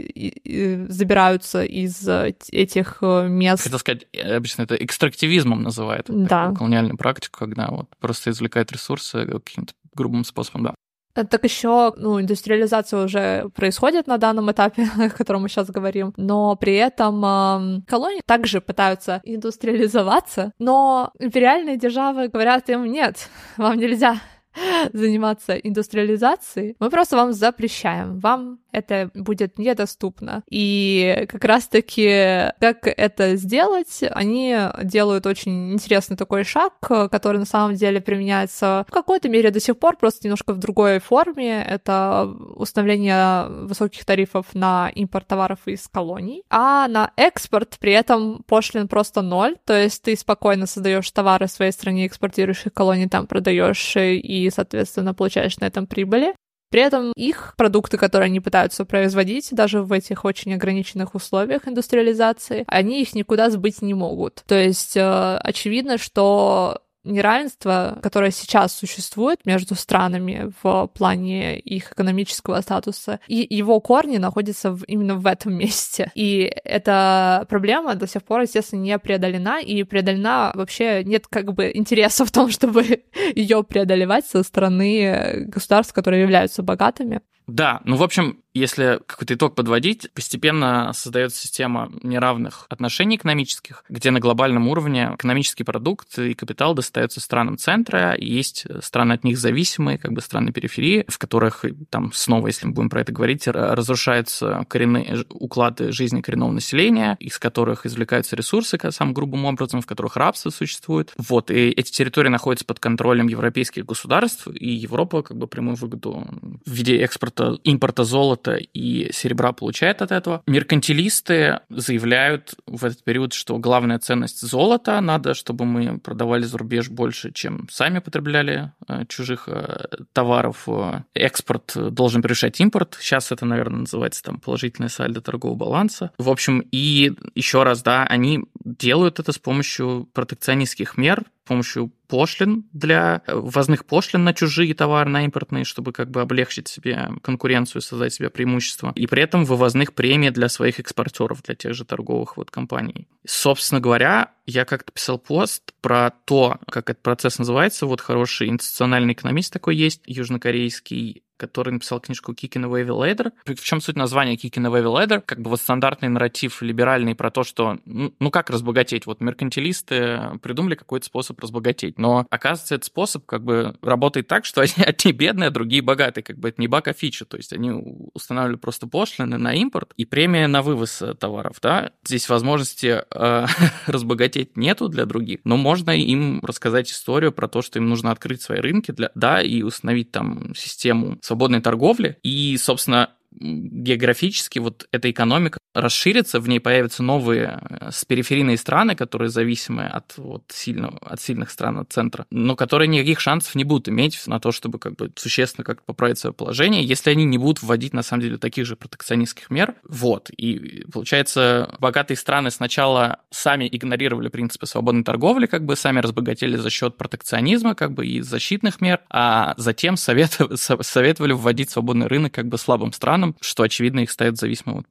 забираются 0.88 1.64
из 1.64 2.08
э, 2.08 2.34
этих 2.52 2.98
э, 3.02 3.28
мест. 3.28 3.64
Хотел 3.64 3.80
сказать, 3.80 4.08
э, 4.14 4.36
обычно 4.36 4.64
это 4.64 4.76
экстрактивизмом 4.76 5.64
называют. 5.64 6.06
Да. 6.10 6.54
Колониальную 6.54 6.98
практику, 6.98 7.40
когда 7.40 7.68
вот 7.70 7.88
просто 8.00 8.32
извлекают 8.32 8.72
ресурсы 8.72 9.26
каким-то 9.26 9.74
грубым 9.96 10.24
способом, 10.24 10.64
да. 10.64 10.76
Так 11.14 11.44
еще, 11.44 11.94
ну, 11.96 12.20
индустриализация 12.20 13.06
уже 13.06 13.50
происходит 13.56 14.08
на 14.08 14.18
данном 14.18 14.52
этапе, 14.52 14.88
о 14.98 15.10
котором 15.10 15.44
мы 15.44 15.50
сейчас 15.50 15.70
говорим, 15.70 16.14
но 16.18 16.56
при 16.56 16.76
этом 16.76 17.24
э, 17.24 17.82
колонии 17.88 18.22
также 18.26 18.62
пытаются 18.62 19.22
индустриализоваться, 19.24 20.54
но 20.58 21.12
империальные 21.20 21.78
державы 21.78 22.30
говорят 22.30 22.70
им, 22.70 22.86
нет, 22.86 23.30
вам 23.58 23.78
нельзя 23.78 24.20
заниматься 24.94 25.54
индустриализацией, 25.56 26.76
мы 26.80 26.90
просто 26.90 27.16
вам 27.16 27.34
запрещаем. 27.34 28.20
Вам 28.20 28.60
это 28.74 29.12
будет 29.14 29.58
недоступно. 29.58 30.44
И 30.50 31.26
как 31.30 31.44
раз-таки, 31.46 32.52
как 32.60 32.88
это 32.88 33.36
сделать, 33.36 34.02
они 34.12 34.58
делают 34.84 35.26
очень 35.26 35.74
интересный 35.74 36.18
такой 36.18 36.44
шаг, 36.44 36.74
который 36.80 37.38
на 37.38 37.46
самом 37.46 37.76
деле 37.76 38.02
применяется 38.02 38.86
в 38.88 38.92
какой-то 38.92 39.30
мере 39.30 39.52
до 39.52 39.60
сих 39.60 39.78
пор, 39.78 39.98
просто 39.98 40.28
немножко 40.28 40.54
в 40.54 40.58
другой 40.58 41.00
форме. 41.00 41.64
Это 41.64 42.30
установление 42.56 43.48
высоких 43.66 44.04
тарифов 44.06 44.48
на 44.54 44.90
импорт 44.94 45.28
товаров 45.28 45.60
из 45.66 45.88
колоний, 45.88 46.44
а 46.50 46.88
на 46.88 47.12
экспорт 47.16 47.78
при 47.80 47.94
этом 47.94 48.44
пошлин 48.48 48.88
просто 48.88 49.22
ноль, 49.22 49.56
то 49.66 49.74
есть 49.74 50.02
ты 50.02 50.16
спокойно 50.16 50.66
создаешь 50.66 51.10
товары 51.12 51.48
в 51.48 51.52
своей 51.52 51.72
стране, 51.72 52.08
экспортируешь 52.08 52.66
их 52.66 52.74
колонии, 52.74 53.06
там 53.06 53.28
продаешь 53.28 53.96
и, 53.96 54.50
соответственно, 54.54 55.14
получаешь 55.14 55.58
на 55.60 55.66
этом 55.66 55.88
прибыли. 55.88 56.34
При 56.74 56.82
этом 56.82 57.14
их 57.16 57.54
продукты, 57.56 58.00
которые 58.00 58.26
они 58.26 58.40
пытаются 58.40 58.84
производить, 58.84 59.50
даже 59.52 59.84
в 59.84 59.92
этих 59.92 60.26
очень 60.26 60.56
ограниченных 60.56 61.14
условиях 61.14 61.68
индустриализации, 61.68 62.64
они 62.66 63.04
их 63.04 63.14
никуда 63.14 63.52
сбыть 63.52 63.84
не 63.84 63.94
могут. 63.94 64.42
То 64.48 64.56
есть 64.56 64.98
э, 64.98 65.38
очевидно, 65.38 66.00
что 66.00 66.82
неравенство, 67.04 68.00
которое 68.02 68.32
сейчас 68.32 68.74
существует 68.74 69.46
между 69.46 69.76
странами 69.76 70.52
в 70.62 70.88
плане 70.88 71.60
их 71.60 71.92
экономического 71.92 72.62
статуса, 72.62 73.20
и 73.28 73.46
его 73.50 73.80
корни 73.80 74.18
находятся 74.18 74.72
в, 74.72 74.84
именно 74.84 75.16
в 75.16 75.26
этом 75.26 75.54
месте. 75.54 76.12
И 76.16 76.52
эта 76.64 77.46
проблема 77.50 77.96
до 77.96 78.08
сих 78.08 78.24
пор, 78.24 78.42
естественно, 78.42 78.82
не 78.82 78.98
преодолена, 79.00 79.60
и 79.62 79.84
преодолена 79.84 80.52
вообще 80.56 81.04
нет 81.04 81.28
как 81.28 81.54
бы 81.54 81.72
интереса 81.74 82.26
в 82.26 82.32
том, 82.32 82.50
чтобы 82.52 83.04
ее 83.36 83.64
преодолевать 83.64 84.26
со 84.26 84.44
стороны 84.44 85.46
государств, 85.48 85.94
которые 85.94 86.22
являются 86.22 86.64
богатыми. 86.64 87.22
Да, 87.48 87.82
ну, 87.84 87.98
в 87.98 88.04
общем, 88.04 88.38
если 88.54 89.00
какой-то 89.06 89.34
итог 89.34 89.56
подводить, 89.56 90.12
постепенно 90.14 90.92
создается 90.94 91.42
система 91.42 91.92
неравных 92.04 92.68
отношений 92.70 93.16
экономических, 93.16 93.84
где 93.90 94.12
на 94.12 94.20
глобальном 94.20 94.68
уровне 94.68 95.12
экономический 95.16 95.64
продукт 95.64 96.20
и 96.20 96.36
капитал 96.36 96.76
достается 96.76 97.20
странам 97.20 97.58
центра, 97.58 98.14
и 98.14 98.26
есть 98.26 98.68
страны 98.82 99.14
от 99.14 99.24
них 99.24 99.40
зависимые, 99.40 99.98
как 99.98 100.14
бы 100.14 100.22
страны 100.22 100.52
периферии, 100.52 101.04
в 101.08 101.18
которых 101.18 101.66
там 101.90 102.12
снова, 102.14 102.48
если 102.48 102.68
мы 102.68 102.74
будем 102.74 102.90
про 102.90 103.02
это 103.02 103.12
говорить, 103.12 103.48
разрушаются 103.48 104.66
коренные 104.70 105.26
уклады 105.30 105.92
жизни 105.92 106.22
коренного 106.22 106.52
населения, 106.52 107.18
из 107.20 107.40
которых 107.40 107.86
извлекаются 107.88 108.36
ресурсы 108.36 108.78
самым 108.92 109.14
грубым 109.14 109.46
образом, 109.46 109.82
в 109.82 109.88
которых 109.88 110.16
рабство 110.16 110.52
существует. 110.52 111.12
Вот, 111.18 111.50
и 111.50 111.70
эти 111.70 111.92
территории 111.92 112.30
находятся 112.30 112.66
под 112.66 112.80
контролем 112.80 113.28
европейских 113.28 113.86
государств, 113.86 114.48
и 114.48 114.70
Европа 114.70 115.24
как 115.24 115.38
бы 115.38 115.48
прямую 115.48 115.76
выгоду 115.76 116.28
в 116.66 116.72
виде 116.72 116.98
экспорта, 116.98 117.33
импорта 117.40 118.04
золота 118.04 118.24
золота 118.24 118.56
и 118.56 119.12
серебра 119.12 119.52
получает 119.52 120.02
от 120.02 120.12
этого. 120.12 120.42
Меркантилисты 120.48 121.60
заявляют 121.70 122.56
в 122.66 122.86
этот 122.86 123.04
период, 123.04 123.34
что 123.34 123.58
главная 123.58 124.00
ценность 124.00 124.42
золота, 124.42 125.02
надо, 125.02 125.34
чтобы 125.34 125.66
мы 125.66 126.00
продавали 126.00 126.44
за 126.44 126.58
рубеж 126.58 126.90
больше, 126.90 127.32
чем 127.32 127.68
сами 127.70 128.00
потребляли 128.00 128.72
э, 128.88 129.06
чужих 129.08 129.48
э, 129.48 129.86
товаров. 130.14 130.68
Экспорт 131.14 131.74
должен 131.76 132.22
превышать 132.22 132.60
импорт. 132.62 132.98
Сейчас 133.00 133.32
это, 133.32 133.46
наверное, 133.46 133.82
называется 133.82 134.24
там 134.24 134.40
положительное 134.40 134.90
сальдо 134.90 135.22
торгового 135.22 135.58
баланса. 135.58 136.12
В 136.18 136.30
общем, 136.30 136.64
и 136.72 137.14
еще 137.36 137.64
раз, 137.64 137.82
да, 137.84 138.06
они 138.06 138.46
делают 138.64 139.20
это 139.20 139.32
с 139.32 139.40
помощью 139.40 140.10
протекционистских 140.14 140.98
мер, 140.98 141.24
с 141.44 141.48
помощью 141.48 141.92
пошлин 142.14 142.70
для 142.74 143.24
э, 143.26 143.34
ввозных 143.34 143.88
пошлин 143.88 144.24
на 144.24 144.36
чужие 144.36 144.76
товары, 144.76 145.10
на 145.10 145.26
импортные, 145.26 145.64
чтобы 145.64 145.92
как 145.92 146.12
бы 146.12 146.22
облегчить 146.22 146.68
себе 146.68 147.10
конкуренцию, 147.24 147.82
создать 147.82 148.14
себе 148.14 148.30
преимущество. 148.30 148.92
И 148.94 149.08
при 149.08 149.24
этом 149.24 149.46
вывозных 149.46 149.96
премий 149.96 150.30
для 150.30 150.48
своих 150.48 150.80
экспортеров, 150.80 151.42
для 151.42 151.56
тех 151.56 151.74
же 151.74 151.86
торговых 151.86 152.38
вот 152.38 152.52
компаний. 152.52 153.08
Собственно 153.26 153.82
говоря, 153.82 154.30
я 154.46 154.64
как-то 154.64 154.92
писал 154.92 155.18
пост 155.18 155.74
про 155.82 156.12
то, 156.26 156.60
как 156.70 156.92
этот 156.92 157.02
процесс 157.02 157.40
называется. 157.40 157.88
Вот 157.88 158.00
хороший 158.00 158.50
институциональный 158.50 159.14
экономист 159.14 159.52
такой 159.52 159.76
есть, 159.76 160.04
южнокорейский 160.06 161.24
который 161.44 161.74
написал 161.74 162.00
книжку 162.00 162.32
Kick 162.32 162.54
in 162.54 162.66
a 162.66 162.70
Wavy 162.70 162.88
Ladder. 162.88 163.34
В 163.46 163.64
чем 163.64 163.82
суть 163.82 163.98
названия 163.98 164.36
Kick 164.36 164.52
in 164.52 164.66
a 164.66 164.70
Wavy 164.70 164.86
Ladder? 164.86 165.22
Как 165.26 165.42
бы 165.42 165.50
вот 165.50 165.60
стандартный 165.60 166.08
нарратив 166.08 166.62
либеральный 166.62 167.16
про 167.16 167.32
то, 167.32 167.44
что 167.44 167.80
ну, 167.86 168.14
ну 168.20 168.32
как 168.32 168.50
разбогатеть? 168.50 169.06
Вот 169.06 169.20
меркантилисты 169.20 170.40
придумали 170.42 170.76
какой-то 170.76 171.06
способ 171.06 171.40
разбогатеть. 171.42 172.00
Но 172.00 172.26
оказывается, 172.30 172.76
этот 172.76 172.86
способ 172.86 173.26
как 173.26 173.44
бы 173.44 173.76
работает 173.82 174.28
так, 174.28 174.46
что 174.46 174.62
одни, 174.62 174.84
одни 174.84 175.12
бедные, 175.12 175.48
а 175.48 175.52
другие 175.52 175.82
богатые. 175.82 176.24
Как 176.24 176.38
бы 176.38 176.50
это 176.50 176.62
не 176.62 176.68
баг, 176.68 176.88
фича. 176.96 177.26
То 177.26 177.38
есть 177.38 177.52
они 177.52 177.72
устанавливали 178.14 178.58
просто 178.58 178.88
пошлины 178.88 179.38
на 179.38 179.54
импорт 179.54 179.92
и 179.98 180.06
премия 180.06 180.48
на 180.48 180.62
вывоз 180.62 181.02
э, 181.02 181.14
товаров. 181.14 181.58
Да? 181.62 181.92
Здесь 182.06 182.30
возможности 182.30 183.04
э, 183.10 183.46
разбогатеть 183.88 184.56
нету 184.56 184.88
для 184.88 185.06
других, 185.06 185.40
но 185.44 185.58
можно 185.58 185.92
им 185.92 186.40
рассказать 186.44 186.90
историю 186.92 187.32
про 187.32 187.48
то, 187.48 187.62
что 187.62 187.80
им 187.80 187.90
нужно 187.90 188.12
открыть 188.12 188.42
свои 188.42 188.60
рынки, 188.60 188.92
для, 188.92 189.12
да, 189.16 189.42
и 189.42 189.62
установить 189.62 190.12
там 190.12 190.54
систему 190.56 191.18
свободной 191.34 191.62
торговли. 191.62 192.18
И, 192.22 192.56
собственно, 192.58 193.10
географически 193.40 194.60
вот 194.60 194.88
эта 194.92 195.10
экономика 195.10 195.60
расширится, 195.74 196.40
в 196.40 196.48
ней 196.48 196.60
появятся 196.60 197.02
новые 197.04 197.60
э, 197.70 197.90
периферийные 198.08 198.58
страны, 198.58 198.96
которые 198.96 199.30
зависимы 199.30 199.86
от, 199.86 200.14
вот, 200.18 200.44
сильного, 200.50 200.98
от 201.00 201.20
сильных 201.20 201.50
стран, 201.50 201.80
от 201.80 201.92
центра, 201.92 202.26
но 202.30 202.56
которые 202.56 202.88
никаких 202.88 203.20
шансов 203.20 203.56
не 203.56 203.64
будут 203.64 203.90
иметь 203.90 204.22
на 204.28 204.40
то, 204.40 204.52
чтобы 204.52 204.78
как 204.78 204.96
бы 204.96 205.12
существенно 205.16 205.64
как-то 205.64 205.84
поправить 205.86 206.20
свое 206.20 206.34
положение, 206.34 206.84
если 206.84 207.10
они 207.10 207.26
не 207.26 207.38
будут 207.38 207.64
вводить, 207.64 207.94
на 207.94 208.04
самом 208.04 208.22
деле, 208.22 208.38
таких 208.38 208.66
же 208.66 208.76
протекционистских 208.76 209.50
мер. 209.50 209.76
Вот. 209.88 210.30
И 210.30 210.86
получается, 210.92 211.76
богатые 211.80 212.18
страны 212.18 212.52
сначала 212.52 213.20
сами 213.32 213.68
игнорировали 213.72 214.28
принципы 214.28 214.68
свободной 214.68 215.04
торговли, 215.04 215.48
как 215.48 215.66
бы 215.66 215.76
сами 215.76 216.00
разбогатели 216.00 216.56
за 216.56 216.70
счет 216.70 216.98
протекционизма, 216.98 217.74
как 217.74 217.94
бы 217.94 218.06
и 218.06 218.22
защитных 218.22 218.80
мер, 218.80 219.00
а 219.10 219.56
затем 219.58 219.98
советовали 219.98 221.34
вводить 221.34 221.72
свободный 221.72 222.08
рынок 222.08 222.34
как 222.34 222.48
бы 222.48 222.58
слабым 222.58 222.94
странам, 222.94 223.23
странам, 223.24 223.36
что, 223.42 223.64
очевидно, 223.64 224.02
их 224.02 224.12
ставит 224.12 224.36
в 224.36 224.40
зависимое 224.40 224.80
от 224.80 224.88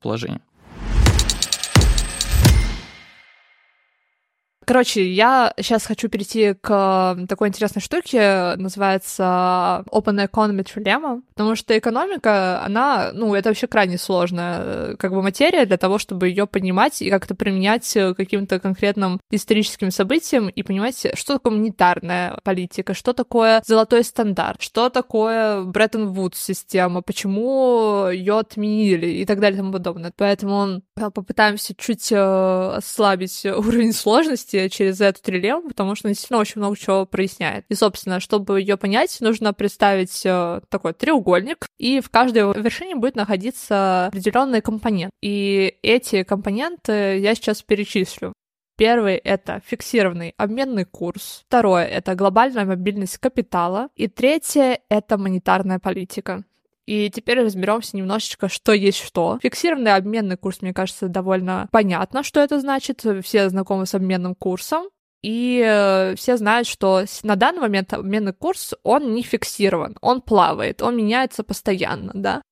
Короче, 4.73 5.07
я 5.07 5.53
сейчас 5.59 5.85
хочу 5.85 6.09
перейти 6.09 6.55
к 6.55 7.27
такой 7.29 7.49
интересной 7.49 7.83
штуке, 7.83 8.55
называется 8.57 9.85
Open 9.91 10.27
Economy 10.27 10.65
Trilemma, 10.65 11.21
потому 11.35 11.57
что 11.57 11.77
экономика, 11.77 12.65
она, 12.65 13.11
ну, 13.13 13.35
это 13.35 13.51
вообще 13.51 13.67
крайне 13.67 13.99
сложная 13.99 14.61
э, 14.63 14.97
как 14.99 15.13
бы 15.13 15.21
материя 15.21 15.67
для 15.67 15.77
того, 15.77 15.99
чтобы 15.99 16.29
ее 16.29 16.47
понимать 16.47 17.03
и 17.03 17.11
как-то 17.11 17.35
применять 17.35 17.87
к 17.93 18.15
каким-то 18.15 18.61
конкретным 18.61 19.21
историческим 19.31 19.91
событиям 19.91 20.49
и 20.49 20.63
понимать, 20.63 21.07
что 21.13 21.35
такое 21.35 21.53
монетарная 21.53 22.39
политика, 22.43 22.95
что 22.95 23.13
такое 23.13 23.63
золотой 23.67 24.03
стандарт, 24.05 24.63
что 24.63 24.89
такое 24.89 25.65
Бреттон-Вудс 25.65 26.39
система, 26.39 27.03
почему 27.03 28.09
ее 28.09 28.39
отменили 28.39 29.07
и 29.07 29.27
так 29.27 29.39
далее 29.39 29.57
и 29.57 29.61
тому 29.61 29.73
подобное. 29.73 30.15
Поэтому 30.17 30.81
э, 30.97 31.11
попытаемся 31.11 31.75
чуть 31.77 32.11
э, 32.11 32.73
ослабить 32.75 33.45
уровень 33.45 33.93
сложности 33.93 34.62
через 34.71 35.01
эту 35.01 35.23
трилему, 35.23 35.69
потому 35.69 35.95
что 35.95 36.09
она 36.09 36.13
действительно 36.13 36.41
очень 36.41 36.61
много 36.61 36.77
чего 36.77 37.07
проясняет. 37.07 37.65
И, 37.69 37.75
собственно, 37.75 38.21
чтобы 38.21 38.61
ее 38.61 38.77
понять, 38.77 39.17
нужно 39.21 39.53
представить 39.53 40.23
э, 40.25 40.61
такой 40.69 40.93
треугольник, 40.93 41.67
и 41.79 42.01
в 42.01 42.11
каждой 42.11 42.43
вершине 42.61 42.97
будет 42.97 43.17
находиться 43.17 44.07
определенный 44.07 44.61
компонент. 44.61 45.13
И 45.21 45.79
эти 45.83 46.23
компоненты 46.23 47.19
я 47.19 47.35
сейчас 47.35 47.63
перечислю. 47.63 48.33
Первый— 48.77 49.17
это 49.25 49.61
фиксированный 49.65 50.35
обменный 50.37 50.85
курс. 50.85 51.45
Второе— 51.47 51.85
это 51.87 52.15
глобальная 52.15 52.65
мобильность 52.65 53.19
капитала. 53.19 53.91
И 53.97 54.09
третье— 54.09 54.81
это 54.89 55.19
монетарная 55.19 55.79
политика. 55.79 56.45
И 56.87 57.11
теперь 57.11 57.41
разберемся 57.41 57.97
немножечко, 57.97 58.49
что 58.49 58.73
есть 58.73 58.99
что. 58.99 59.39
Фиксированный 59.43 59.95
обменный 59.95 60.37
курс, 60.37 60.63
мне 60.63 60.75
кажется, 60.75 61.09
довольно 61.09 61.69
понятно, 61.71 62.23
что 62.23 62.41
это 62.41 62.61
значит. 62.61 63.05
Все 63.23 63.49
знакомы 63.49 63.87
с 63.87 63.95
обменным 63.95 64.35
курсом. 64.35 64.87
И 65.23 65.63
э, 65.65 66.17
все 66.17 66.37
знают, 66.37 66.67
что 66.67 67.05
на 67.23 67.37
данный 67.37 67.61
момент 67.61 67.93
обменный 67.93 68.33
курс, 68.33 68.75
он 68.83 69.15
не 69.15 69.23
фиксирован, 69.23 69.97
он 70.01 70.21
плавает, 70.21 70.83
он 70.83 70.97
меняется 70.97 71.45
постоянно, 71.45 72.11
да. 72.13 72.43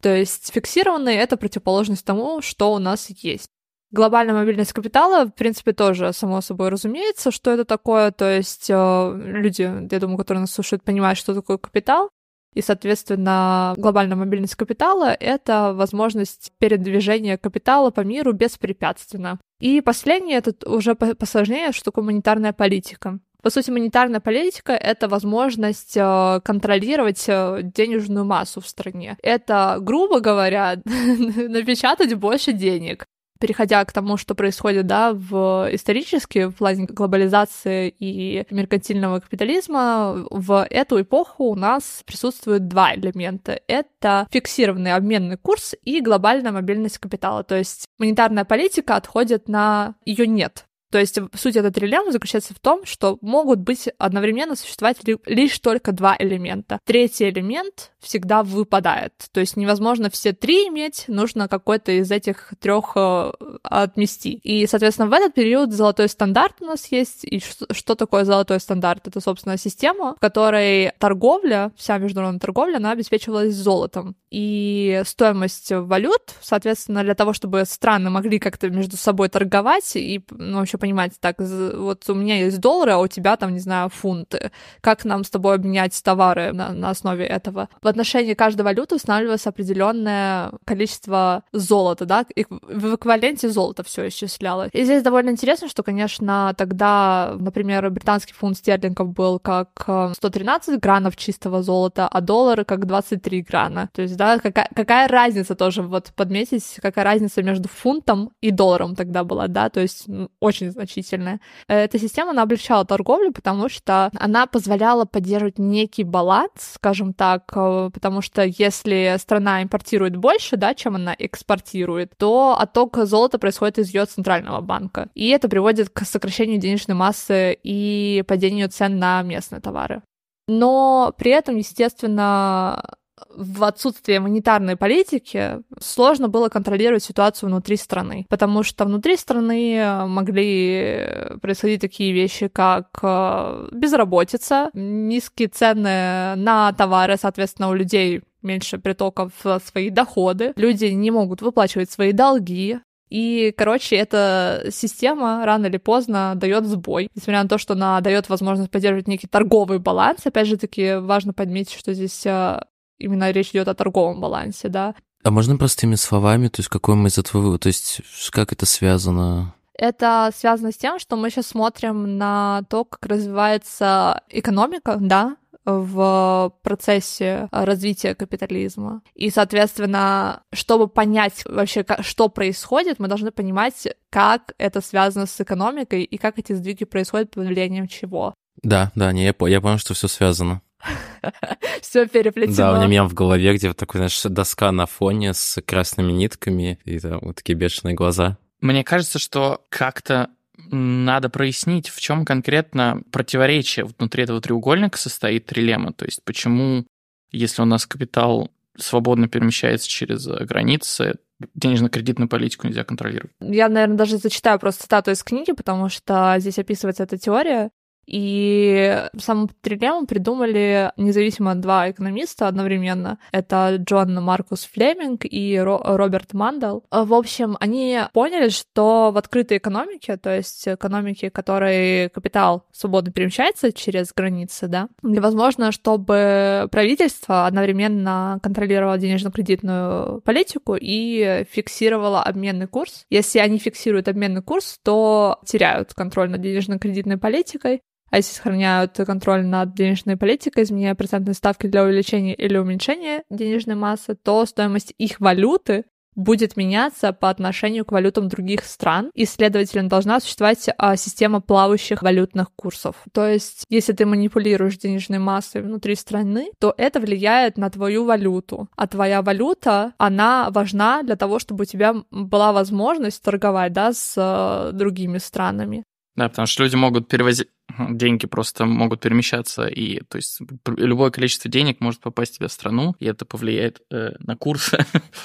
То 0.00 0.14
есть 0.14 0.52
фиксированный— 0.52 1.14
это 1.16 1.36
противоположность 1.36 2.04
тому, 2.04 2.40
что 2.40 2.72
у 2.72 2.78
нас 2.78 3.10
есть. 3.10 3.48
Глобальная 3.90 4.34
мобильность 4.34 4.72
капитала, 4.72 5.24
в 5.24 5.32
принципе, 5.32 5.72
тоже, 5.72 6.12
само 6.12 6.40
собой, 6.40 6.68
разумеется, 6.68 7.32
что 7.32 7.50
это 7.50 7.64
такое. 7.64 8.12
То 8.12 8.36
есть 8.36 8.70
э, 8.70 9.20
люди, 9.24 9.62
я 9.62 9.98
думаю, 9.98 10.16
которые 10.16 10.42
нас 10.42 10.52
слушают, 10.52 10.84
понимают, 10.84 11.18
что 11.18 11.34
такое 11.34 11.58
капитал. 11.58 12.10
И, 12.54 12.62
соответственно, 12.62 13.74
глобальная 13.76 14.16
мобильность 14.16 14.56
капитала— 14.56 15.16
это 15.20 15.72
возможность 15.74 16.52
передвижения 16.58 17.38
капитала 17.38 17.90
по 17.90 18.00
миру 18.00 18.32
беспрепятственно. 18.32 19.38
И 19.60 19.80
последнее— 19.80 20.38
это 20.44 20.68
уже 20.68 20.94
посложнее, 20.94 21.72
что 21.72 21.84
такое 21.84 22.04
монетарная 22.04 22.52
политика. 22.52 23.20
По 23.42 23.50
сути, 23.50 23.70
монетарная 23.70 24.20
политика— 24.20 24.72
это 24.74 25.08
возможность 25.08 25.96
э, 25.96 26.40
контролировать 26.44 27.24
э, 27.26 27.60
денежную 27.62 28.26
массу 28.26 28.60
в 28.60 28.66
стране. 28.66 29.16
Это, 29.22 29.78
грубо 29.80 30.20
говоря, 30.20 30.76
напечатать 30.84 32.14
больше 32.14 32.52
денег 32.52 33.06
переходя 33.40 33.84
к 33.84 33.92
тому, 33.92 34.16
что 34.16 34.34
происходит, 34.34 34.86
да, 34.86 35.12
в 35.12 35.68
исторически, 35.72 36.44
в 36.44 36.52
плане 36.52 36.86
глобализации 36.86 37.92
и 37.98 38.44
меркантильного 38.50 39.20
капитализма, 39.20 40.26
в 40.30 40.66
эту 40.70 41.00
эпоху 41.00 41.44
у 41.44 41.54
нас 41.56 42.02
присутствуют 42.06 42.68
два 42.68 42.94
элемента. 42.94 43.60
Это 43.66 44.28
фиксированный 44.30 44.92
обменный 44.92 45.36
курс 45.36 45.74
и 45.84 46.00
глобальная 46.00 46.52
мобильность 46.52 46.98
капитала. 46.98 47.42
То 47.42 47.56
есть 47.56 47.86
монетарная 47.98 48.44
политика 48.44 48.96
отходит 48.96 49.48
на 49.48 49.94
ее 50.04 50.26
нет. 50.26 50.66
То 50.90 50.98
есть 50.98 51.18
суть 51.34 51.56
этой 51.56 51.70
трилеммы 51.70 52.12
заключается 52.12 52.54
в 52.54 52.58
том, 52.58 52.84
что 52.84 53.18
могут 53.20 53.60
быть 53.60 53.88
одновременно 53.98 54.56
существовать 54.56 54.98
лишь 55.26 55.58
только 55.60 55.92
два 55.92 56.16
элемента. 56.18 56.80
Третий 56.84 57.28
элемент 57.28 57.92
всегда 58.00 58.42
выпадает. 58.42 59.12
То 59.32 59.40
есть 59.40 59.56
невозможно 59.56 60.10
все 60.10 60.32
три 60.32 60.68
иметь, 60.68 61.04
нужно 61.06 61.48
какой-то 61.48 61.92
из 61.92 62.10
этих 62.10 62.52
трех 62.58 62.92
э, 62.96 63.32
отмести. 63.62 64.32
И, 64.42 64.66
соответственно, 64.66 65.08
в 65.08 65.12
этот 65.12 65.34
период 65.34 65.72
золотой 65.72 66.08
стандарт 66.08 66.56
у 66.60 66.64
нас 66.64 66.86
есть. 66.90 67.24
И 67.24 67.40
что 67.40 67.94
такое 67.94 68.24
золотой 68.24 68.58
стандарт? 68.58 69.06
Это, 69.06 69.20
собственно, 69.20 69.56
система, 69.56 70.16
в 70.16 70.20
которой 70.20 70.92
торговля, 70.98 71.72
вся 71.76 71.98
международная 71.98 72.40
торговля, 72.40 72.78
она 72.78 72.92
обеспечивалась 72.92 73.54
золотом. 73.54 74.16
И 74.30 75.02
стоимость 75.04 75.72
валют, 75.72 76.34
соответственно, 76.40 77.02
для 77.02 77.14
того, 77.14 77.32
чтобы 77.32 77.64
страны 77.64 78.10
могли 78.10 78.38
как-то 78.38 78.70
между 78.70 78.96
собой 78.96 79.28
торговать 79.28 79.96
и 79.96 80.24
ну, 80.30 80.58
вообще 80.58 80.78
понимать, 80.78 81.12
так, 81.18 81.36
вот 81.38 82.08
у 82.08 82.14
меня 82.14 82.38
есть 82.38 82.60
доллары, 82.60 82.92
а 82.92 82.98
у 82.98 83.08
тебя 83.08 83.36
там, 83.36 83.52
не 83.52 83.58
знаю, 83.58 83.88
фунты. 83.88 84.52
Как 84.80 85.04
нам 85.04 85.24
с 85.24 85.30
тобой 85.30 85.56
обменять 85.56 86.00
товары 86.02 86.52
на, 86.52 86.72
на 86.72 86.90
основе 86.90 87.26
этого? 87.26 87.68
В 87.82 87.88
отношении 87.88 88.34
каждой 88.34 88.62
валюты 88.62 88.94
устанавливается 88.94 89.48
определенное 89.48 90.52
количество 90.64 91.42
золота, 91.52 92.04
да, 92.04 92.24
и 92.34 92.46
в 92.48 92.94
эквиваленте 92.94 93.48
золота 93.48 93.82
все 93.82 94.08
исчислялось. 94.08 94.70
И 94.72 94.84
здесь 94.84 95.02
довольно 95.02 95.30
интересно, 95.30 95.68
что, 95.68 95.82
конечно, 95.82 96.54
тогда, 96.56 97.34
например, 97.36 97.90
британский 97.90 98.34
фунт 98.34 98.58
стерлингов 98.58 99.12
был 99.12 99.40
как 99.40 99.70
113 100.14 100.68
э, 100.68 100.78
гранов 100.78 101.16
чистого 101.16 101.62
золота, 101.62 102.06
а 102.06 102.20
доллары 102.20 102.64
как 102.64 102.86
23 102.86 103.42
грана. 103.42 103.88
То 103.92 104.02
есть, 104.02 104.19
да, 104.20 104.38
какая, 104.38 104.68
какая 104.74 105.08
разница 105.08 105.54
тоже 105.54 105.80
вот 105.80 106.12
подметить, 106.14 106.76
какая 106.82 107.06
разница 107.06 107.42
между 107.42 107.70
фунтом 107.70 108.32
и 108.42 108.50
долларом 108.50 108.94
тогда 108.94 109.24
была, 109.24 109.48
да, 109.48 109.70
то 109.70 109.80
есть 109.80 110.04
очень 110.40 110.70
значительная. 110.70 111.40
Эта 111.68 111.98
система, 111.98 112.32
она 112.32 112.42
облегчала 112.42 112.84
торговлю, 112.84 113.32
потому 113.32 113.70
что 113.70 114.10
она 114.18 114.46
позволяла 114.46 115.06
поддерживать 115.06 115.58
некий 115.58 116.04
баланс, 116.04 116.50
скажем 116.74 117.14
так, 117.14 117.50
э, 117.56 117.88
потому 117.94 118.20
что 118.20 118.44
если 118.44 119.16
страна 119.18 119.62
импортирует 119.62 120.16
больше, 120.16 120.58
да, 120.58 120.74
чем 120.74 120.96
она 120.96 121.16
экспортирует, 121.18 122.12
то 122.18 122.58
отток 122.60 122.98
золота 123.06 123.38
происходит 123.38 123.78
из 123.78 123.94
ее 123.94 124.04
центрального 124.04 124.60
банка. 124.60 125.08
И 125.14 125.30
это 125.30 125.48
приводит 125.48 125.88
к 125.88 126.04
сокращению 126.04 126.60
денежной 126.60 126.94
массы 126.94 127.58
и 127.62 128.22
падению 128.28 128.68
цен 128.68 128.98
на 128.98 129.22
местные 129.22 129.62
товары. 129.62 130.02
Но 130.46 131.14
при 131.16 131.30
этом, 131.30 131.56
естественно, 131.56 132.82
в 133.28 133.64
отсутствие 133.64 134.20
монетарной 134.20 134.76
политики 134.76 135.62
сложно 135.80 136.28
было 136.28 136.48
контролировать 136.48 137.02
ситуацию 137.02 137.48
внутри 137.48 137.76
страны, 137.76 138.26
потому 138.28 138.62
что 138.62 138.84
внутри 138.84 139.16
страны 139.16 140.06
могли 140.06 141.38
происходить 141.40 141.80
такие 141.80 142.12
вещи, 142.12 142.48
как 142.48 142.88
э, 143.02 143.68
безработица, 143.72 144.70
низкие 144.74 145.48
цены 145.48 146.34
на 146.36 146.72
товары, 146.76 147.16
соответственно, 147.16 147.68
у 147.70 147.74
людей 147.74 148.22
меньше 148.42 148.78
притоков 148.78 149.32
в 149.42 149.60
свои 149.64 149.90
доходы, 149.90 150.52
люди 150.56 150.86
не 150.86 151.10
могут 151.10 151.42
выплачивать 151.42 151.90
свои 151.90 152.12
долги, 152.12 152.80
и, 153.10 153.52
короче, 153.56 153.96
эта 153.96 154.68
система 154.70 155.44
рано 155.44 155.66
или 155.66 155.78
поздно 155.78 156.34
дает 156.36 156.64
сбой. 156.64 157.10
Несмотря 157.14 157.42
на 157.42 157.48
то, 157.48 157.58
что 157.58 157.74
она 157.74 158.00
дает 158.00 158.28
возможность 158.28 158.70
поддерживать 158.70 159.08
некий 159.08 159.26
торговый 159.26 159.80
баланс, 159.80 160.20
опять 160.24 160.46
же 160.46 160.56
таки 160.56 160.94
важно 160.94 161.32
подметить, 161.32 161.76
что 161.76 161.92
здесь 161.92 162.24
э, 162.24 162.60
именно 163.00 163.30
речь 163.30 163.50
идет 163.50 163.68
о 163.68 163.74
торговом 163.74 164.20
балансе, 164.20 164.68
да. 164.68 164.94
А 165.22 165.30
можно 165.30 165.56
простыми 165.56 165.96
словами, 165.96 166.48
то 166.48 166.60
есть 166.60 166.68
какой 166.68 166.94
мы 166.94 167.08
из 167.08 167.18
этого 167.18 167.42
вывод, 167.42 167.62
то 167.62 167.66
есть 167.68 168.00
как 168.30 168.52
это 168.52 168.64
связано? 168.66 169.54
Это 169.74 170.30
связано 170.34 170.72
с 170.72 170.76
тем, 170.76 170.98
что 170.98 171.16
мы 171.16 171.30
сейчас 171.30 171.48
смотрим 171.48 172.18
на 172.18 172.62
то, 172.68 172.84
как 172.84 173.06
развивается 173.06 174.22
экономика, 174.28 174.96
да, 175.00 175.36
в 175.64 176.52
процессе 176.62 177.48
развития 177.50 178.14
капитализма. 178.14 179.02
И, 179.14 179.30
соответственно, 179.30 180.42
чтобы 180.52 180.88
понять 180.88 181.44
вообще, 181.44 181.84
что 182.00 182.28
происходит, 182.28 182.98
мы 182.98 183.08
должны 183.08 183.30
понимать, 183.30 183.88
как 184.10 184.54
это 184.58 184.80
связано 184.80 185.26
с 185.26 185.40
экономикой 185.40 186.02
и 186.02 186.16
как 186.16 186.38
эти 186.38 186.52
сдвиги 186.52 186.84
происходят 186.84 187.30
под 187.30 187.46
влиянием 187.46 187.88
чего. 187.88 188.34
Да, 188.62 188.90
да, 188.94 189.12
не, 189.12 189.24
я, 189.24 189.34
я 189.48 189.60
понял, 189.60 189.78
что 189.78 189.94
все 189.94 190.08
связано. 190.08 190.62
Все 191.82 192.06
переплетено. 192.06 192.56
Да, 192.56 192.72
у 192.72 192.76
меня 192.76 192.86
мем 192.86 193.08
в 193.08 193.14
голове, 193.14 193.54
где 193.54 193.68
вот 193.68 193.76
такой, 193.76 193.98
знаешь, 193.98 194.22
доска 194.22 194.72
на 194.72 194.86
фоне 194.86 195.34
с 195.34 195.60
красными 195.62 196.12
нитками 196.12 196.78
и 196.84 196.98
там 196.98 197.20
вот 197.22 197.36
такие 197.36 197.54
бешеные 197.54 197.94
глаза. 197.94 198.38
Мне 198.60 198.84
кажется, 198.84 199.18
что 199.18 199.64
как-то 199.68 200.30
надо 200.70 201.30
прояснить, 201.30 201.88
в 201.88 202.00
чем 202.00 202.24
конкретно 202.24 203.02
противоречие 203.10 203.86
внутри 203.86 204.24
этого 204.24 204.40
треугольника 204.40 204.98
состоит 204.98 205.46
трилемма. 205.46 205.92
То 205.92 206.04
есть 206.04 206.22
почему, 206.24 206.86
если 207.32 207.62
у 207.62 207.64
нас 207.64 207.86
капитал 207.86 208.50
свободно 208.76 209.28
перемещается 209.28 209.88
через 209.88 210.26
границы, 210.26 211.16
денежно-кредитную 211.54 212.28
политику 212.28 212.66
нельзя 212.66 212.84
контролировать. 212.84 213.32
Я, 213.40 213.68
наверное, 213.68 213.96
даже 213.96 214.18
зачитаю 214.18 214.58
просто 214.58 214.82
цитату 214.82 215.10
из 215.10 215.22
книги, 215.22 215.52
потому 215.52 215.88
что 215.88 216.34
здесь 216.38 216.58
описывается 216.58 217.02
эта 217.02 217.18
теория. 217.18 217.70
И 218.10 219.04
саму 219.18 219.48
трилемму 219.60 220.06
придумали 220.06 220.90
независимо 220.96 221.54
два 221.54 221.90
экономиста 221.90 222.48
одновременно. 222.48 223.18
Это 223.30 223.76
Джон 223.76 224.14
Маркус 224.22 224.68
Флеминг 224.72 225.24
и 225.24 225.54
Ро- 225.56 225.96
Роберт 225.96 226.34
Мандел. 226.34 226.84
В 226.90 227.14
общем, 227.14 227.56
они 227.60 228.00
поняли, 228.12 228.48
что 228.48 229.12
в 229.12 229.16
открытой 229.16 229.58
экономике, 229.58 230.16
то 230.16 230.34
есть 230.34 230.66
экономике, 230.66 231.30
в 231.30 231.32
которой 231.32 232.08
капитал 232.08 232.64
свободно 232.72 233.12
перемещается 233.12 233.72
через 233.72 234.12
границы, 234.12 234.66
да, 234.66 234.88
невозможно, 235.02 235.70
чтобы 235.70 236.68
правительство 236.72 237.46
одновременно 237.46 238.40
контролировало 238.42 238.98
денежно-кредитную 238.98 240.20
политику 240.22 240.76
и 240.78 241.44
фиксировало 241.50 242.22
обменный 242.22 242.66
курс. 242.66 243.04
Если 243.08 243.38
они 243.38 243.58
фиксируют 243.58 244.08
обменный 244.08 244.42
курс, 244.42 244.80
то 244.82 245.38
теряют 245.46 245.94
контроль 245.94 246.30
над 246.30 246.40
денежно-кредитной 246.40 247.16
политикой, 247.16 247.82
а 248.10 248.18
если 248.18 248.34
сохраняют 248.34 248.96
контроль 248.96 249.44
над 249.44 249.74
денежной 249.74 250.16
политикой, 250.16 250.64
изменяя 250.64 250.94
процентные 250.94 251.34
ставки 251.34 251.66
для 251.66 251.84
увеличения 251.84 252.34
или 252.34 252.58
уменьшения 252.58 253.24
денежной 253.30 253.76
массы, 253.76 254.14
то 254.14 254.44
стоимость 254.46 254.94
их 254.98 255.20
валюты 255.20 255.84
будет 256.16 256.56
меняться 256.56 257.12
по 257.12 257.30
отношению 257.30 257.84
к 257.84 257.92
валютам 257.92 258.28
других 258.28 258.64
стран, 258.64 259.10
и, 259.14 259.24
следовательно, 259.24 259.88
должна 259.88 260.20
существовать 260.20 260.68
а, 260.76 260.96
система 260.96 261.40
плавающих 261.40 262.02
валютных 262.02 262.48
курсов. 262.54 262.96
То 263.12 263.26
есть, 263.26 263.64
если 263.68 263.92
ты 263.92 264.06
манипулируешь 264.06 264.78
денежной 264.78 265.18
массой 265.18 265.62
внутри 265.62 265.94
страны, 265.94 266.50
то 266.58 266.74
это 266.76 267.00
влияет 267.00 267.56
на 267.56 267.70
твою 267.70 268.04
валюту. 268.04 268.68
А 268.76 268.86
твоя 268.86 269.22
валюта, 269.22 269.94
она 269.98 270.50
важна 270.50 271.02
для 271.02 271.16
того, 271.16 271.38
чтобы 271.38 271.62
у 271.62 271.66
тебя 271.66 271.94
была 272.10 272.52
возможность 272.52 273.22
торговать 273.22 273.72
да, 273.72 273.92
с 273.92 274.14
а, 274.16 274.72
другими 274.72 275.18
странами. 275.18 275.84
Да, 276.16 276.28
потому 276.28 276.46
что 276.46 276.64
люди 276.64 276.76
могут 276.76 277.08
перевозить 277.08 277.48
деньги 277.90 278.26
просто 278.26 278.66
могут 278.66 279.00
перемещаться, 279.00 279.66
и 279.66 280.00
то 280.08 280.16
есть 280.16 280.40
любое 280.66 281.10
количество 281.10 281.50
денег 281.50 281.80
может 281.80 282.00
попасть 282.00 282.36
тебе 282.36 282.48
в 282.48 282.52
страну, 282.52 282.94
и 282.98 283.06
это 283.06 283.24
повлияет 283.24 283.80
э, 283.90 284.12
на 284.18 284.36
курс. 284.36 284.72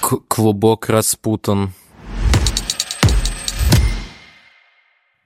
Клубок 0.28 0.88
распутан. 0.88 1.72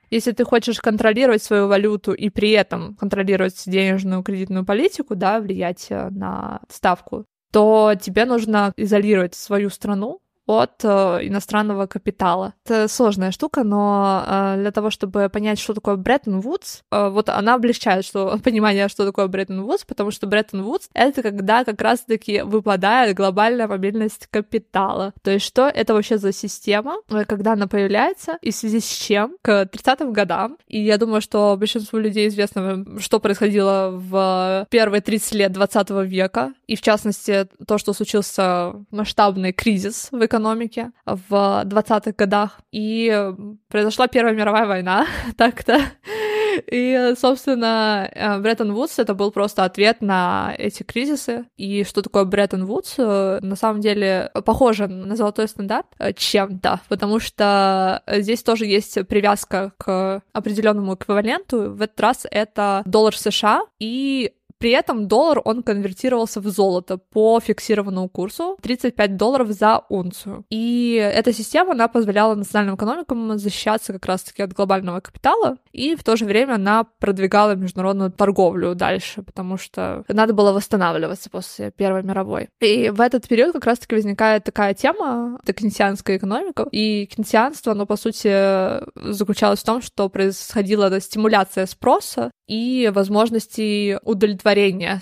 Если 0.09 0.33
ты 0.33 0.43
хочешь 0.43 0.79
контролировать 0.79 1.41
свою 1.41 1.67
валюту 1.67 2.11
и 2.11 2.29
при 2.29 2.51
этом 2.51 2.95
контролировать 2.95 3.63
денежную 3.65 4.23
кредитную 4.23 4.65
политику, 4.65 5.15
да, 5.15 5.39
влиять 5.39 5.87
э, 5.89 6.09
на 6.09 6.61
ставку, 6.69 7.25
то 7.51 7.93
тебе 8.01 8.25
нужно 8.25 8.73
изолировать 8.75 9.35
свою 9.35 9.69
страну 9.69 10.20
от 10.59 10.83
э, 10.83 10.87
иностранного 11.27 11.87
капитала. 11.87 12.53
Это 12.65 12.87
сложная 12.87 13.31
штука, 13.31 13.63
но 13.63 14.23
э, 14.25 14.55
для 14.59 14.71
того, 14.71 14.89
чтобы 14.89 15.29
понять, 15.29 15.59
что 15.59 15.73
такое 15.73 15.95
Бреттон 15.95 16.41
Вудс, 16.41 16.81
э, 16.91 17.09
вот 17.09 17.29
она 17.29 17.55
облегчает 17.55 18.05
что, 18.05 18.37
понимание, 18.43 18.87
что 18.87 19.05
такое 19.05 19.27
Бреттон 19.27 19.63
Вудс, 19.63 19.85
потому 19.85 20.11
что 20.11 20.27
Бреттон 20.27 20.63
Вудс— 20.63 20.89
это 20.93 21.21
когда 21.21 21.63
как 21.63 21.81
раз-таки 21.81 22.41
выпадает 22.41 23.15
глобальная 23.15 23.67
мобильность 23.67 24.27
капитала. 24.29 25.13
То 25.23 25.31
есть 25.31 25.45
что 25.45 25.67
это 25.67 25.93
вообще 25.93 26.17
за 26.17 26.33
система, 26.33 26.97
когда 27.27 27.53
она 27.53 27.67
появляется, 27.67 28.37
и 28.41 28.51
в 28.51 28.55
связи 28.55 28.79
с 28.79 28.87
чем 28.87 29.37
к 29.41 29.63
30-м 29.63 30.13
годам, 30.13 30.57
и 30.67 30.81
я 30.81 30.97
думаю, 30.97 31.21
что 31.21 31.55
большинству 31.57 31.99
людей 31.99 32.27
известно, 32.27 32.85
что 32.99 33.19
происходило 33.19 33.89
в 33.91 34.67
первые 34.69 35.01
30 35.01 35.33
лет 35.33 35.51
20 35.51 35.89
века, 36.05 36.53
и 36.67 36.75
в 36.75 36.81
частности 36.81 37.47
то, 37.67 37.77
что 37.77 37.93
случился 37.93 38.73
масштабный 38.91 39.53
кризис 39.53 40.09
в 40.11 40.25
экономике 40.25 40.40
в 41.05 41.63
20-х 41.65 42.13
годах, 42.17 42.59
и 42.71 43.31
произошла 43.67 44.07
Первая 44.07 44.33
мировая 44.33 44.65
война, 44.65 45.07
так-то. 45.37 45.79
И, 46.71 47.13
собственно, 47.17 48.09
э, 48.11 48.39
Бреттон 48.39 48.73
Вудс— 48.73 48.93
это 48.99 49.13
был 49.13 49.31
просто 49.31 49.63
ответ 49.63 50.01
на 50.01 50.53
эти 50.57 50.83
кризисы. 50.83 51.45
И 51.57 51.83
что 51.83 52.01
такое 52.01 52.25
Бреттон 52.25 52.65
Вудс? 52.65 52.95
Э, 52.97 53.39
на 53.41 53.55
самом 53.55 53.81
деле 53.81 54.31
похоже 54.45 54.87
на 54.87 55.15
золотой 55.15 55.47
стандарт 55.47 55.87
э, 55.99 56.13
чем-то, 56.13 56.81
потому 56.89 57.19
что 57.19 58.03
здесь 58.07 58.43
тоже 58.43 58.65
есть 58.65 59.07
привязка 59.07 59.71
к 59.77 60.21
определенному 60.33 60.95
эквиваленту. 60.95 61.71
В 61.71 61.81
этот 61.81 61.99
раз 61.99 62.27
это 62.29 62.83
доллар 62.85 63.15
США 63.15 63.63
и 63.79 64.33
при 64.61 64.69
этом 64.69 65.07
доллар, 65.07 65.41
он 65.43 65.63
конвертировался 65.63 66.39
в 66.39 66.47
золото 66.47 66.99
по 66.99 67.39
фиксированному 67.39 68.07
курсу 68.09 68.59
35 68.61 69.17
долларов 69.17 69.47
за 69.47 69.81
унцию. 69.89 70.45
И 70.51 70.93
эта 70.93 71.33
система, 71.33 71.71
она 71.71 71.87
позволяла 71.87 72.35
национальным 72.35 72.75
экономикам 72.75 73.39
защищаться 73.39 73.91
как 73.93 74.05
раз-таки 74.05 74.43
от 74.43 74.53
глобального 74.53 74.99
капитала, 74.99 75.57
и 75.71 75.95
в 75.95 76.03
то 76.03 76.15
же 76.15 76.25
время 76.25 76.53
она 76.53 76.83
продвигала 76.99 77.55
международную 77.55 78.11
торговлю 78.11 78.75
дальше, 78.75 79.23
потому 79.23 79.57
что 79.57 80.03
надо 80.07 80.33
было 80.33 80.53
восстанавливаться 80.53 81.31
после 81.31 81.71
Первой 81.71 82.03
мировой. 82.03 82.49
И 82.59 82.91
в 82.91 83.01
этот 83.01 83.27
период 83.27 83.53
как 83.53 83.65
раз-таки 83.65 83.95
возникает 83.95 84.43
такая 84.43 84.75
тема, 84.75 85.39
это 85.41 85.53
кенсианская 85.53 86.17
экономика, 86.17 86.67
и 86.71 87.07
кенсианство, 87.07 87.71
оно, 87.71 87.87
по 87.87 87.95
сути, 87.95 88.29
заключалось 89.11 89.61
в 89.61 89.65
том, 89.65 89.81
что 89.81 90.07
происходила 90.07 90.99
стимуляция 90.99 91.65
спроса 91.65 92.29
и 92.47 92.91
возможности 92.93 93.97
удовлетворения 94.03 94.50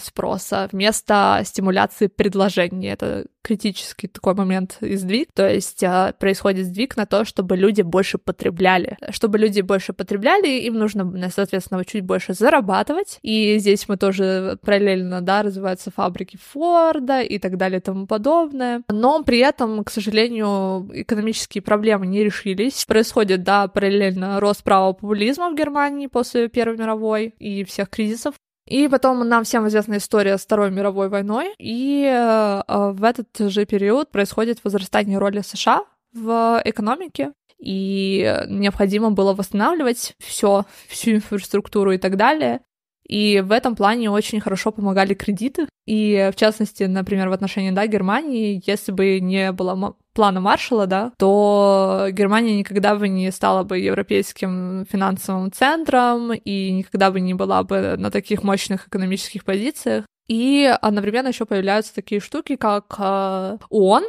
спроса 0.02 0.70
вместо 0.72 1.42
стимуляции 1.46 2.08
предложения. 2.08 2.94
Это 2.94 3.26
критический 3.42 4.08
такой 4.08 4.36
момент 4.36 4.78
и 4.82 4.96
сдвиг, 4.96 5.30
то 5.34 5.50
есть 5.50 5.84
а, 5.84 6.14
происходит 6.20 6.68
сдвиг 6.68 6.98
на 6.98 7.06
то, 7.06 7.26
чтобы 7.26 7.56
люди 7.56 7.82
больше 7.82 8.18
потребляли. 8.18 8.98
Чтобы 9.10 9.38
люди 9.38 9.62
больше 9.62 9.94
потребляли, 9.94 10.48
им 10.60 10.76
нужно, 10.76 11.30
соответственно, 11.34 11.84
чуть 11.86 12.04
больше 12.04 12.34
зарабатывать, 12.34 13.18
и 13.24 13.58
здесь 13.58 13.88
мы 13.88 13.98
тоже 13.98 14.60
параллельно, 14.62 15.22
да, 15.22 15.42
развиваются 15.42 15.90
фабрики 15.90 16.38
Форда 16.52 17.22
и 17.22 17.40
так 17.40 17.58
далее 17.58 17.80
и 17.80 17.82
тому 17.82 18.08
подобное. 18.08 18.84
Но 18.90 19.24
при 19.24 19.40
этом, 19.40 19.84
к 19.84 19.90
сожалению, 19.90 20.90
экономические 20.94 21.62
проблемы 21.62 22.08
не 22.08 22.24
решились. 22.24 22.86
Происходит, 22.86 23.44
да, 23.44 23.68
параллельно 23.68 24.40
рост 24.40 24.64
правого 24.64 24.94
популизма 24.94 25.50
в 25.50 25.56
Германии 25.56 26.08
после 26.08 26.50
Первой 26.50 26.78
мировой 26.78 27.34
и 27.40 27.64
всех 27.64 27.90
кризисов. 27.90 28.36
И 28.70 28.88
потом 28.88 29.28
нам 29.28 29.44
всем 29.44 29.68
известна 29.68 29.98
история 29.98 30.38
с 30.38 30.42
Второй 30.42 30.70
мировой 30.70 31.10
войной, 31.10 31.56
и 31.58 32.06
э, 32.06 32.62
в 32.68 33.04
этот 33.04 33.52
же 33.52 33.66
период 33.66 34.12
происходит 34.12 34.64
возрастание 34.64 35.18
роли 35.18 35.42
США 35.42 35.86
в 36.14 36.62
экономике, 36.64 37.34
и 37.58 38.46
необходимо 38.48 39.10
было 39.10 39.34
восстанавливать 39.34 40.14
все, 40.20 40.66
всю 40.88 41.12
инфраструктуру 41.16 41.94
и 41.94 41.98
так 41.98 42.16
далее. 42.16 42.62
И 43.08 43.42
в 43.44 43.52
этом 43.52 43.76
плане 43.76 44.12
очень 44.12 44.40
хорошо 44.40 44.72
помогали 44.72 45.16
кредиты. 45.16 45.68
И 45.88 46.30
в 46.32 46.38
частности, 46.38 46.84
например, 46.84 47.30
в 47.30 47.34
отношении 47.34 47.72
да, 47.72 47.88
Германии, 47.88 48.62
если 48.68 48.92
бы 48.92 49.20
не 49.20 49.52
было 49.52 49.74
плана 50.20 50.42
Маршалла, 50.42 50.86
да, 50.86 51.14
то 51.18 52.08
Германия 52.12 52.58
никогда 52.58 52.94
бы 52.96 53.08
не 53.08 53.32
стала 53.32 53.64
бы 53.64 53.80
европейским 53.80 54.86
финансовым 54.92 55.50
центром 55.50 56.34
и 56.34 56.72
никогда 56.72 57.10
бы 57.10 57.22
не 57.22 57.34
была 57.34 57.64
бы 57.64 57.96
на 57.98 58.12
таких 58.12 58.44
мощных 58.44 58.90
экономических 58.90 59.46
позициях. 59.46 60.04
И 60.28 60.70
одновременно 60.82 61.30
еще 61.30 61.46
появляются 61.46 61.96
такие 61.96 62.20
штуки, 62.20 62.58
как 62.58 62.96
э, 63.00 63.60
ООН, 63.70 64.04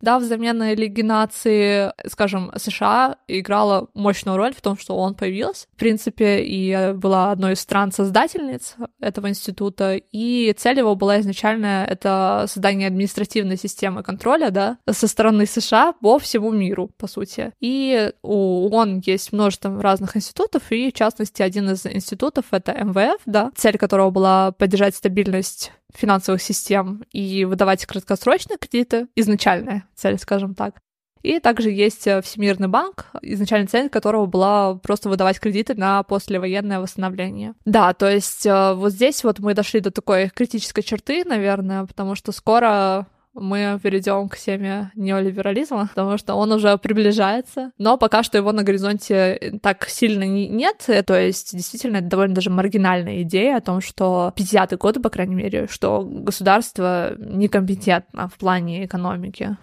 да, 0.00 0.18
взамен 0.18 0.58
на 0.58 0.74
легинации, 0.74 1.92
скажем, 2.08 2.52
США 2.56 3.16
играла 3.26 3.88
мощную 3.94 4.36
роль 4.36 4.54
в 4.54 4.60
том, 4.60 4.78
что 4.78 4.96
он 4.96 5.14
появился. 5.14 5.66
В 5.74 5.78
принципе, 5.78 6.42
и 6.44 6.92
была 6.94 7.32
одной 7.32 7.52
из 7.52 7.60
стран-создательниц 7.60 8.76
этого 9.00 9.28
института, 9.28 9.96
и 9.96 10.54
цель 10.56 10.78
его 10.78 10.94
была 10.94 11.20
изначально 11.20 11.84
это 11.88 12.46
создание 12.48 12.88
административной 12.88 13.56
системы 13.56 14.02
контроля, 14.02 14.50
да, 14.50 14.78
со 14.90 15.06
стороны 15.08 15.46
США 15.46 15.92
по 15.92 16.18
всему 16.18 16.50
миру, 16.50 16.90
по 16.96 17.06
сути. 17.06 17.52
И 17.60 18.12
у 18.22 18.68
ООН 18.68 19.02
есть 19.04 19.32
множество 19.32 19.80
разных 19.82 20.16
институтов, 20.16 20.70
и 20.70 20.90
в 20.90 20.94
частности 20.94 21.42
один 21.42 21.70
из 21.70 21.86
институтов— 21.86 22.46
это 22.50 22.72
МВФ, 22.72 23.20
да, 23.26 23.50
цель 23.56 23.78
которого 23.78 24.10
была 24.10 24.52
поддержать 24.52 24.94
стабильность 24.94 25.72
финансовых 25.94 26.42
систем 26.42 27.04
и 27.12 27.44
выдавать 27.44 27.86
краткосрочные 27.86 28.58
кредиты, 28.58 29.08
изначальная 29.14 29.84
цель, 29.94 30.18
скажем 30.18 30.54
так. 30.54 30.74
И 31.22 31.40
также 31.40 31.70
есть 31.70 32.06
э, 32.06 32.22
Всемирный 32.22 32.68
банк, 32.68 33.06
изначальная 33.22 33.66
цель 33.66 33.88
которого 33.88 34.26
была 34.26 34.76
просто 34.76 35.08
выдавать 35.08 35.40
кредиты 35.40 35.74
на 35.74 36.02
послевоенное 36.02 36.80
восстановление. 36.80 37.54
Да, 37.64 37.92
то 37.92 38.10
есть 38.10 38.46
э, 38.46 38.74
вот 38.74 38.92
здесь 38.92 39.24
вот 39.24 39.40
мы 39.40 39.54
дошли 39.54 39.80
до 39.80 39.90
такой 39.90 40.28
критической 40.28 40.82
черты, 40.84 41.24
наверное, 41.24 41.86
потому 41.86 42.14
что 42.14 42.32
скоро 42.32 43.06
мы 43.34 43.78
перейдем 43.82 44.28
к 44.28 44.36
теме 44.36 44.90
неолиберализма, 44.94 45.88
потому 45.88 46.18
что 46.18 46.34
он 46.34 46.52
уже 46.52 46.76
приближается, 46.78 47.72
но 47.78 47.96
пока 47.98 48.22
что 48.22 48.38
его 48.38 48.52
на 48.52 48.62
горизонте 48.62 49.58
так 49.62 49.88
сильно 49.88 50.24
нет, 50.24 50.84
то 51.06 51.18
есть 51.18 51.54
действительно 51.54 51.98
это 51.98 52.08
довольно 52.08 52.34
даже 52.34 52.50
маргинальная 52.50 53.22
идея 53.22 53.58
о 53.58 53.60
том, 53.60 53.80
что 53.80 54.32
50-е 54.36 54.76
годы, 54.78 55.00
по 55.00 55.10
крайней 55.10 55.36
мере, 55.36 55.66
что 55.68 56.02
государство 56.02 57.14
некомпетентно 57.18 58.28
в 58.28 58.34
плане 58.34 58.84
экономики. 58.84 59.56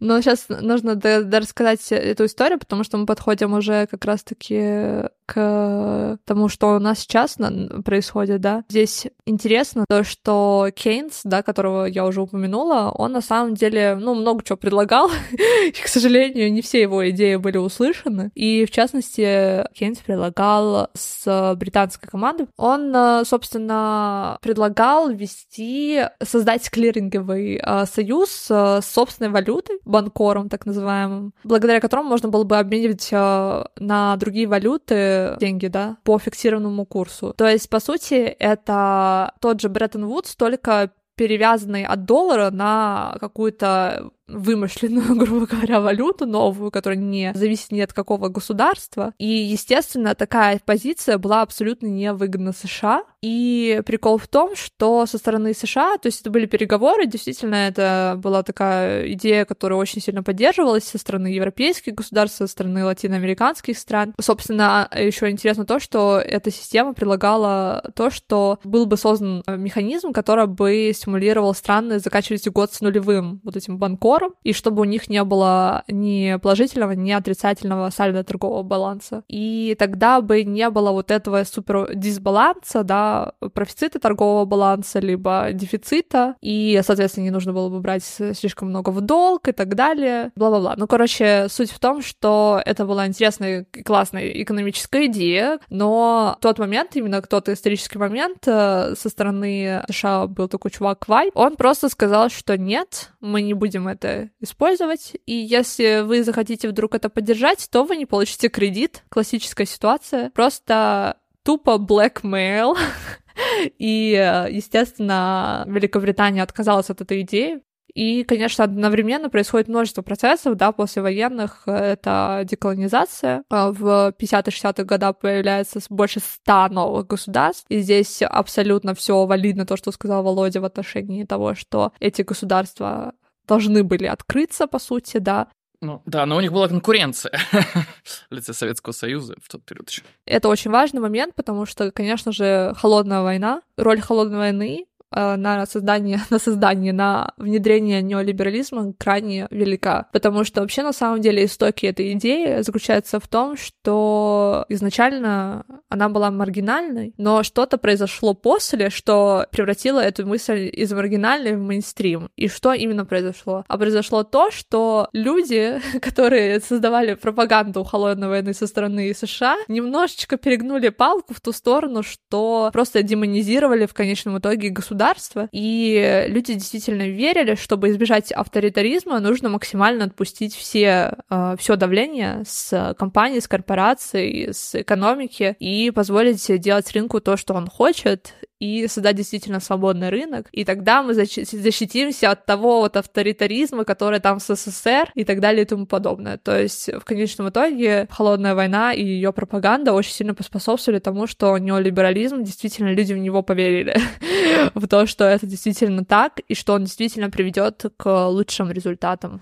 Но 0.00 0.20
сейчас 0.20 0.46
нужно 0.48 0.94
рассказать 0.94 1.90
эту 1.90 2.26
историю, 2.26 2.60
потому 2.60 2.84
что 2.84 2.98
мы 2.98 3.06
подходим 3.06 3.54
уже 3.54 3.88
как 3.88 4.04
раз-таки 4.04 5.08
к 5.28 6.18
тому, 6.24 6.48
что 6.48 6.76
у 6.76 6.78
нас 6.78 7.00
сейчас 7.00 7.36
происходит, 7.84 8.40
да. 8.40 8.64
Здесь 8.70 9.06
интересно 9.26 9.84
то, 9.86 10.02
что 10.02 10.68
Кейнс, 10.74 11.20
да, 11.24 11.42
которого 11.42 11.84
я 11.84 12.06
уже 12.06 12.22
упомянула, 12.22 12.90
он 12.94 13.12
на 13.12 13.20
самом 13.20 13.54
деле, 13.54 13.94
ну, 14.00 14.14
много 14.14 14.42
чего 14.42 14.56
предлагал, 14.56 15.10
и, 15.66 15.70
к 15.70 15.86
сожалению, 15.86 16.50
не 16.50 16.62
все 16.62 16.80
его 16.80 17.08
идеи 17.10 17.36
были 17.36 17.58
услышаны. 17.58 18.30
И, 18.34 18.64
в 18.64 18.70
частности, 18.70 19.66
Кейнс 19.74 19.98
предлагал 19.98 20.88
с 20.94 21.54
британской 21.56 22.08
командой, 22.08 22.46
он, 22.56 23.24
собственно, 23.26 24.38
предлагал 24.40 25.10
ввести, 25.10 26.04
создать 26.22 26.70
клиринговый 26.70 27.60
а, 27.62 27.84
союз 27.84 28.30
с 28.30 28.80
собственной 28.82 29.30
валютой, 29.30 29.78
банкором 29.84 30.48
так 30.48 30.64
называемым, 30.64 31.34
благодаря 31.44 31.80
которому 31.80 32.08
можно 32.08 32.30
было 32.30 32.44
бы 32.44 32.56
обменивать 32.56 33.10
на 33.12 34.16
другие 34.16 34.46
валюты 34.46 35.17
деньги, 35.40 35.66
да, 35.68 35.96
по 36.04 36.18
фиксированному 36.18 36.84
курсу. 36.86 37.34
То 37.36 37.46
есть, 37.46 37.68
по 37.68 37.80
сути, 37.80 38.14
это 38.14 39.32
тот 39.40 39.60
же 39.60 39.68
Бреттон 39.68 40.06
Вудс, 40.06 40.36
только 40.36 40.92
перевязанный 41.16 41.84
от 41.84 42.04
доллара 42.04 42.50
на 42.50 43.16
какую-то 43.20 44.10
вымышленную, 44.28 45.14
грубо 45.16 45.46
говоря, 45.46 45.80
валюту 45.80 46.26
новую, 46.26 46.70
которая 46.70 46.98
не 46.98 47.32
зависит 47.34 47.72
ни 47.72 47.80
от 47.80 47.92
какого 47.92 48.28
государства. 48.28 49.14
И, 49.18 49.26
естественно, 49.26 50.14
такая 50.14 50.60
позиция 50.64 51.18
была 51.18 51.42
абсолютно 51.42 51.86
невыгодна 51.86 52.52
США. 52.52 53.04
И 53.20 53.82
прикол 53.84 54.18
в 54.18 54.28
том, 54.28 54.54
что 54.54 55.04
со 55.06 55.18
стороны 55.18 55.52
США, 55.52 55.98
то 55.98 56.06
есть 56.06 56.20
это 56.20 56.30
были 56.30 56.46
переговоры, 56.46 57.06
действительно, 57.06 57.56
это 57.56 58.14
была 58.22 58.42
такая 58.44 59.10
идея, 59.12 59.44
которая 59.44 59.78
очень 59.78 60.00
сильно 60.00 60.22
поддерживалась 60.22 60.84
со 60.84 60.98
стороны 60.98 61.26
европейских 61.28 61.94
государств, 61.94 62.38
со 62.38 62.46
стороны 62.46 62.84
латиноамериканских 62.84 63.76
стран. 63.76 64.14
Собственно, 64.20 64.88
еще 64.94 65.30
интересно 65.30 65.64
то, 65.64 65.80
что 65.80 66.18
эта 66.18 66.52
система 66.52 66.94
предлагала 66.94 67.90
то, 67.96 68.10
что 68.10 68.60
был 68.62 68.86
бы 68.86 68.96
создан 68.96 69.42
механизм, 69.48 70.12
который 70.12 70.46
бы 70.46 70.92
стимулировал 70.94 71.54
страны 71.54 71.98
заканчивать 71.98 72.46
год 72.48 72.72
с 72.72 72.80
нулевым 72.80 73.40
вот 73.42 73.56
этим 73.56 73.78
банком, 73.78 74.17
партнером, 74.18 74.34
и 74.42 74.52
чтобы 74.52 74.82
у 74.82 74.84
них 74.84 75.08
не 75.08 75.22
было 75.24 75.84
ни 75.88 76.38
положительного, 76.38 76.92
ни 76.92 77.10
отрицательного 77.10 77.90
сальдо 77.90 78.24
торгового 78.24 78.62
баланса. 78.62 79.22
И 79.28 79.76
тогда 79.78 80.20
бы 80.20 80.44
не 80.44 80.68
было 80.70 80.92
вот 80.92 81.10
этого 81.10 81.44
супер 81.44 81.94
дисбаланса, 81.94 82.82
да, 82.82 83.32
профицита 83.54 83.98
торгового 83.98 84.44
баланса, 84.44 84.98
либо 85.00 85.48
дефицита, 85.52 86.34
и, 86.40 86.80
соответственно, 86.84 87.24
не 87.24 87.30
нужно 87.30 87.52
было 87.52 87.68
бы 87.68 87.80
брать 87.80 88.04
слишком 88.04 88.68
много 88.68 88.90
в 88.90 89.00
долг 89.00 89.48
и 89.48 89.52
так 89.52 89.74
далее, 89.74 90.32
бла-бла-бла. 90.36 90.74
Ну, 90.76 90.86
короче, 90.86 91.46
суть 91.48 91.70
в 91.70 91.78
том, 91.78 92.02
что 92.02 92.60
это 92.64 92.84
была 92.84 93.06
интересная 93.06 93.66
и 93.72 93.82
классная 93.82 94.28
экономическая 94.42 95.06
идея, 95.06 95.58
но 95.70 96.36
в 96.38 96.42
тот 96.42 96.58
момент, 96.58 96.96
именно 96.96 97.22
тот 97.22 97.48
исторический 97.48 97.98
момент, 97.98 98.46
э, 98.46 98.94
со 98.96 99.08
стороны 99.08 99.82
США 99.90 100.26
был 100.26 100.48
такой 100.48 100.70
чувак 100.70 101.08
Вай, 101.08 101.30
он 101.34 101.56
просто 101.56 101.88
сказал, 101.88 102.30
что 102.30 102.56
нет, 102.56 103.10
мы 103.20 103.42
не 103.42 103.54
будем 103.54 103.88
это 103.88 104.07
использовать, 104.40 105.16
и 105.26 105.34
если 105.34 106.02
вы 106.04 106.22
захотите 106.22 106.68
вдруг 106.68 106.94
это 106.94 107.08
поддержать, 107.08 107.68
то 107.70 107.84
вы 107.84 107.96
не 107.96 108.06
получите 108.06 108.48
кредит. 108.48 109.04
Классическая 109.08 109.66
ситуация. 109.66 110.30
Просто 110.30 111.18
тупо 111.42 111.78
blackmail. 111.78 112.76
И, 113.78 114.10
естественно, 114.50 115.64
Великобритания 115.68 116.42
отказалась 116.42 116.90
от 116.90 117.00
этой 117.00 117.20
идеи, 117.20 117.60
и, 117.98 118.22
конечно, 118.22 118.62
одновременно 118.62 119.28
происходит 119.28 119.66
множество 119.66 120.02
процессов, 120.02 120.56
да, 120.56 120.70
после 120.70 121.02
военных 121.02 121.62
это 121.66 122.42
деколонизация. 122.44 123.42
А 123.50 123.72
в 123.72 124.14
50-60-х 124.16 124.84
годах 124.84 125.18
появляется 125.18 125.80
больше 125.90 126.20
ста 126.20 126.68
новых 126.68 127.08
государств, 127.08 127.66
и 127.68 127.80
здесь 127.80 128.22
абсолютно 128.22 128.94
все 128.94 129.26
валидно 129.26 129.66
то, 129.66 129.76
что 129.76 129.90
сказал 129.90 130.22
Володя 130.22 130.60
в 130.60 130.64
отношении 130.64 131.24
того, 131.24 131.56
что 131.56 131.92
эти 131.98 132.22
государства 132.22 133.14
должны 133.48 133.82
были 133.82 134.06
открыться, 134.06 134.66
по 134.66 134.78
сути, 134.78 135.18
да, 135.18 135.48
ну, 135.80 136.02
да, 136.06 136.26
но 136.26 136.36
у 136.36 136.40
них 136.40 136.52
была 136.52 136.66
конкуренция 136.66 137.38
в 138.30 138.34
лице 138.34 138.52
Советского 138.52 138.92
Союза 138.92 139.36
в 139.40 139.48
тот 139.48 139.64
период 139.64 139.88
еще. 139.88 140.02
Это 140.24 140.48
очень 140.48 140.72
важный 140.72 141.00
момент, 141.00 141.36
потому 141.36 141.66
что, 141.66 141.92
конечно 141.92 142.32
же, 142.32 142.74
холодная 142.76 143.22
война, 143.22 143.62
роль 143.76 144.00
холодной 144.00 144.38
войны 144.38 144.87
на 145.10 145.66
создание, 145.66 146.20
на 146.30 146.38
создание, 146.38 146.92
на 146.92 147.32
внедрение 147.36 148.02
неолиберализма 148.02 148.92
крайне 148.98 149.46
велика. 149.50 150.08
Потому 150.12 150.44
что 150.44 150.60
вообще 150.60 150.82
на 150.82 150.92
самом 150.92 151.20
деле 151.20 151.44
истоки 151.44 151.86
этой 151.86 152.12
идеи 152.12 152.62
заключаются 152.62 153.20
в 153.20 153.28
том, 153.28 153.56
что 153.56 154.64
изначально 154.68 155.64
она 155.88 156.08
была 156.08 156.30
маргинальной, 156.30 157.14
но 157.16 157.42
что-то 157.42 157.78
произошло 157.78 158.34
после, 158.34 158.90
что 158.90 159.46
превратило 159.50 160.00
эту 160.00 160.26
мысль 160.26 160.70
из 160.72 160.92
маргинальной 160.92 161.56
в 161.56 161.60
мейнстрим. 161.60 162.28
И 162.36 162.48
что 162.48 162.72
именно 162.72 163.04
произошло? 163.04 163.64
А 163.68 163.78
произошло 163.78 164.24
то, 164.24 164.50
что 164.50 165.08
люди, 165.12 165.80
которые 166.00 166.60
создавали 166.60 167.14
пропаганду 167.14 167.84
холодной 167.84 168.28
войны 168.28 168.52
со 168.54 168.66
стороны 168.66 169.14
США, 169.14 169.56
немножечко 169.68 170.36
перегнули 170.36 170.90
палку 170.90 171.34
в 171.34 171.40
ту 171.40 171.52
сторону, 171.52 172.02
что 172.02 172.70
просто 172.72 173.02
демонизировали 173.02 173.86
в 173.86 173.94
конечном 173.94 174.38
итоге 174.38 174.68
государство 174.68 174.97
государства, 174.98 175.48
и 175.52 176.26
люди 176.28 176.54
действительно 176.54 177.08
верили, 177.08 177.54
чтобы 177.54 177.90
избежать 177.90 178.32
авторитаризма, 178.32 179.20
нужно 179.20 179.48
максимально 179.48 180.04
отпустить 180.04 180.54
все, 180.54 181.14
э, 181.30 181.56
все 181.58 181.76
давление 181.76 182.42
с 182.46 182.94
компаний, 182.98 183.40
с 183.40 183.46
корпораций, 183.46 184.48
с 184.52 184.74
экономики 184.74 185.56
и 185.60 185.90
позволить 185.92 186.60
делать 186.60 186.90
рынку 186.92 187.20
то, 187.20 187.36
что 187.36 187.54
он 187.54 187.68
хочет, 187.68 188.34
и 188.60 188.86
создать 188.88 189.16
действительно 189.16 189.60
свободный 189.60 190.08
рынок, 190.08 190.48
и 190.52 190.64
тогда 190.64 191.02
мы 191.02 191.14
защитимся 191.14 192.30
от 192.30 192.46
того 192.46 192.80
вот 192.80 192.96
авторитаризма, 192.96 193.84
который 193.84 194.20
там 194.20 194.38
в 194.38 194.42
СССР 194.42 195.10
и 195.14 195.24
так 195.24 195.40
далее 195.40 195.62
и 195.62 195.66
тому 195.66 195.86
подобное. 195.86 196.38
То 196.38 196.58
есть 196.58 196.92
в 196.92 197.04
конечном 197.04 197.50
итоге 197.50 198.08
холодная 198.10 198.54
война 198.54 198.92
и 198.92 199.04
ее 199.04 199.32
пропаганда 199.32 199.92
очень 199.92 200.12
сильно 200.12 200.34
поспособствовали 200.34 200.98
тому, 200.98 201.26
что 201.26 201.56
неолиберализм, 201.58 202.42
действительно 202.42 202.92
люди 202.92 203.12
в 203.12 203.18
него 203.18 203.42
поверили, 203.42 203.96
в 204.74 204.86
то, 204.88 205.06
что 205.06 205.24
это 205.24 205.46
действительно 205.46 206.04
так, 206.04 206.40
и 206.48 206.54
что 206.54 206.74
он 206.74 206.84
действительно 206.84 207.30
приведет 207.30 207.84
к 207.96 208.28
лучшим 208.28 208.70
результатам. 208.70 209.40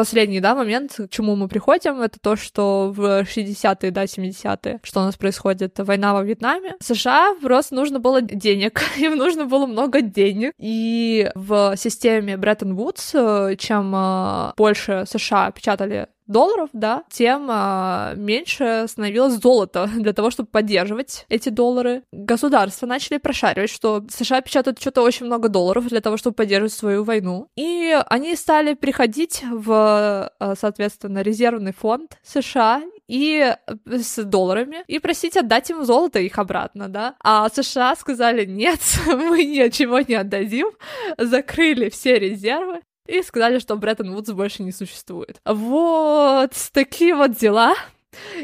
Последний, 0.00 0.40
да, 0.40 0.54
момент, 0.54 0.92
к 0.96 1.08
чему 1.10 1.36
мы 1.36 1.46
приходим, 1.46 2.00
это 2.00 2.18
то, 2.18 2.34
что 2.34 2.90
в 2.96 3.20
60-е, 3.20 3.90
да, 3.90 4.04
70-е, 4.04 4.80
что 4.82 5.00
у 5.00 5.02
нас 5.02 5.16
происходит, 5.16 5.78
война 5.78 6.14
во 6.14 6.22
Вьетнаме. 6.22 6.76
США 6.80 7.34
просто 7.42 7.74
нужно 7.74 8.00
было 8.00 8.22
денег, 8.22 8.80
им 8.96 9.18
нужно 9.18 9.44
было 9.44 9.66
много 9.66 10.00
денег, 10.00 10.54
и 10.56 11.30
в 11.34 11.76
системе 11.76 12.38
Бреттон-Вудс, 12.38 13.10
э, 13.12 13.56
чем 13.58 13.92
э, 13.94 14.52
больше 14.56 15.04
США 15.06 15.50
печатали 15.50 16.08
долларов, 16.30 16.70
да, 16.72 17.04
тем 17.10 17.48
а, 17.50 18.14
меньше 18.16 18.86
становилось 18.88 19.34
золото 19.34 19.88
для 19.96 20.12
того, 20.12 20.30
чтобы 20.30 20.48
поддерживать 20.48 21.26
эти 21.28 21.48
доллары. 21.48 22.02
Государства 22.12 22.86
начали 22.86 23.18
прошаривать, 23.18 23.70
что 23.70 24.04
США 24.08 24.40
печатают 24.40 24.80
что-то 24.80 25.02
очень 25.02 25.26
много 25.26 25.48
долларов 25.48 25.88
для 25.88 26.00
того, 26.00 26.16
чтобы 26.16 26.34
поддерживать 26.34 26.72
свою 26.72 27.04
войну. 27.04 27.48
И 27.56 27.98
они 28.06 28.36
стали 28.36 28.74
приходить 28.74 29.42
в, 29.50 29.72
а, 30.38 30.54
соответственно, 30.56 31.22
резервный 31.22 31.72
фонд 31.72 32.18
США 32.22 32.82
и 33.08 33.54
с 33.86 34.22
долларами 34.22 34.84
и 34.86 35.00
просить 35.00 35.36
отдать 35.36 35.68
им 35.70 35.84
золото 35.84 36.20
их 36.20 36.38
обратно, 36.38 36.88
да. 36.88 37.16
А 37.22 37.48
США 37.48 37.96
сказали, 37.96 38.44
нет, 38.44 38.80
мы 39.06 39.44
ничего 39.44 40.00
не 40.00 40.14
отдадим, 40.14 40.68
закрыли 41.18 41.90
все 41.90 42.18
резервы, 42.18 42.80
и 43.10 43.22
сказали, 43.22 43.58
что 43.58 43.76
Бреттон 43.76 44.14
Вудс 44.14 44.30
больше 44.30 44.62
не 44.62 44.72
существует. 44.72 45.40
Вот 45.44 46.52
такие 46.72 47.14
вот 47.14 47.36
дела. 47.36 47.74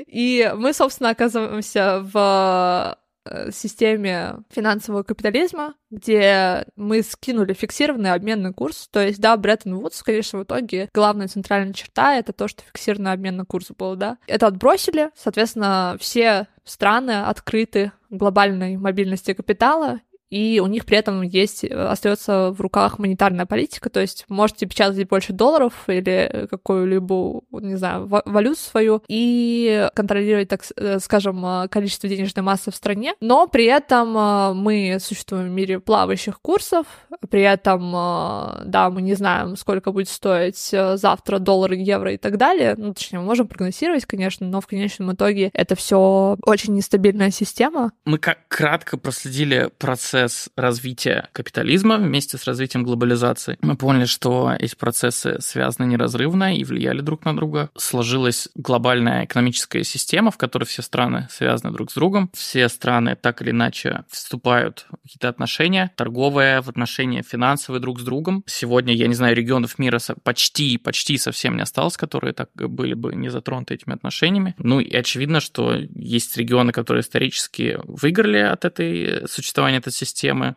И 0.06 0.52
мы, 0.56 0.72
собственно, 0.72 1.10
оказываемся 1.10 2.00
в 2.00 2.98
э, 3.24 3.50
системе 3.50 4.38
финансового 4.50 5.02
капитализма, 5.02 5.74
где 5.90 6.66
мы 6.76 7.02
скинули 7.02 7.52
фиксированный 7.52 8.12
обменный 8.12 8.52
курс. 8.52 8.88
То 8.90 9.04
есть, 9.04 9.20
да, 9.20 9.36
Бреттон 9.36 9.76
Вудс, 9.76 10.02
конечно, 10.02 10.38
в 10.38 10.44
итоге 10.44 10.88
главная 10.94 11.28
центральная 11.28 11.72
черта— 11.72 12.14
это 12.16 12.32
то, 12.32 12.46
что 12.46 12.62
фиксированный 12.62 13.12
обменный 13.12 13.44
курс 13.44 13.70
был, 13.76 13.96
да. 13.96 14.18
Это 14.26 14.46
отбросили, 14.46 15.10
соответственно, 15.16 15.96
все 16.00 16.46
страны 16.64 17.22
открыты 17.22 17.92
глобальной 18.10 18.76
мобильности 18.76 19.34
капитала, 19.34 20.00
и 20.30 20.60
у 20.60 20.66
них 20.66 20.84
при 20.86 20.98
этом 20.98 21.22
есть, 21.22 21.64
э, 21.64 21.68
остается 21.68 22.50
в 22.50 22.60
руках 22.60 22.98
монетарная 22.98 23.46
политика, 23.46 23.90
то 23.90 24.00
есть 24.00 24.24
можете 24.28 24.66
печатать 24.66 25.08
больше 25.08 25.32
долларов 25.32 25.72
или 25.86 26.46
какую-либо, 26.50 27.42
не 27.52 27.76
знаю, 27.76 28.06
валюту 28.06 28.58
свою 28.58 29.02
и 29.08 29.88
контролировать, 29.94 30.48
так 30.48 30.62
э, 30.76 30.98
скажем, 30.98 31.44
э, 31.46 31.68
количество 31.68 32.08
денежной 32.08 32.42
массы 32.42 32.70
в 32.70 32.74
стране, 32.74 33.14
но 33.20 33.46
при 33.46 33.64
этом 33.66 34.56
мы 34.56 34.98
существуем 35.00 35.46
в 35.46 35.50
мире 35.50 35.80
плавающих 35.80 36.40
курсов, 36.40 36.86
при 37.30 37.42
этом, 37.42 37.92
да, 37.92 38.90
мы 38.90 39.02
не 39.02 39.14
знаем, 39.14 39.56
сколько 39.56 39.92
будет 39.92 40.08
стоить 40.08 40.58
завтра 40.58 41.38
доллар, 41.38 41.72
евро 41.72 42.12
и 42.12 42.16
так 42.16 42.36
далее, 42.36 42.74
ну, 42.76 42.94
точнее, 42.94 43.20
мы 43.20 43.26
можем 43.26 43.48
прогнозировать, 43.48 44.04
конечно, 44.06 44.46
но 44.46 44.60
в 44.60 44.66
конечном 44.66 45.12
итоге 45.12 45.50
это 45.52 45.74
все 45.74 46.36
очень 46.42 46.74
нестабильная 46.74 47.30
система. 47.30 47.92
Мы 48.04 48.18
как 48.18 48.38
кратко 48.48 48.96
проследили 48.96 49.70
процесс 49.78 50.15
процесс 50.16 50.48
развития 50.56 51.28
капитализма 51.32 51.98
вместе 51.98 52.38
с 52.38 52.44
развитием 52.44 52.84
глобализации. 52.84 53.58
Мы 53.60 53.76
поняли, 53.76 54.06
что 54.06 54.50
эти 54.58 54.74
процессы 54.74 55.36
связаны 55.40 55.86
неразрывно 55.86 56.56
и 56.56 56.64
влияли 56.64 57.02
друг 57.02 57.26
на 57.26 57.36
друга. 57.36 57.68
Сложилась 57.76 58.48
глобальная 58.54 59.26
экономическая 59.26 59.84
система, 59.84 60.30
в 60.30 60.38
которой 60.38 60.64
все 60.64 60.80
страны 60.80 61.28
связаны 61.30 61.70
друг 61.74 61.90
с 61.90 61.94
другом. 61.94 62.30
Все 62.32 62.70
страны 62.70 63.14
так 63.14 63.42
или 63.42 63.50
иначе 63.50 64.04
вступают 64.08 64.86
в 64.88 65.02
какие-то 65.02 65.28
отношения, 65.28 65.92
торговые, 65.96 66.62
в 66.62 66.70
отношения 66.70 67.22
финансовые 67.22 67.82
друг 67.82 68.00
с 68.00 68.02
другом. 68.02 68.42
Сегодня, 68.46 68.94
я 68.94 69.08
не 69.08 69.14
знаю, 69.14 69.36
регионов 69.36 69.78
мира 69.78 70.00
почти, 70.22 70.78
почти 70.78 71.18
совсем 71.18 71.56
не 71.56 71.62
осталось, 71.62 71.98
которые 71.98 72.32
так 72.32 72.48
были 72.54 72.94
бы 72.94 73.14
не 73.14 73.28
затронуты 73.28 73.74
этими 73.74 73.94
отношениями. 73.94 74.54
Ну 74.56 74.80
и 74.80 74.96
очевидно, 74.96 75.40
что 75.40 75.74
есть 75.74 76.38
регионы, 76.38 76.72
которые 76.72 77.02
исторически 77.02 77.78
выиграли 77.84 78.38
от 78.38 78.64
этой 78.64 79.28
существования 79.28 79.76
этой 79.76 79.92
системы, 79.92 80.05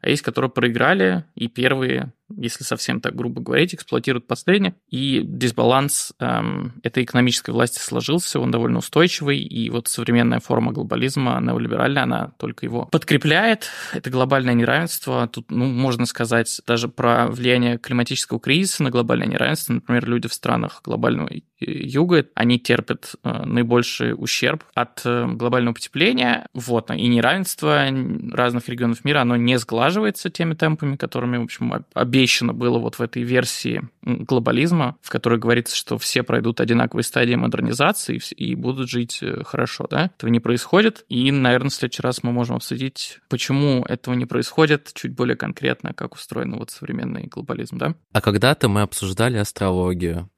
а 0.02 0.10
есть, 0.10 0.22
которые 0.22 0.52
проиграли, 0.52 1.26
и 1.36 1.48
первые 1.48 2.14
если 2.38 2.64
совсем 2.64 3.02
так 3.02 3.16
грубо 3.16 3.42
говорить, 3.42 3.74
эксплуатируют 3.74 4.28
последнее. 4.28 4.76
И 4.90 5.22
дисбаланс 5.24 6.14
эм, 6.20 6.74
этой 6.84 7.04
экономической 7.04 7.52
власти 7.52 7.80
сложился, 7.80 8.40
он 8.40 8.52
довольно 8.52 8.80
устойчивый, 8.80 9.40
и 9.40 9.70
вот 9.70 9.88
современная 9.88 10.40
форма 10.40 10.72
глобализма, 10.72 11.40
неолиберальная, 11.42 12.04
она 12.04 12.32
только 12.38 12.66
его 12.66 12.86
подкрепляет. 12.86 13.70
Это 13.94 14.10
глобальное 14.10 14.54
неравенство. 14.54 15.28
Тут, 15.28 15.52
ну, 15.52 15.66
можно 15.66 16.06
сказать 16.06 16.62
даже 16.66 16.88
про 16.88 17.28
влияние 17.28 17.78
климатического 17.78 18.40
кризиса 18.40 18.84
на 18.84 18.90
глобальное 18.90 19.28
неравенство. 19.28 19.74
Например, 19.74 20.08
люди 20.08 20.28
в 20.28 20.34
странах 20.34 20.82
глобального 20.84 21.30
юга, 21.60 22.26
они 22.36 22.60
терпят 22.60 23.16
э, 23.24 23.44
наибольший 23.46 24.14
ущерб 24.14 24.64
от 24.74 25.02
э, 25.06 25.28
глобального 25.28 25.74
потепления. 25.74 26.48
Вот, 26.54 26.90
и 26.92 27.08
неравенство 27.08 27.86
разных 28.32 28.70
регионов 28.70 29.04
мира, 29.04 29.22
оно 29.22 29.36
не 29.36 29.58
сглаживается 29.60 30.30
теми 30.30 30.54
темпами, 30.54 30.96
которыми, 30.96 31.38
в 31.38 31.44
общем, 31.44 31.86
обещано 32.20 32.54
было 32.54 32.80
вот 32.80 32.96
в 32.96 33.02
этой 33.02 33.24
версии 33.24 33.82
глобализма, 34.04 34.98
в 35.02 35.10
которой 35.10 35.40
говорится, 35.40 35.76
что 35.76 35.98
все 35.98 36.24
пройдут 36.24 36.60
одинаковые 36.60 37.04
стадии 37.04 37.36
модернизации 37.36 38.20
и 38.36 38.56
будут 38.56 38.90
жить 38.90 39.20
э, 39.22 39.44
хорошо, 39.46 39.88
да? 39.90 40.12
Этого 40.18 40.30
не 40.30 40.40
происходит, 40.40 41.06
и, 41.10 41.32
наверное, 41.32 41.70
в 41.70 41.74
следующий 41.74 42.02
раз 42.02 42.24
мы 42.24 42.32
можем 42.32 42.58
обсудить, 42.58 43.20
почему 43.30 43.86
этого 43.86 44.16
не 44.16 44.26
происходит, 44.26 44.92
чуть 44.94 45.14
более 45.16 45.36
конкретно, 45.36 45.94
как 45.94 46.16
устроен 46.16 46.56
вот 46.56 46.72
современный 46.72 47.28
глобализм, 47.28 47.78
да? 47.78 47.96
А 48.12 48.22
когда-то 48.22 48.68
мы 48.68 48.82
обсуждали 48.82 49.38
астрологию. 49.38 50.30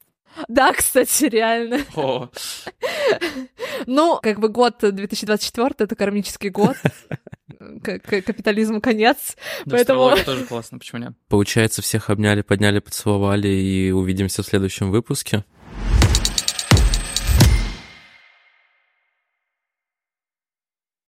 Да, 0.47 0.73
кстати, 0.73 1.25
реально. 1.25 1.79
О. 1.95 2.29
Ну, 3.85 4.19
как 4.21 4.39
бы 4.39 4.49
год 4.49 4.75
2024— 4.81 5.69
это 5.79 5.95
кармический 5.95 6.49
год. 6.49 6.75
Капитализму 7.83 8.81
конец. 8.81 9.35
Да, 9.65 9.75
поэтому... 9.75 10.15
тоже 10.25 10.45
классно, 10.45 10.79
почему 10.79 11.01
нет? 11.01 11.13
Получается, 11.27 11.81
всех 11.81 12.09
обняли, 12.09 12.41
подняли, 12.41 12.79
поцеловали 12.79 13.47
и 13.47 13.91
увидимся 13.91 14.43
в 14.43 14.45
следующем 14.45 14.91
выпуске. 14.91 15.43